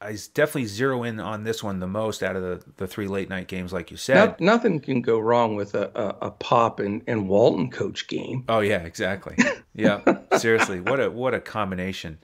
I 0.00 0.16
definitely 0.32 0.66
zero 0.66 1.02
in 1.02 1.18
on 1.18 1.42
this 1.42 1.62
one 1.62 1.80
the 1.80 1.88
most 1.88 2.22
out 2.22 2.36
of 2.36 2.42
the, 2.42 2.62
the 2.76 2.86
three 2.86 3.08
late 3.08 3.28
night 3.28 3.48
games, 3.48 3.72
like 3.72 3.90
you 3.90 3.96
said. 3.96 4.40
No, 4.40 4.54
nothing 4.54 4.78
can 4.80 5.02
go 5.02 5.18
wrong 5.18 5.56
with 5.56 5.74
a, 5.74 5.90
a, 5.94 6.26
a 6.26 6.30
Pop 6.30 6.78
and, 6.78 7.02
and 7.08 7.28
Walton 7.28 7.70
coach 7.70 8.06
game. 8.06 8.44
Oh 8.48 8.60
yeah, 8.60 8.82
exactly. 8.82 9.36
Yeah, 9.74 10.00
seriously, 10.38 10.80
what 10.80 10.98
a 10.98 11.08
what 11.08 11.34
a 11.34 11.40
combination. 11.40 12.18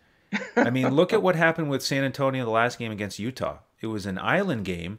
I 0.56 0.70
mean, 0.70 0.92
look 0.92 1.12
at 1.12 1.22
what 1.22 1.36
happened 1.36 1.70
with 1.70 1.84
San 1.84 2.02
Antonio 2.02 2.44
the 2.44 2.50
last 2.50 2.80
game 2.80 2.90
against 2.90 3.20
Utah. 3.20 3.58
It 3.80 3.86
was 3.86 4.06
an 4.06 4.18
island 4.18 4.64
game. 4.64 4.98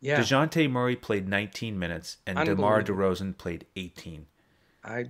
Yeah, 0.00 0.20
Dejounte 0.20 0.70
Murray 0.70 0.96
played 0.96 1.28
19 1.28 1.78
minutes, 1.78 2.18
and 2.26 2.38
DeMar. 2.38 2.82
DeRozan 2.82 3.36
played 3.36 3.66
18. 3.76 4.26
I, 4.84 5.06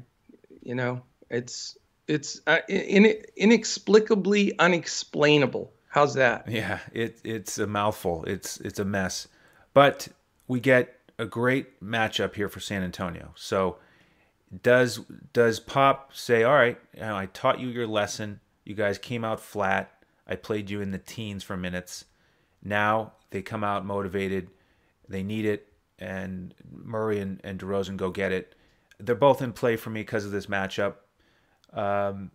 you 0.62 0.74
know, 0.74 1.02
it's 1.28 1.76
it's 2.06 2.40
uh, 2.46 2.58
in, 2.68 3.12
inexplicably 3.36 4.58
unexplainable. 4.58 5.72
How's 5.88 6.14
that? 6.14 6.48
Yeah, 6.48 6.78
it 6.92 7.18
it's 7.24 7.58
a 7.58 7.66
mouthful. 7.66 8.24
It's 8.24 8.58
it's 8.60 8.78
a 8.78 8.84
mess. 8.84 9.28
But 9.74 10.08
we 10.46 10.60
get 10.60 10.96
a 11.18 11.26
great 11.26 11.82
matchup 11.82 12.34
here 12.34 12.48
for 12.48 12.60
San 12.60 12.82
Antonio. 12.82 13.32
So 13.34 13.78
does 14.62 15.00
does 15.32 15.58
Pop 15.58 16.14
say, 16.14 16.44
"All 16.44 16.54
right, 16.54 16.78
you 16.94 17.00
know, 17.00 17.16
I 17.16 17.26
taught 17.26 17.60
you 17.60 17.68
your 17.68 17.86
lesson. 17.86 18.40
You 18.64 18.74
guys 18.74 18.98
came 18.98 19.24
out 19.24 19.40
flat. 19.40 19.92
I 20.26 20.36
played 20.36 20.70
you 20.70 20.80
in 20.80 20.90
the 20.90 20.98
teens 20.98 21.42
for 21.42 21.56
minutes. 21.56 22.04
Now 22.62 23.12
they 23.30 23.42
come 23.42 23.64
out 23.64 23.84
motivated. 23.84 24.50
They 25.08 25.22
need 25.22 25.44
it, 25.44 25.72
and 25.98 26.54
Murray 26.70 27.20
and, 27.20 27.40
and 27.44 27.58
DeRozan 27.58 27.96
go 27.96 28.10
get 28.10 28.32
it. 28.32 28.54
They're 28.98 29.14
both 29.14 29.42
in 29.42 29.52
play 29.52 29.76
for 29.76 29.90
me 29.90 30.00
because 30.00 30.24
of 30.24 30.30
this 30.32 30.46
matchup. 30.46 30.94
Um, 31.72 32.30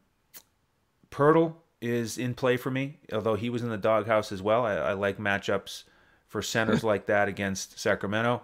Poeltl 1.09 1.55
is 1.81 2.17
in 2.17 2.33
play 2.35 2.57
for 2.57 2.69
me, 2.71 2.99
although 3.11 3.35
he 3.35 3.49
was 3.49 3.63
in 3.63 3.69
the 3.69 3.77
doghouse 3.77 4.31
as 4.31 4.41
well. 4.41 4.65
I, 4.65 4.73
I 4.75 4.93
like 4.93 5.17
matchups 5.17 5.83
for 6.27 6.41
centers 6.41 6.83
like 6.83 7.07
that 7.07 7.27
against 7.27 7.79
Sacramento. 7.79 8.43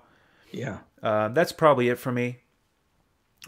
Yeah, 0.51 0.79
Um, 1.03 1.33
that's 1.33 1.51
probably 1.51 1.89
it 1.89 1.99
for 1.99 2.11
me 2.11 2.39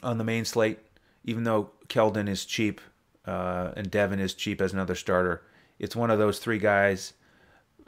on 0.04 0.18
the 0.18 0.24
main 0.24 0.46
slate. 0.46 0.80
Even 1.24 1.44
though 1.44 1.72
Keldon 1.88 2.30
is 2.30 2.46
cheap 2.46 2.80
uh, 3.26 3.72
and 3.76 3.90
Devin 3.90 4.20
is 4.20 4.34
cheap 4.34 4.62
as 4.62 4.74
another 4.74 4.96
starter, 4.96 5.42
it's 5.80 5.96
one 5.96 6.12
of 6.12 6.20
those 6.20 6.40
three 6.40 6.60
guys 6.60 7.14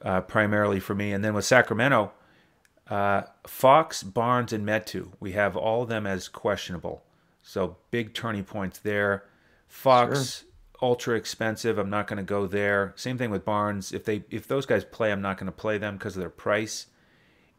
uh, 0.02 0.22
primarily 0.22 0.80
for 0.80 0.96
me. 0.96 1.12
And 1.14 1.24
then 1.24 1.34
with 1.34 1.46
Sacramento, 1.46 2.12
uh, 2.92 3.24
Fox, 3.48 4.04
Barnes, 4.04 4.54
and 4.54 4.66
Metu, 4.68 5.12
we 5.20 5.32
have 5.32 5.56
all 5.58 5.84
of 5.84 5.90
them 5.90 6.06
as 6.06 6.28
questionable. 6.28 7.04
So 7.42 7.78
big 7.90 8.14
turning 8.14 8.44
points 8.44 8.78
there. 8.80 9.24
Fox, 9.68 10.44
ultra 10.82 11.16
expensive. 11.16 11.78
I'm 11.78 11.90
not 11.90 12.06
going 12.08 12.18
to 12.18 12.24
go 12.24 12.46
there. 12.46 12.94
Same 12.96 13.18
thing 13.18 13.32
with 13.32 13.46
Barnes. 13.46 13.92
If 13.92 14.06
they 14.06 14.24
if 14.30 14.48
those 14.48 14.66
guys 14.66 14.84
play, 14.86 15.12
I'm 15.12 15.22
not 15.22 15.38
going 15.38 15.46
to 15.48 15.52
play 15.52 15.78
them 15.78 15.98
because 15.98 16.16
of 16.16 16.20
their 16.20 16.30
price 16.30 16.88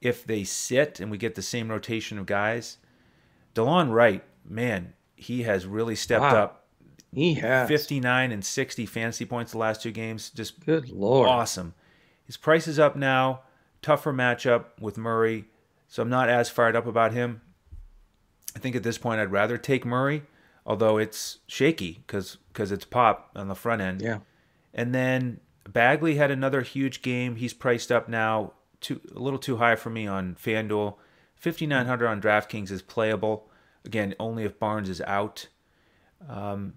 if 0.02 0.24
they 0.26 0.42
sit 0.44 0.98
and 0.98 1.10
we 1.12 1.16
get 1.16 1.36
the 1.36 1.42
same 1.42 1.68
rotation 1.70 2.18
of 2.18 2.26
guys, 2.26 2.78
DeLon 3.54 3.92
Wright, 3.92 4.24
man, 4.44 4.94
he 5.14 5.44
has 5.44 5.64
really 5.64 5.94
stepped 5.94 6.22
Wow. 6.22 6.42
up. 6.42 6.66
he 7.12 7.34
has. 7.34 7.68
59 7.68 8.32
and 8.32 8.44
60 8.44 8.84
fantasy 8.86 9.24
points 9.24 9.52
the 9.52 9.58
last 9.58 9.80
two 9.80 9.92
games. 9.92 10.30
Just 10.30 10.64
Good 10.66 10.90
lord. 10.90 11.28
awesome. 11.28 11.74
His 12.26 12.36
price 12.36 12.66
is 12.66 12.80
up 12.80 12.96
now. 12.96 13.42
Tougher 13.82 14.12
matchup 14.12 14.66
with 14.80 14.96
Murray. 14.96 15.46
So 15.88 16.02
I'm 16.02 16.08
not 16.08 16.28
as 16.28 16.48
fired 16.48 16.76
up 16.76 16.86
about 16.86 17.12
him. 17.12 17.42
I 18.56 18.58
think 18.58 18.76
at 18.76 18.82
this 18.82 18.98
point 18.98 19.20
I'd 19.20 19.32
rather 19.32 19.58
take 19.58 19.84
Murray, 19.84 20.22
although 20.64 20.98
it's 20.98 21.38
shaky 21.46 22.02
because 22.06 22.38
it's 22.56 22.84
pop 22.84 23.30
on 23.34 23.48
the 23.48 23.54
front 23.54 23.82
end. 23.82 24.00
Yeah. 24.00 24.18
And 24.72 24.94
then 24.94 25.40
Bagley 25.68 26.16
had 26.16 26.30
another 26.30 26.62
huge 26.62 27.02
game. 27.02 27.36
He's 27.36 27.52
priced 27.52 27.92
up 27.92 28.08
now, 28.08 28.52
too, 28.80 29.00
a 29.14 29.18
little 29.18 29.38
too 29.38 29.58
high 29.58 29.76
for 29.76 29.90
me 29.90 30.06
on 30.06 30.34
FanDuel. 30.34 30.94
5,900 31.36 32.06
on 32.06 32.22
DraftKings 32.22 32.70
is 32.70 32.82
playable. 32.82 33.48
Again, 33.84 34.14
only 34.18 34.44
if 34.44 34.58
Barnes 34.58 34.88
is 34.88 35.00
out. 35.02 35.48
Um, 36.28 36.74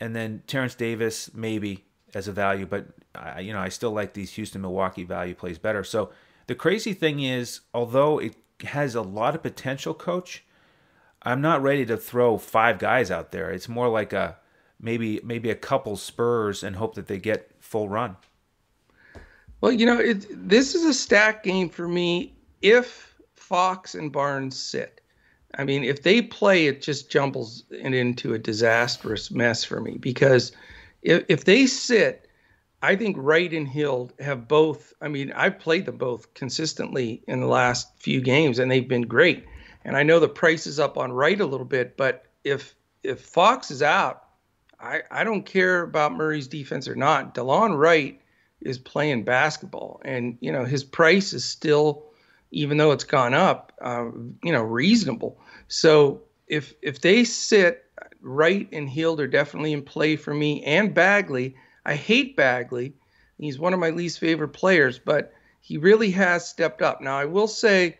and 0.00 0.16
then 0.16 0.42
Terrence 0.46 0.74
Davis, 0.74 1.30
maybe 1.34 1.84
as 2.14 2.28
a 2.28 2.32
value, 2.32 2.66
but 2.66 2.86
I, 3.14 3.40
you 3.40 3.52
know 3.52 3.58
I 3.58 3.68
still 3.68 3.90
like 3.90 4.14
these 4.14 4.32
Houston 4.32 4.62
Milwaukee 4.62 5.04
value 5.04 5.34
plays 5.34 5.58
better. 5.58 5.84
So 5.84 6.10
the 6.46 6.54
crazy 6.54 6.92
thing 6.92 7.20
is, 7.20 7.60
although 7.74 8.18
it 8.18 8.36
has 8.64 8.94
a 8.94 9.02
lot 9.02 9.34
of 9.34 9.42
potential, 9.42 9.94
coach, 9.94 10.44
I'm 11.22 11.40
not 11.40 11.62
ready 11.62 11.84
to 11.86 11.96
throw 11.96 12.38
five 12.38 12.78
guys 12.78 13.10
out 13.10 13.32
there. 13.32 13.50
It's 13.50 13.68
more 13.68 13.88
like 13.88 14.12
a 14.12 14.38
maybe 14.80 15.20
maybe 15.24 15.50
a 15.50 15.56
couple 15.56 15.96
Spurs 15.96 16.62
and 16.62 16.76
hope 16.76 16.94
that 16.94 17.08
they 17.08 17.18
get 17.18 17.50
full 17.60 17.88
run. 17.88 18.16
Well, 19.60 19.72
you 19.72 19.86
know, 19.86 19.98
it, 19.98 20.26
this 20.30 20.74
is 20.74 20.84
a 20.84 20.94
stack 20.94 21.42
game 21.42 21.68
for 21.68 21.88
me 21.88 22.34
if 22.62 23.16
Fox 23.34 23.94
and 23.94 24.12
Barnes 24.12 24.58
sit. 24.58 25.00
I 25.58 25.64
mean, 25.64 25.82
if 25.84 26.02
they 26.02 26.20
play, 26.20 26.66
it 26.66 26.82
just 26.82 27.10
jumbles 27.10 27.64
it 27.70 27.94
into 27.94 28.34
a 28.34 28.38
disastrous 28.38 29.30
mess 29.30 29.64
for 29.64 29.80
me 29.80 29.96
because 29.98 30.52
if, 31.02 31.24
if 31.28 31.44
they 31.44 31.66
sit, 31.66 32.25
I 32.82 32.96
think 32.96 33.16
Wright 33.18 33.52
and 33.52 33.66
Hield 33.66 34.12
have 34.20 34.48
both. 34.48 34.92
I 35.00 35.08
mean, 35.08 35.32
I've 35.32 35.58
played 35.58 35.86
them 35.86 35.96
both 35.96 36.34
consistently 36.34 37.22
in 37.26 37.40
the 37.40 37.46
last 37.46 37.88
few 37.98 38.20
games, 38.20 38.58
and 38.58 38.70
they've 38.70 38.88
been 38.88 39.02
great. 39.02 39.44
And 39.84 39.96
I 39.96 40.02
know 40.02 40.20
the 40.20 40.28
price 40.28 40.66
is 40.66 40.78
up 40.78 40.98
on 40.98 41.12
Wright 41.12 41.40
a 41.40 41.46
little 41.46 41.66
bit, 41.66 41.96
but 41.96 42.26
if 42.44 42.74
if 43.02 43.20
Fox 43.20 43.70
is 43.70 43.82
out, 43.82 44.24
I, 44.80 45.02
I 45.10 45.24
don't 45.24 45.44
care 45.46 45.82
about 45.82 46.12
Murray's 46.12 46.48
defense 46.48 46.88
or 46.88 46.96
not. 46.96 47.34
DeLon 47.34 47.78
Wright 47.78 48.20
is 48.60 48.78
playing 48.78 49.24
basketball, 49.24 50.00
and 50.04 50.36
you 50.40 50.52
know 50.52 50.64
his 50.64 50.84
price 50.84 51.32
is 51.32 51.44
still, 51.44 52.04
even 52.50 52.76
though 52.76 52.92
it's 52.92 53.04
gone 53.04 53.34
up, 53.34 53.72
uh, 53.80 54.06
you 54.42 54.52
know 54.52 54.62
reasonable. 54.62 55.40
So 55.68 56.22
if 56.46 56.74
if 56.82 57.00
they 57.00 57.24
sit, 57.24 57.84
Wright 58.20 58.68
and 58.72 58.88
Hield 58.88 59.20
are 59.20 59.26
definitely 59.26 59.72
in 59.72 59.82
play 59.82 60.16
for 60.16 60.34
me, 60.34 60.62
and 60.64 60.94
Bagley. 60.94 61.56
I 61.86 61.94
hate 61.94 62.36
Bagley. 62.36 62.94
He's 63.38 63.58
one 63.58 63.72
of 63.72 63.80
my 63.80 63.90
least 63.90 64.18
favorite 64.18 64.48
players, 64.48 64.98
but 64.98 65.32
he 65.60 65.78
really 65.78 66.10
has 66.10 66.48
stepped 66.48 66.82
up. 66.82 67.00
Now 67.00 67.16
I 67.16 67.26
will 67.26 67.46
say, 67.46 67.98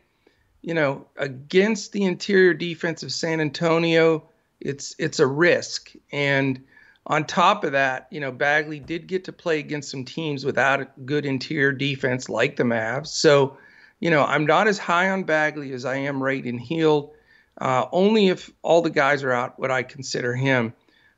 you 0.61 0.75
know, 0.75 1.07
against 1.17 1.93
the 1.93 2.03
interior 2.03 2.53
defense 2.53 3.05
of 3.05 3.13
San 3.13 3.41
Antonio, 3.41 4.29
it's 4.61 4.97
it's 4.99 5.21
a 5.21 5.27
risk. 5.27 5.93
And 6.11 6.65
on 7.07 7.25
top 7.25 7.63
of 7.63 7.73
that, 7.73 8.09
you 8.11 8.19
know, 8.19 8.33
Bagley 8.33 8.81
did 8.81 9.07
get 9.07 9.25
to 9.25 9.33
play 9.33 9.61
against 9.61 9.91
some 9.91 10.05
teams 10.05 10.45
without 10.45 10.81
a 10.81 10.89
good 11.05 11.25
interior 11.25 11.71
defense 11.71 12.29
like 12.29 12.57
the 12.57 12.65
Mavs. 12.65 13.09
So, 13.09 13.57
you 14.01 14.11
know, 14.11 14.25
I'm 14.25 14.47
not 14.47 14.67
as 14.67 14.79
high 14.79 15.11
on 15.11 15.23
Bagley 15.23 15.73
as 15.73 15.85
I 15.85 15.97
am 15.97 16.21
and 16.23 16.61
Hield. 16.61 17.13
Uh, 17.59 17.87
only 17.93 18.29
if 18.29 18.51
all 18.63 18.83
the 18.83 18.91
guys 18.91 19.23
are 19.23 19.33
out 19.33 19.59
would 19.61 19.71
I 19.71 19.85
consider 19.85 20.35
him. 20.35 20.73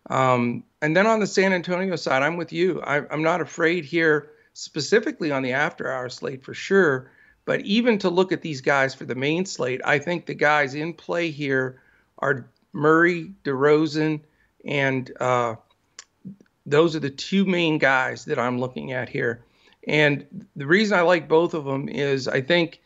Um, 0.09 0.65
and 0.81 0.97
then 0.97 1.07
on 1.07 1.21
the 1.21 1.27
San 1.27 1.53
Antonio 1.53 1.97
side, 1.97 2.23
I'm 2.23 2.37
with 2.37 2.53
you. 2.53 2.81
I, 2.83 3.03
I'm 3.13 3.23
not 3.23 3.41
afraid 3.41 3.85
here, 3.85 4.31
specifically 4.55 5.31
on 5.31 5.43
the 5.43 5.53
after 5.53 5.91
hour 5.91 6.09
slate 6.09 6.43
for 6.43 6.55
sure. 6.55 7.11
But 7.45 7.61
even 7.63 7.99
to 7.99 8.11
look 8.11 8.33
at 8.33 8.43
these 8.43 8.61
guys 8.61 8.95
for 8.95 9.05
the 9.05 9.15
main 9.15 9.47
slate, 9.47 9.81
I 9.85 9.99
think 9.99 10.27
the 10.27 10.35
guys 10.35 10.75
in 10.75 10.93
play 10.93 11.31
here 11.31 11.81
are 12.19 12.49
Murray, 12.73 13.33
DeRozan, 13.45 14.21
and 14.65 15.11
uh, 15.21 15.55
those 16.67 16.95
are 16.95 17.01
the 17.01 17.11
two 17.11 17.47
main 17.47 17.79
guys 17.79 18.25
that 18.27 18.39
I'm 18.39 18.61
looking 18.61 18.93
at 18.93 19.09
here. 19.09 19.43
And 19.87 20.47
the 20.57 20.67
reason 20.67 20.99
I 20.99 21.03
like 21.03 21.29
both 21.29 21.55
of 21.55 21.65
them 21.65 21.89
is 21.89 22.29
I 22.29 22.43
think 22.43 22.81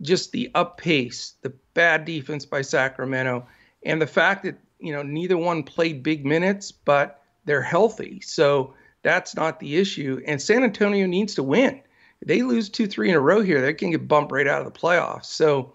just 0.00 0.32
the 0.32 0.50
up 0.54 0.78
pace, 0.78 1.34
the 1.42 1.52
bad 1.74 2.06
defense 2.06 2.46
by 2.46 2.62
Sacramento, 2.62 3.46
and 3.84 4.00
the 4.00 4.06
fact 4.06 4.44
that 4.44 4.58
you 4.80 4.92
know 4.92 5.02
neither 5.02 5.36
one 5.36 5.62
played 5.62 6.02
big 6.02 6.24
minutes, 6.24 6.72
but 6.72 7.22
they're 7.44 7.62
healthy. 7.62 8.20
So 8.20 8.74
that's 9.02 9.34
not 9.34 9.60
the 9.60 9.76
issue. 9.76 10.22
And 10.26 10.40
San 10.40 10.62
Antonio 10.62 11.06
needs 11.06 11.34
to 11.34 11.42
win. 11.42 11.80
If 12.20 12.28
they 12.28 12.42
lose 12.42 12.68
two, 12.68 12.86
three 12.86 13.08
in 13.08 13.16
a 13.16 13.20
row 13.20 13.40
here, 13.40 13.60
they 13.60 13.74
can 13.74 13.90
get 13.90 14.08
bumped 14.08 14.32
right 14.32 14.46
out 14.46 14.64
of 14.64 14.72
the 14.72 14.78
playoffs. 14.78 15.26
So 15.26 15.72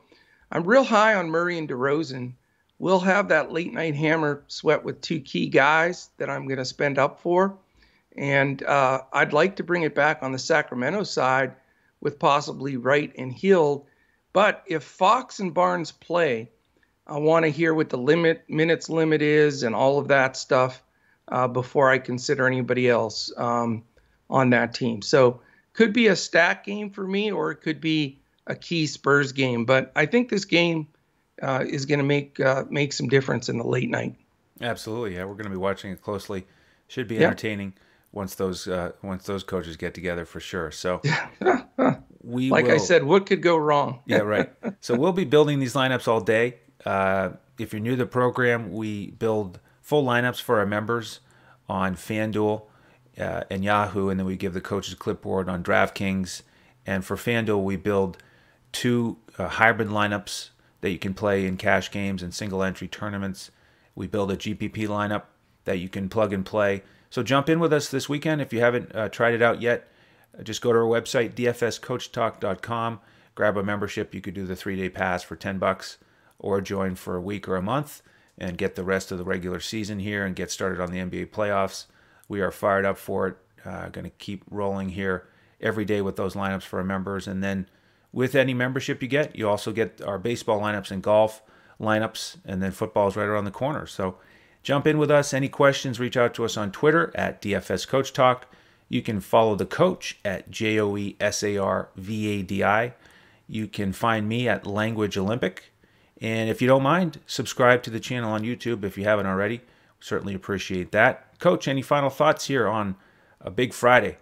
I'm 0.52 0.64
real 0.64 0.84
high 0.84 1.16
on 1.16 1.30
Murray 1.30 1.58
and 1.58 1.68
DeRozan. 1.68 2.34
We'll 2.78 3.00
have 3.00 3.30
that 3.30 3.52
late 3.52 3.74
night 3.74 3.96
hammer 3.96 4.44
sweat 4.48 4.84
with 4.84 5.02
two 5.02 5.22
key 5.22 5.48
guys 5.48 6.10
that 6.18 6.30
I'm 6.30 6.48
going 6.48 6.60
to 6.60 6.66
spend 6.66 7.00
up 7.00 7.22
for. 7.22 7.58
And 8.18 8.62
uh, 8.64 9.02
I'd 9.12 9.34
like 9.34 9.56
to 9.58 9.64
bring 9.64 9.84
it 9.84 9.96
back 9.96 10.20
on 10.22 10.32
the 10.32 10.40
Sacramento 10.40 11.04
side 11.04 11.56
with 12.00 12.20
possibly 12.20 12.78
Wright 12.78 13.12
and 13.18 13.34
Hield. 13.34 13.86
But 14.34 14.64
if 14.68 14.84
Fox 14.84 15.40
and 15.40 15.54
Barnes 15.54 15.92
play, 15.92 16.52
I 17.08 17.18
want 17.18 17.46
to 17.46 17.52
hear 17.52 17.74
what 17.74 17.90
the 17.90 17.98
limit 17.98 18.44
minutes 18.50 18.90
limit 18.90 19.22
is 19.22 19.64
and 19.64 19.76
all 19.76 20.00
of 20.00 20.08
that 20.08 20.36
stuff 20.36 20.82
uh, 21.28 21.48
before 21.48 21.90
I 21.90 22.00
consider 22.00 22.48
anybody 22.48 22.90
else 22.90 23.32
um, 23.38 23.84
on 24.30 24.52
that 24.52 24.74
team. 24.74 25.02
So 25.02 25.42
could 25.74 25.94
be 25.94 26.08
a 26.08 26.16
stack 26.16 26.66
game 26.66 26.90
for 26.90 27.06
me, 27.06 27.32
or 27.32 27.52
it 27.52 27.58
could 27.58 27.82
be 27.82 28.20
a 28.48 28.56
key 28.56 28.88
Spurs 28.88 29.32
game. 29.32 29.66
But 29.66 29.92
I 29.96 30.06
think 30.06 30.30
this 30.30 30.46
game 30.46 30.88
uh, 31.42 31.66
is 31.68 31.86
going 31.86 32.00
to 32.00 32.06
make 32.06 32.40
uh, 32.40 32.64
make 32.70 32.94
some 32.94 33.08
difference 33.08 33.50
in 33.50 33.58
the 33.58 33.68
late 33.68 33.90
night. 33.90 34.16
Absolutely, 34.62 35.16
yeah, 35.16 35.26
we're 35.26 35.34
going 35.34 35.46
to 35.46 35.50
be 35.50 35.58
watching 35.58 35.92
it 35.92 36.02
closely. 36.02 36.46
Should 36.88 37.08
be 37.08 37.18
entertaining 37.18 37.74
once 38.12 38.36
those 38.36 38.68
uh, 38.68 38.92
once 39.02 39.26
those 39.26 39.44
coaches 39.44 39.76
get 39.76 39.94
together 39.94 40.26
for 40.26 40.40
sure. 40.40 40.72
So 40.72 41.02
we 42.22 42.50
like 42.50 42.66
will, 42.66 42.74
I 42.74 42.78
said, 42.78 43.04
what 43.04 43.26
could 43.26 43.42
go 43.42 43.58
wrong? 43.58 44.02
yeah, 44.06 44.20
right. 44.20 44.52
So 44.82 44.96
we'll 44.96 45.14
be 45.14 45.26
building 45.26 45.60
these 45.60 45.74
lineups 45.74 46.08
all 46.08 46.22
day. 46.22 46.58
Uh, 46.86 47.32
if 47.58 47.74
you're 47.74 47.82
new 47.82 47.92
to 47.92 47.98
the 47.98 48.06
program, 48.06 48.72
we 48.72 49.12
build 49.12 49.60
full 49.82 50.04
lineups 50.04 50.42
for 50.42 50.60
our 50.60 50.66
members 50.66 51.20
on 51.68 51.96
FanDuel 51.96 52.64
uh, 53.20 53.44
and 53.50 53.64
Yahoo, 53.64 54.10
and 54.10 54.20
then 54.20 54.28
we 54.28 54.36
give 54.36 54.54
the 54.54 54.62
coaches 54.62 54.94
clipboard 54.94 55.50
on 55.50 55.64
DraftKings. 55.64 56.42
And 56.86 57.04
for 57.04 57.16
FanDuel, 57.16 57.64
we 57.64 57.76
build 57.76 58.18
two 58.72 59.18
uh, 59.38 59.48
hybrid 59.48 59.88
lineups 59.88 60.50
that 60.82 60.92
you 60.92 61.00
can 61.00 61.14
play 61.14 61.46
in 61.46 61.58
cash 61.58 61.90
games 61.90 62.22
and 62.22 62.34
single 62.34 62.62
entry 62.62 62.88
tournaments. 62.88 63.52
We 63.96 64.08
build 64.08 64.32
a 64.32 64.38
GPP 64.38 64.88
lineup 64.88 65.24
that 65.64 65.80
you 65.80 65.90
can 65.90 66.10
plug 66.10 66.34
and 66.34 66.46
play. 66.46 66.84
So 67.10 67.24
jump 67.24 67.50
in 67.50 67.60
with 67.60 67.74
us 67.74 67.90
this 67.90 68.10
weekend 68.10 68.42
if 68.42 68.52
you 68.52 68.60
haven't 68.60 68.94
uh, 68.94 69.10
tried 69.10 69.34
it 69.34 69.42
out 69.42 69.62
yet. 69.62 69.88
Uh, 70.38 70.44
just 70.44 70.62
go 70.62 70.72
to 70.72 70.80
our 70.80 70.86
website 70.86 71.34
dfscoachtalk.com, 71.34 73.00
grab 73.34 73.58
a 73.58 73.64
membership. 73.64 74.14
You 74.14 74.22
could 74.22 74.34
do 74.34 74.46
the 74.46 74.56
three 74.56 74.76
day 74.76 74.90
pass 74.90 75.24
for 75.24 75.36
ten 75.36 75.58
bucks, 75.58 75.98
or 76.40 76.62
join 76.62 76.96
for 76.96 77.16
a 77.16 77.22
week 77.22 77.48
or 77.48 77.56
a 77.56 77.62
month 77.62 78.02
and 78.38 78.58
get 78.58 78.76
the 78.76 78.84
rest 78.84 79.12
of 79.12 79.18
the 79.18 79.24
regular 79.24 79.60
season 79.60 80.00
here 80.00 80.26
and 80.26 80.36
get 80.36 80.52
started 80.52 80.82
on 80.82 80.92
the 80.92 81.00
NBA 81.00 81.28
playoffs. 81.28 81.86
We 82.28 82.42
are 82.42 82.52
fired 82.52 82.86
up 82.86 82.98
for 82.98 83.28
it. 83.28 83.38
Uh, 83.66 83.90
going 83.90 84.06
to 84.06 84.12
keep 84.12 84.44
rolling 84.50 84.90
here 84.90 85.28
every 85.60 85.86
day 85.86 86.02
with 86.02 86.16
those 86.16 86.36
lineups 86.36 86.64
for 86.64 86.80
our 86.80 86.86
members. 86.86 87.28
And 87.28 87.44
then 87.44 87.68
with 88.12 88.36
any 88.36 88.54
membership 88.54 89.02
you 89.02 89.08
get, 89.08 89.36
you 89.36 89.50
also 89.50 89.72
get 89.72 90.02
our 90.02 90.20
baseball 90.20 90.62
lineups 90.62 90.92
and 90.92 91.02
golf 91.02 91.42
lineups. 91.80 92.38
And 92.46 92.62
then 92.62 92.72
football 92.72 93.08
is 93.08 93.16
right 93.16 93.28
around 93.28 93.46
the 93.46 93.52
corner. 93.52 93.88
So 93.88 94.18
jump 94.62 94.86
in 94.86 94.98
with 94.98 95.10
us. 95.10 95.34
Any 95.34 95.50
questions, 95.50 96.00
reach 96.00 96.18
out 96.18 96.34
to 96.36 96.46
us 96.46 96.58
on 96.58 96.72
Twitter 96.72 97.12
at 97.16 97.42
DFS 97.42 97.88
Coach 97.88 98.14
Talk. 98.14 98.48
You 98.88 99.02
can 99.02 99.20
follow 99.20 99.56
the 99.56 99.66
coach 99.66 100.20
at 100.24 100.52
J 100.52 100.80
O 100.80 100.96
E 100.96 101.16
S 101.20 101.44
A 101.44 101.58
R 101.58 101.90
V 101.96 102.40
A 102.40 102.44
D 102.44 102.64
I. 102.64 102.94
You 103.48 103.68
can 103.68 103.94
find 103.94 104.28
me 104.28 104.48
at 104.48 104.68
Language 104.68 105.18
Olympic. 105.18 105.72
And 106.22 106.50
if 106.50 106.62
you 106.62 106.68
don't 106.68 106.84
mind, 106.84 107.20
subscribe 107.26 107.84
to 107.84 107.90
the 107.90 108.00
channel 108.00 108.32
on 108.32 108.44
YouTube 108.44 108.84
if 108.84 108.98
you 108.98 109.04
haven't 109.04 109.26
already. 109.26 109.62
Certainly 110.00 110.34
appreciate 110.34 110.92
that. 110.92 111.40
Coach, 111.40 111.68
any 111.68 111.82
final 111.82 112.10
thoughts 112.10 112.48
here 112.48 112.68
on 112.68 112.96
a 113.42 113.52
big 113.52 113.74
Friday? 113.74 114.18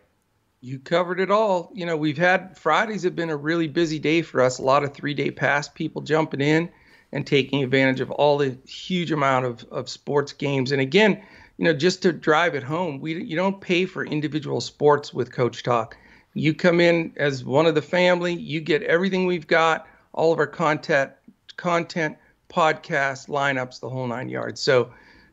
You 0.62 0.80
covered 0.80 1.20
it 1.20 1.30
all. 1.30 1.72
You 1.74 1.86
know, 1.86 1.98
we've 1.98 2.18
had 2.18 2.58
Fridays 2.58 3.04
have 3.04 3.16
been 3.16 3.30
a 3.30 3.36
really 3.36 3.68
busy 3.68 4.00
day 4.00 4.22
for 4.22 4.42
us. 4.42 4.60
A 4.60 4.64
lot 4.64 4.84
of 4.84 4.94
three 4.94 5.14
day 5.14 5.30
pass 5.30 5.68
people 5.68 6.02
jumping 6.02 6.42
in 6.42 6.70
and 7.12 7.28
taking 7.28 7.64
advantage 7.64 8.00
of 8.00 8.10
all 8.12 8.38
the 8.38 8.58
huge 8.66 9.12
amount 9.12 9.46
of, 9.46 9.66
of 9.72 9.90
sports 9.90 10.34
games. 10.34 10.72
And 10.72 10.82
again, 10.82 11.22
you 11.58 11.66
know, 11.66 11.74
just 11.74 12.02
to 12.02 12.12
drive 12.12 12.56
it 12.56 12.64
home, 12.64 13.00
we 13.00 13.22
you 13.24 13.36
don't 13.36 13.62
pay 13.62 13.86
for 13.86 14.06
individual 14.06 14.62
sports 14.62 15.14
with 15.14 15.32
Coach 15.32 15.64
Talk. 15.64 15.96
You 16.34 16.54
come 16.56 16.80
in 16.80 17.14
as 17.18 17.46
one 17.46 17.68
of 17.68 17.76
the 17.76 17.82
family, 17.82 18.34
you 18.34 18.60
get 18.60 18.82
everything 18.84 19.28
we've 19.28 19.46
got, 19.46 19.86
all 20.14 20.34
of 20.34 20.40
our 20.40 20.48
content 20.48 21.12
content, 21.58 22.18
podcast, 22.50 23.28
lineups, 23.28 23.80
the 23.80 23.90
whole 23.90 24.08
nine 24.08 24.30
yards. 24.30 24.62
So 24.62 24.92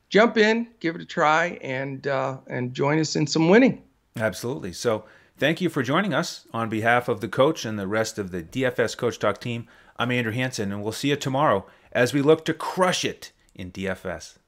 jump 0.08 0.36
in, 0.36 0.68
give 0.80 0.94
it 0.94 1.00
a 1.00 1.06
try, 1.06 1.58
and 1.62 2.06
uh, 2.06 2.38
and 2.46 2.74
join 2.74 2.98
us 2.98 3.16
in 3.16 3.26
some 3.26 3.48
winning. 3.48 3.82
Absolutely. 4.16 4.72
So 4.72 5.04
thank 5.38 5.60
you 5.60 5.68
for 5.68 5.82
joining 5.82 6.14
us 6.14 6.46
on 6.52 6.68
behalf 6.68 7.08
of 7.08 7.20
the 7.20 7.28
coach 7.28 7.64
and 7.64 7.78
the 7.78 7.86
rest 7.86 8.18
of 8.18 8.30
the 8.30 8.42
DFS 8.42 8.96
Coach 8.96 9.18
Talk 9.18 9.40
team. 9.40 9.66
I'm 9.96 10.10
Andrew 10.10 10.32
Hanson, 10.32 10.72
and 10.72 10.82
we'll 10.82 10.92
see 10.92 11.10
you 11.10 11.16
tomorrow 11.16 11.66
as 11.92 12.12
we 12.14 12.22
look 12.22 12.44
to 12.46 12.54
crush 12.54 13.04
it 13.04 13.32
in 13.54 13.70
DFS. 13.70 14.39